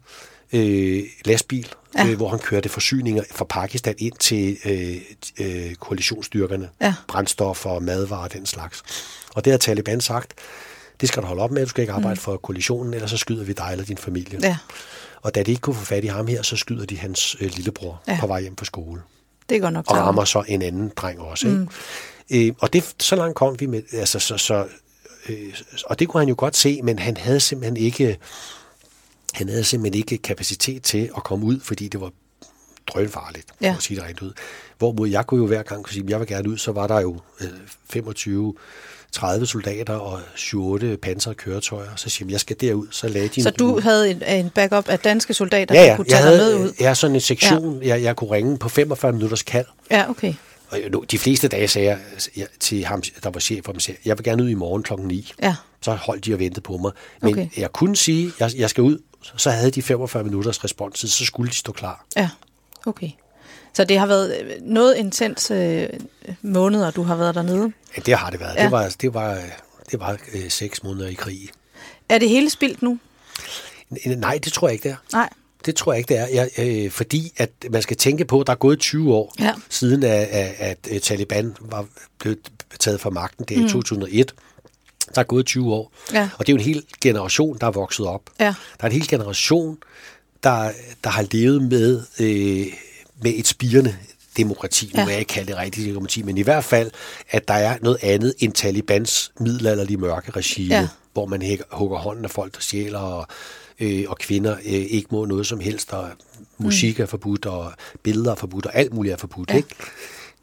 øh, 0.54 1.04
lastbil, 1.26 1.68
ja. 1.98 2.08
øh, 2.08 2.18
hvor 2.18 2.30
han 2.30 2.40
kørte 2.40 2.70
forsyninger 2.70 3.24
fra 3.32 3.46
Pakistan 3.46 3.96
ind 3.98 4.14
til 4.20 4.58
øh, 4.66 4.96
øh, 5.40 5.76
koalitionsstyrkerne. 5.76 6.70
Ja. 6.82 6.94
Brændstoffer 7.08 7.70
og 7.70 7.84
madvarer 7.84 8.24
og 8.24 8.34
den 8.34 8.46
slags. 8.46 8.84
Og 9.36 9.46
det 9.46 9.52
har 9.52 9.58
Taliban 9.58 10.02
sagt, 10.02 10.34
det 11.02 11.10
skal 11.10 11.22
du 11.22 11.28
holde 11.28 11.42
op 11.42 11.52
med, 11.52 11.64
du 11.64 11.70
skal 11.70 11.82
ikke 11.82 11.94
arbejde 11.94 12.14
mm. 12.14 12.20
for 12.20 12.38
koalitionen, 12.38 12.94
ellers 12.94 13.10
så 13.10 13.18
skyder 13.18 13.44
vi 13.44 13.54
dig 13.54 13.70
eller 13.72 13.86
din 13.86 13.98
familie. 13.98 14.40
Ja. 14.42 14.58
Og 15.22 15.36
da 15.36 15.44
de 15.44 15.52
ikke 15.52 15.62
kunne 15.62 15.76
få 15.76 15.86
fat 15.86 16.04
i 16.04 16.08
ham 16.08 16.28
her, 16.28 16.42
så 16.42 16.58
skyder 16.58 16.86
de 16.86 16.98
hans 16.98 17.36
øh, 17.40 17.52
lillebror 17.56 18.04
ja. 18.08 18.18
på 18.20 18.28
vej 18.28 18.42
hjem 18.42 18.56
på 18.56 18.66
skole. 18.66 19.02
Det 19.50 19.62
går 19.62 19.70
nok 19.70 19.86
Og 19.88 19.98
rammer 19.98 20.26
så 20.26 20.44
en 20.48 20.62
anden 20.62 20.92
dreng 20.96 21.20
også. 21.20 21.48
Mm. 21.48 21.70
Ikke? 22.30 22.48
Øh, 22.48 22.56
og 22.60 22.74
det, 22.74 22.96
så 23.00 23.16
langt 23.16 23.36
kom 23.36 23.60
vi 23.60 23.66
med, 23.66 23.84
altså 23.94 24.20
så, 24.20 24.38
så 24.38 24.68
øh, 25.30 25.54
og 25.86 26.00
det 26.00 26.08
kunne 26.08 26.22
han 26.22 26.30
jo 26.30 26.36
godt 26.38 26.56
se, 26.56 26.82
men 26.82 27.00
han 27.00 27.18
havde 27.18 27.40
simpelthen 27.40 27.78
ikke, 27.78 28.18
han 29.34 29.50
havde 29.50 29.64
simpelthen 29.64 30.00
ikke 30.00 30.18
kapacitet 30.18 30.84
til 30.84 31.10
at 31.18 31.24
komme 31.24 31.46
ud, 31.46 31.60
fordi 31.60 31.88
det 31.88 32.02
var 32.02 32.12
drønfarligt, 32.88 33.48
ja. 33.62 33.72
for 33.72 33.78
at 33.78 33.84
sige 33.84 34.00
det 34.00 34.06
rent 34.06 34.22
ud. 34.22 34.34
Hvorimod 34.78 35.08
jeg 35.08 35.28
kunne 35.28 35.42
jo 35.42 35.48
hver 35.48 35.64
gang 35.64 35.90
sige, 35.90 36.04
at 36.04 36.10
jeg 36.10 36.20
vil 36.20 36.28
gerne 36.28 36.50
ud, 36.50 36.58
så 36.58 36.72
var 36.72 36.88
der 36.88 37.00
jo 37.00 37.20
øh, 37.42 37.48
25 37.90 38.56
30 39.16 39.46
soldater 39.46 39.94
og 39.94 40.20
28 40.54 40.98
pansrede 40.98 41.36
køretøjer. 41.36 41.90
Så 41.96 42.10
siger 42.10 42.28
jeg, 42.28 42.32
jeg 42.32 42.40
skal 42.40 42.56
derud. 42.62 42.88
Så 42.92 43.08
lagde 43.08 43.28
de 43.28 43.44
Så 43.44 43.50
du 43.50 43.80
havde 43.80 44.12
en, 44.12 44.24
en 44.28 44.50
backup 44.50 44.90
af 44.90 45.00
danske 45.00 45.34
soldater, 45.34 45.76
ja, 45.76 45.82
ja. 45.82 45.90
der 45.90 45.96
kunne 45.96 46.06
tage 46.06 46.24
jeg 46.24 46.28
havde, 46.28 46.60
med 46.60 46.66
ud? 46.66 46.74
Jeg 46.80 46.90
har 46.90 46.94
sådan 46.94 47.16
en 47.16 47.22
sektion, 47.22 47.82
ja. 47.82 47.88
jeg, 47.88 48.04
jeg 48.04 48.16
kunne 48.16 48.32
ringe 48.32 48.58
på 48.58 48.70
45 48.70 49.14
minutters 49.14 49.42
kald. 49.42 49.66
Ja, 49.92 50.10
okay. 50.10 50.34
Og 50.70 51.12
de 51.12 51.18
fleste 51.18 51.48
dage 51.48 51.68
sagde 51.68 51.98
jeg 52.36 52.48
til 52.60 52.86
ham, 52.86 53.02
der 53.24 53.30
var 53.30 53.40
chef 53.40 53.66
for 53.66 53.74
mig, 53.74 53.82
sagde, 53.82 54.00
jeg 54.06 54.18
vil 54.18 54.24
gerne 54.24 54.44
ud 54.44 54.50
i 54.50 54.54
morgen 54.54 54.84
klokken 54.84 55.08
9. 55.08 55.32
Ja. 55.42 55.56
Så 55.82 55.92
holdt 55.92 56.26
de 56.26 56.34
og 56.34 56.40
ventede 56.40 56.62
på 56.62 56.78
mig. 56.78 56.92
Men 57.22 57.34
okay. 57.34 57.48
jeg 57.58 57.72
kunne 57.72 57.96
sige, 57.96 58.32
jeg, 58.40 58.52
jeg 58.58 58.70
skal 58.70 58.82
ud, 58.82 58.98
så 59.38 59.50
havde 59.50 59.72
de 59.72 59.82
45 59.82 60.24
minutters 60.24 60.64
responstid, 60.64 61.10
så 61.10 61.26
skulle 61.26 61.52
de 61.52 61.56
stå 61.56 61.72
klar. 61.72 62.06
Ja, 62.16 62.30
okay. 62.86 63.10
Så 63.76 63.84
det 63.84 64.00
har 64.00 64.06
været 64.06 64.42
øh, 64.42 64.52
noget 64.62 64.96
intens 64.96 65.52
øh, 65.52 65.90
måneder, 66.42 66.92
du 66.92 67.04
har 67.04 67.16
været 67.16 67.36
dernede? 67.36 67.72
Ja, 67.98 68.02
det 68.06 68.18
har 68.18 68.30
det 68.30 68.40
været. 68.40 68.56
Ja. 68.56 68.64
Det 68.64 68.72
var, 68.72 68.96
det 69.02 69.14
var, 69.14 69.40
det 69.92 70.00
var 70.00 70.18
øh, 70.34 70.50
seks 70.50 70.84
måneder 70.84 71.08
i 71.08 71.14
krig. 71.14 71.50
Er 72.10 72.18
det 72.18 72.30
hele 72.30 72.50
spildt 72.50 72.82
nu? 72.82 73.00
Nej, 74.06 74.40
det 74.44 74.54
tror 74.54 74.68
jeg 74.68 74.74
ikke, 74.74 74.84
det 74.84 74.92
er. 74.92 75.18
Nej. 75.18 75.30
Det 75.66 75.76
tror 75.76 75.94
jeg 75.94 75.98
ikke, 75.98 76.14
det 76.14 76.18
er. 76.18 76.28
Jeg, 76.28 76.50
øh, 76.58 76.92
fordi 76.92 77.34
at 77.38 77.50
man 77.70 77.82
skal 77.82 77.98
tænke 77.98 78.26
på, 78.26 78.42
at 78.42 78.48
der 78.48 78.54
er 78.54 78.58
gået 78.58 78.80
20 78.80 79.14
år 79.14 79.34
ja. 79.40 79.54
siden, 79.70 80.04
at, 80.04 80.10
at, 80.12 80.56
at 80.60 80.78
øh, 80.92 81.00
Taliban 81.00 81.56
var 81.62 81.86
blevet 82.20 82.40
taget 82.80 83.02
fra 83.02 83.10
magten. 83.10 83.46
Det 83.46 83.58
er 83.58 83.62
mm. 83.62 83.68
i 83.68 83.70
2001. 83.70 84.34
Der 85.16 85.22
er 85.22 85.26
gået 85.26 85.46
20 85.46 85.74
år. 85.74 85.92
Ja. 86.14 86.30
Og 86.38 86.48
det 86.48 86.54
er 86.54 86.58
jo 86.58 86.58
en 86.58 86.66
hel 86.66 86.84
generation, 87.02 87.58
der 87.62 87.68
er 87.68 87.72
vokset 87.72 88.06
op. 88.06 88.22
Ja. 88.40 88.46
Der 88.46 88.54
er 88.80 88.86
en 88.86 88.92
hel 88.92 89.08
generation, 89.08 89.78
der, 90.44 90.72
der 91.04 91.10
har 91.10 91.26
levet 91.32 91.62
med 91.62 92.02
øh, 92.20 92.68
med 93.22 93.34
et 93.36 93.48
spirende 93.48 93.96
demokrati. 94.38 94.92
Nu 94.96 95.02
ja. 95.02 95.08
jeg 95.08 95.20
ikke 95.20 95.30
kalde 95.30 95.52
det 95.52 95.58
rigtigt 95.58 95.88
demokrati, 95.88 96.22
men 96.24 96.38
i 96.38 96.42
hvert 96.42 96.64
fald, 96.64 96.92
at 97.30 97.48
der 97.48 97.54
er 97.54 97.78
noget 97.82 97.98
andet 98.02 98.34
end 98.40 98.54
Talibans 98.54 99.32
middelalderlige 99.40 99.98
mørke 99.98 100.32
regime, 100.32 100.76
ja. 100.76 100.88
hvor 101.14 101.26
man 101.26 101.58
hugger 101.72 101.98
hånden 101.98 102.26
af 102.26 102.32
folk, 102.32 102.56
der 102.56 102.62
stjæler, 102.62 103.00
og, 103.00 103.28
øh, 103.80 104.06
og 104.08 104.18
kvinder 104.18 104.54
øh, 104.54 104.74
ikke 104.74 105.08
må 105.12 105.26
noget 105.26 105.48
som 105.48 105.60
helst, 105.60 105.94
og 105.94 106.10
musik 106.58 106.98
mm. 106.98 107.04
er 107.04 107.08
forbudt, 107.08 107.46
og 107.46 107.74
billeder 108.04 108.32
er 108.32 108.36
forbudt, 108.36 108.66
og 108.66 108.76
alt 108.76 108.94
muligt 108.94 109.14
er 109.14 109.18
forbudt. 109.18 109.50
Ja. 109.50 109.56
Ikke? 109.56 109.70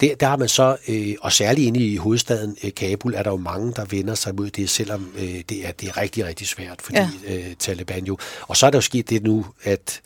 Der, 0.00 0.14
der 0.14 0.26
har 0.26 0.37
man 0.37 0.48
så, 0.48 0.76
øh, 0.88 1.14
og 1.20 1.32
særligt 1.32 1.66
inde 1.66 1.80
i 1.80 1.96
hovedstaden 1.96 2.56
øh, 2.64 2.74
Kabul, 2.74 3.14
er 3.14 3.22
der 3.22 3.30
jo 3.30 3.37
mange, 3.37 3.72
der 3.76 3.85
vender 3.85 4.14
sig 4.14 4.35
mod 4.35 4.50
det, 4.50 4.70
selvom 4.70 5.12
øh, 5.18 5.42
det, 5.48 5.66
er, 5.66 5.72
det 5.72 5.88
er 5.88 5.96
rigtig, 5.96 6.24
rigtig 6.24 6.46
svært, 6.46 6.82
fordi 6.82 6.98
ja. 7.26 7.37
øh, 7.37 7.54
Taliban 7.58 8.04
jo... 8.04 8.18
Og 8.40 8.56
så 8.56 8.66
er 8.66 8.70
der 8.70 8.76
jo 8.76 8.82
sket 8.82 9.11
det 9.11 9.22
nu, 9.22 9.46
at 9.62 10.00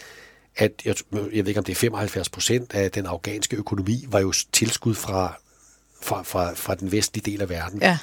at 0.56 0.72
jeg, 0.84 0.94
jeg 1.12 1.44
ved 1.44 1.46
ikke 1.46 1.58
om 1.58 1.64
det 1.64 1.72
er 1.72 1.76
75 1.76 2.28
procent 2.28 2.74
af 2.74 2.90
den 2.90 3.06
afghanske 3.06 3.56
økonomi 3.56 4.06
var 4.08 4.20
jo 4.20 4.32
tilskud 4.52 4.94
fra, 4.94 5.34
fra, 6.02 6.22
fra, 6.22 6.52
fra 6.54 6.74
den 6.74 6.92
vestlige 6.92 7.30
del 7.30 7.42
af 7.42 7.48
verden. 7.48 7.82
Ja. 7.82 7.98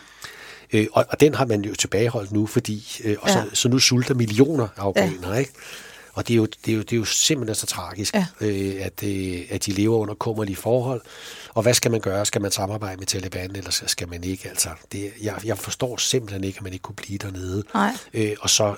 Øh, 0.74 0.88
og, 0.94 1.06
og 1.10 1.20
den 1.20 1.36
har 1.36 1.46
man 1.46 1.62
jo 1.62 1.76
tilbageholdt 1.76 2.32
nu, 2.32 2.46
fordi 2.46 3.02
øh, 3.04 3.16
og 3.22 3.30
så, 3.30 3.39
ja. 3.39 3.46
så 3.54 3.70
nu 3.70 3.80
sulter 3.80 4.16
millioner 4.16 4.68
af 4.78 4.82
afghanere, 4.82 5.32
ja. 5.32 5.39
ikke? 5.39 5.52
Og 6.13 6.28
det 6.28 6.34
er, 6.34 6.38
jo, 6.38 6.46
det, 6.66 6.72
er 6.72 6.76
jo, 6.76 6.82
det 6.82 6.94
er 6.94 6.98
jo 6.98 7.06
simpelthen 7.06 7.56
så 7.56 7.66
tragisk, 7.66 8.13
ja. 8.13 8.26
øh, 8.42 8.86
at, 8.86 9.04
øh, 9.04 9.42
at 9.50 9.66
de 9.66 9.72
lever 9.72 9.98
under 9.98 10.13
kummerlige 10.13 10.56
forhold. 10.56 11.02
Og 11.54 11.62
hvad 11.62 11.74
skal 11.74 11.92
man 11.92 12.00
gøre? 12.00 12.26
Skal 12.26 12.42
man 12.42 12.52
samarbejde 12.52 12.98
med 12.98 13.08
Taliban, 13.08 13.56
eller 13.56 13.84
skal 13.88 14.10
man 14.10 14.24
ikke? 14.24 14.50
Altså, 14.50 14.70
det, 14.92 15.13
jeg, 15.22 15.36
jeg 15.46 15.58
forstår 15.58 15.98
simpelthen 15.98 16.44
ikke, 16.44 16.58
at 16.58 16.63
man 16.63 16.74
ikke 16.74 16.84
kunne 16.84 16.96
blive 16.96 17.18
dernede. 17.18 17.63
Nej. 17.74 17.98
Øh, 18.13 18.32
og 18.39 18.50
så 18.50 18.76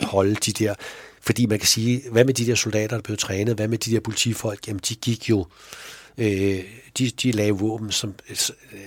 holde 0.00 0.34
de 0.34 0.52
der 0.52 0.74
fordi 1.28 1.46
man 1.46 1.58
kan 1.58 1.68
sige, 1.68 2.02
hvad 2.12 2.24
med 2.24 2.34
de 2.34 2.46
der 2.46 2.54
soldater, 2.54 2.96
der 2.96 3.02
blev 3.02 3.16
trænet? 3.16 3.54
Hvad 3.54 3.68
med 3.68 3.78
de 3.78 3.90
der 3.90 4.00
politifolk? 4.00 4.68
Jamen, 4.68 4.80
de 4.88 4.94
gik 4.94 5.30
jo... 5.30 5.46
Øh, 6.18 6.64
de, 6.98 7.10
de 7.10 7.32
lagde 7.32 7.52
våben, 7.52 7.92
som, 7.92 8.14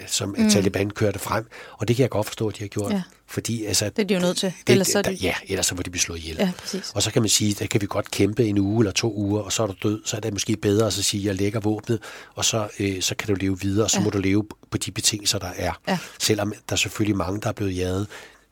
som 0.07 0.35
mm. 0.37 0.49
Taliban 0.49 0.89
kørte 0.89 1.19
frem. 1.19 1.45
Og 1.77 1.87
det 1.87 1.95
kan 1.95 2.03
jeg 2.03 2.09
godt 2.09 2.27
forstå, 2.27 2.47
at 2.47 2.55
de 2.57 2.59
har 2.63 2.67
gjort. 2.67 2.91
Ja. 2.91 3.01
Fordi, 3.27 3.65
altså, 3.65 3.85
det 3.85 3.99
er 3.99 4.03
de 4.03 4.13
jo 4.13 4.19
nødt 4.19 4.37
til. 4.37 4.53
Det, 4.67 4.71
ellers 4.71 4.87
så 4.87 5.01
de... 5.01 5.11
Ja, 5.11 5.33
ellers 5.47 5.65
så 5.65 5.75
må 5.75 5.81
de 5.81 5.89
blive 5.89 6.01
slået 6.01 6.19
ihjel. 6.19 6.37
Ja, 6.39 6.51
og 6.95 7.03
så 7.03 7.11
kan 7.11 7.21
man 7.21 7.29
sige, 7.29 7.53
der 7.53 7.65
kan 7.65 7.81
vi 7.81 7.85
godt 7.89 8.11
kæmpe 8.11 8.45
en 8.45 8.57
uge 8.57 8.83
eller 8.83 8.91
to 8.91 9.13
uger, 9.13 9.41
og 9.41 9.51
så 9.51 9.63
er 9.63 9.67
du 9.67 9.73
død. 9.83 10.01
Så 10.05 10.17
er 10.17 10.21
det 10.21 10.33
måske 10.33 10.57
bedre 10.57 10.87
at 10.87 10.93
sige, 10.93 11.21
at 11.21 11.25
jeg 11.25 11.35
lægger 11.35 11.59
våbnet, 11.59 11.99
og 12.35 12.45
så, 12.45 12.67
øh, 12.79 13.01
så 13.01 13.15
kan 13.15 13.27
du 13.27 13.33
leve 13.33 13.59
videre, 13.59 13.85
og 13.85 13.91
så 13.91 13.97
ja. 13.97 14.03
må 14.03 14.09
du 14.09 14.17
leve 14.17 14.43
på 14.71 14.77
de 14.77 14.91
betingelser, 14.91 15.39
der 15.39 15.51
er. 15.55 15.73
Ja. 15.87 15.97
Selvom 16.19 16.53
der 16.69 16.73
er 16.73 16.77
selvfølgelig 16.77 17.17
mange, 17.17 17.41
der 17.41 17.49
er 17.49 17.53
blevet 17.53 17.75
jaget 17.75 18.07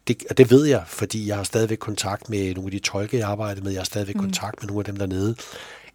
det, 0.10 0.24
og 0.30 0.38
det 0.38 0.52
ved 0.52 0.66
jeg, 0.66 0.84
fordi 0.88 1.28
jeg 1.28 1.36
har 1.36 1.44
stadigvæk 1.44 1.78
kontakt 1.78 2.30
med 2.30 2.54
nogle 2.54 2.68
af 2.68 2.72
de 2.72 2.80
tolke, 2.80 3.18
jeg 3.18 3.28
arbejder 3.28 3.62
med. 3.62 3.72
Jeg 3.72 3.80
har 3.80 3.86
stadigvæk 3.86 4.16
mm. 4.16 4.22
kontakt 4.22 4.62
med 4.62 4.68
nogle 4.68 4.80
af 4.80 4.86
dem 4.86 4.98
dernede. 4.98 5.36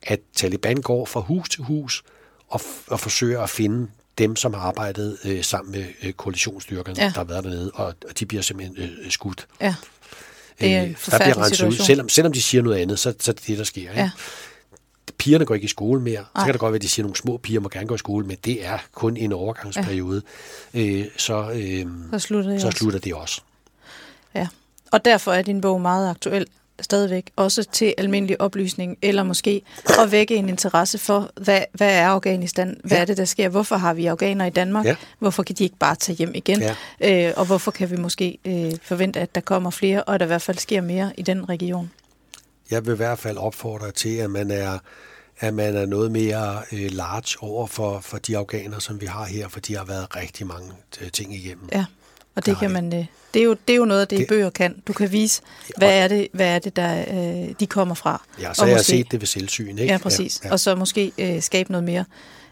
At 0.03 0.21
Taliban 0.35 0.77
går 0.77 1.05
fra 1.05 1.21
hus 1.21 1.49
til 1.49 1.65
hus 1.65 2.03
og, 2.49 2.61
og 2.87 3.01
forsøger 3.01 3.41
at 3.41 3.51
finde 3.51 3.89
dem, 4.19 4.37
som 4.37 4.55
har 4.55 4.61
arbejdet 4.61 5.19
øh, 5.25 5.45
sammen 5.45 5.73
med 5.73 5.85
øh, 6.03 6.13
koalitionsstyrkerne, 6.13 7.01
ja. 7.01 7.05
der 7.05 7.11
har 7.11 7.25
været 7.25 7.45
dernede, 7.45 7.71
og, 7.75 7.87
og 8.09 8.19
de 8.19 8.27
bliver 8.27 8.43
simpelthen 8.43 8.77
øh, 8.79 9.11
skudt. 9.11 9.47
Ja. 9.61 9.75
Det 10.61 10.75
er 10.75 10.83
øh, 10.83 10.89
en 10.89 10.97
der 11.11 11.19
bliver 11.19 11.67
ud. 11.67 11.73
Selvom, 11.73 12.09
selvom 12.09 12.33
de 12.33 12.43
siger 12.43 12.63
noget 12.63 12.79
andet, 12.79 12.99
så, 12.99 13.15
så 13.21 13.31
er 13.31 13.35
det 13.35 13.47
det, 13.47 13.59
der 13.59 13.65
sker. 13.65 13.91
Ikke? 13.91 14.11
pigerne 15.19 15.45
går 15.45 15.55
ikke 15.55 15.65
i 15.65 15.69
skole 15.69 16.01
mere. 16.01 16.19
Ej. 16.19 16.25
Så 16.37 16.45
kan 16.45 16.53
det 16.53 16.61
godt 16.61 16.73
være, 16.73 16.77
at 16.77 16.83
de 16.83 16.89
siger, 16.89 17.05
at 17.05 17.07
nogle 17.07 17.17
små 17.17 17.37
piger 17.37 17.61
må 17.61 17.69
gerne 17.69 17.87
gå 17.87 17.95
i 17.95 17.99
skole, 17.99 18.27
men 18.27 18.37
det 18.45 18.67
er 18.67 18.79
kun 18.95 19.17
en 19.17 19.33
overgangsperiode. 19.33 20.23
Ja. 20.75 20.81
Øh, 20.81 21.05
så, 21.17 21.51
øh, 21.51 21.87
så 22.11 22.19
slutter 22.19 22.51
det 22.51 22.61
så 22.61 22.67
også. 22.67 22.79
Slutter 22.79 22.99
det 22.99 23.15
også. 23.15 23.41
Ja, 24.35 24.49
og 24.93 25.05
derfor 25.05 25.33
er 25.33 25.43
din 25.43 25.61
bog 25.61 25.81
meget 25.81 26.11
aktuel 26.11 26.47
stadigvæk, 26.81 27.31
også 27.37 27.65
til 27.73 27.95
almindelig 27.99 28.41
oplysning, 28.41 28.99
eller 29.03 29.23
måske 29.23 29.63
at 30.01 30.13
vække 30.13 30.37
en 30.37 30.49
interesse 30.49 30.99
for, 30.99 31.31
hvad, 31.41 31.61
hvad 31.73 31.95
er 31.95 32.09
Afghanistan? 32.09 32.81
Hvad 32.85 32.97
ja. 32.97 33.01
er 33.01 33.05
det, 33.05 33.17
der 33.17 33.25
sker? 33.25 33.49
Hvorfor 33.49 33.77
har 33.77 33.95
vi 33.95 34.07
afghaner 34.07 34.45
i 34.45 34.51
Danmark? 34.51 34.87
Ja. 34.87 34.97
Hvorfor 35.19 35.43
kan 35.43 35.57
de 35.57 35.65
ikke 35.65 35.77
bare 35.77 35.95
tage 35.95 36.17
hjem 36.17 36.33
igen? 36.35 36.63
Ja. 37.01 37.29
Øh, 37.29 37.35
og 37.37 37.47
hvorfor 37.47 37.71
kan 37.71 37.91
vi 37.91 37.97
måske 37.97 38.39
øh, 38.45 38.73
forvente, 38.83 39.21
at 39.21 39.35
der 39.35 39.41
kommer 39.41 39.71
flere, 39.71 40.03
og 40.03 40.15
at 40.15 40.21
der 40.21 40.27
i 40.27 40.29
hvert 40.29 40.43
fald 40.43 40.59
sker 40.59 40.81
mere 40.81 41.13
i 41.19 41.23
den 41.23 41.49
region? 41.49 41.91
Jeg 42.71 42.87
vil 42.87 42.93
i 42.93 42.97
hvert 42.97 43.19
fald 43.19 43.37
opfordre 43.37 43.91
til, 43.91 44.17
at 44.17 44.31
man 44.31 44.51
er 44.51 44.79
at 45.39 45.55
man 45.55 45.77
er 45.77 45.87
noget 45.87 46.13
mere 46.13 46.63
øh, 46.73 46.91
large 46.91 47.37
over 47.41 47.67
for, 47.67 48.01
for 48.01 48.19
de 48.19 48.37
afghanere, 48.37 48.81
som 48.81 49.01
vi 49.01 49.07
har 49.07 49.25
her, 49.25 49.49
for 49.49 49.61
de 49.61 49.77
har 49.77 49.85
været 49.85 50.17
rigtig 50.17 50.47
mange 50.47 50.73
øh, 51.01 51.11
ting 51.11 51.35
igennem. 51.35 51.69
Ja. 51.73 51.85
Og 52.37 52.47
det 52.47 52.59
kan 52.59 52.71
man, 52.71 52.95
øh, 52.95 53.07
det 53.35 53.41
er 53.41 53.45
jo, 53.45 53.57
det 53.69 53.73
er 53.73 53.77
jo 53.77 53.85
noget 53.85 54.01
af 54.01 54.09
det, 54.09 54.19
det, 54.19 54.29
bøger 54.29 54.51
kan. 54.51 54.83
Du 54.87 54.93
kan 54.93 55.13
vise, 55.13 55.43
hvad 55.77 55.99
er 55.99 56.09
det, 56.09 56.29
hvad 56.33 56.55
er 56.55 56.59
det 56.59 56.77
der 56.77 57.01
øh, 57.01 57.55
de 57.61 57.67
kommer 57.67 57.95
fra. 57.95 58.23
Ja, 58.41 58.55
så 58.55 58.63
og 58.63 58.69
jeg 58.69 58.75
måske, 58.75 58.93
har 58.93 58.99
set 58.99 59.13
det 59.13 59.21
ved 59.21 59.27
selvsyn. 59.27 59.69
Ikke? 59.79 59.85
Ja, 59.85 59.99
præcis. 59.99 60.41
Ja, 60.43 60.49
ja. 60.49 60.53
Og 60.53 60.61
så 60.61 60.75
måske 60.75 61.13
øh, 61.19 61.43
skabe 61.43 61.73
noget 61.73 61.85
mere 61.85 62.05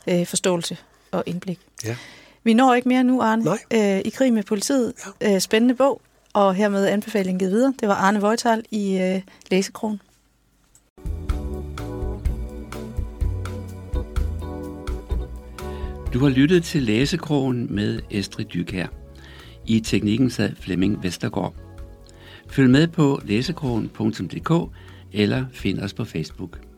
øh, 0.06 0.26
forståelse 0.26 0.76
og 1.10 1.22
indblik. 1.26 1.58
Ja. 1.84 1.96
Vi 2.44 2.54
når 2.54 2.74
ikke 2.74 2.88
mere 2.88 3.04
nu, 3.04 3.22
Arne. 3.22 3.44
Nej. 3.44 3.58
Øh, 3.70 3.98
I 4.04 4.10
krig 4.10 4.32
med 4.32 4.42
politiet. 4.42 4.92
Ja. 5.20 5.34
Øh, 5.34 5.40
spændende 5.40 5.74
bog. 5.74 6.00
Og 6.34 6.54
hermed 6.54 6.86
anbefalingen 6.86 7.38
givet 7.38 7.52
videre. 7.52 7.74
Det 7.80 7.88
var 7.88 7.94
Arne 7.94 8.20
Vojtal 8.20 8.64
i 8.70 8.98
øh, 8.98 9.20
Læsekronen. 9.50 10.00
Du 16.12 16.18
har 16.18 16.28
lyttet 16.28 16.64
til 16.64 16.82
Læsekrogen 16.82 17.74
med 17.74 18.00
Estrid 18.10 18.44
Dykær. 18.44 19.01
I 19.66 19.80
teknikken 19.80 20.30
sad 20.30 20.56
Flemming 20.56 21.02
Vestergaard. 21.02 21.54
Følg 22.46 22.70
med 22.70 22.88
på 22.88 23.20
læsekrogen.dk 23.24 24.74
eller 25.12 25.44
find 25.52 25.78
os 25.78 25.94
på 25.94 26.04
Facebook. 26.04 26.71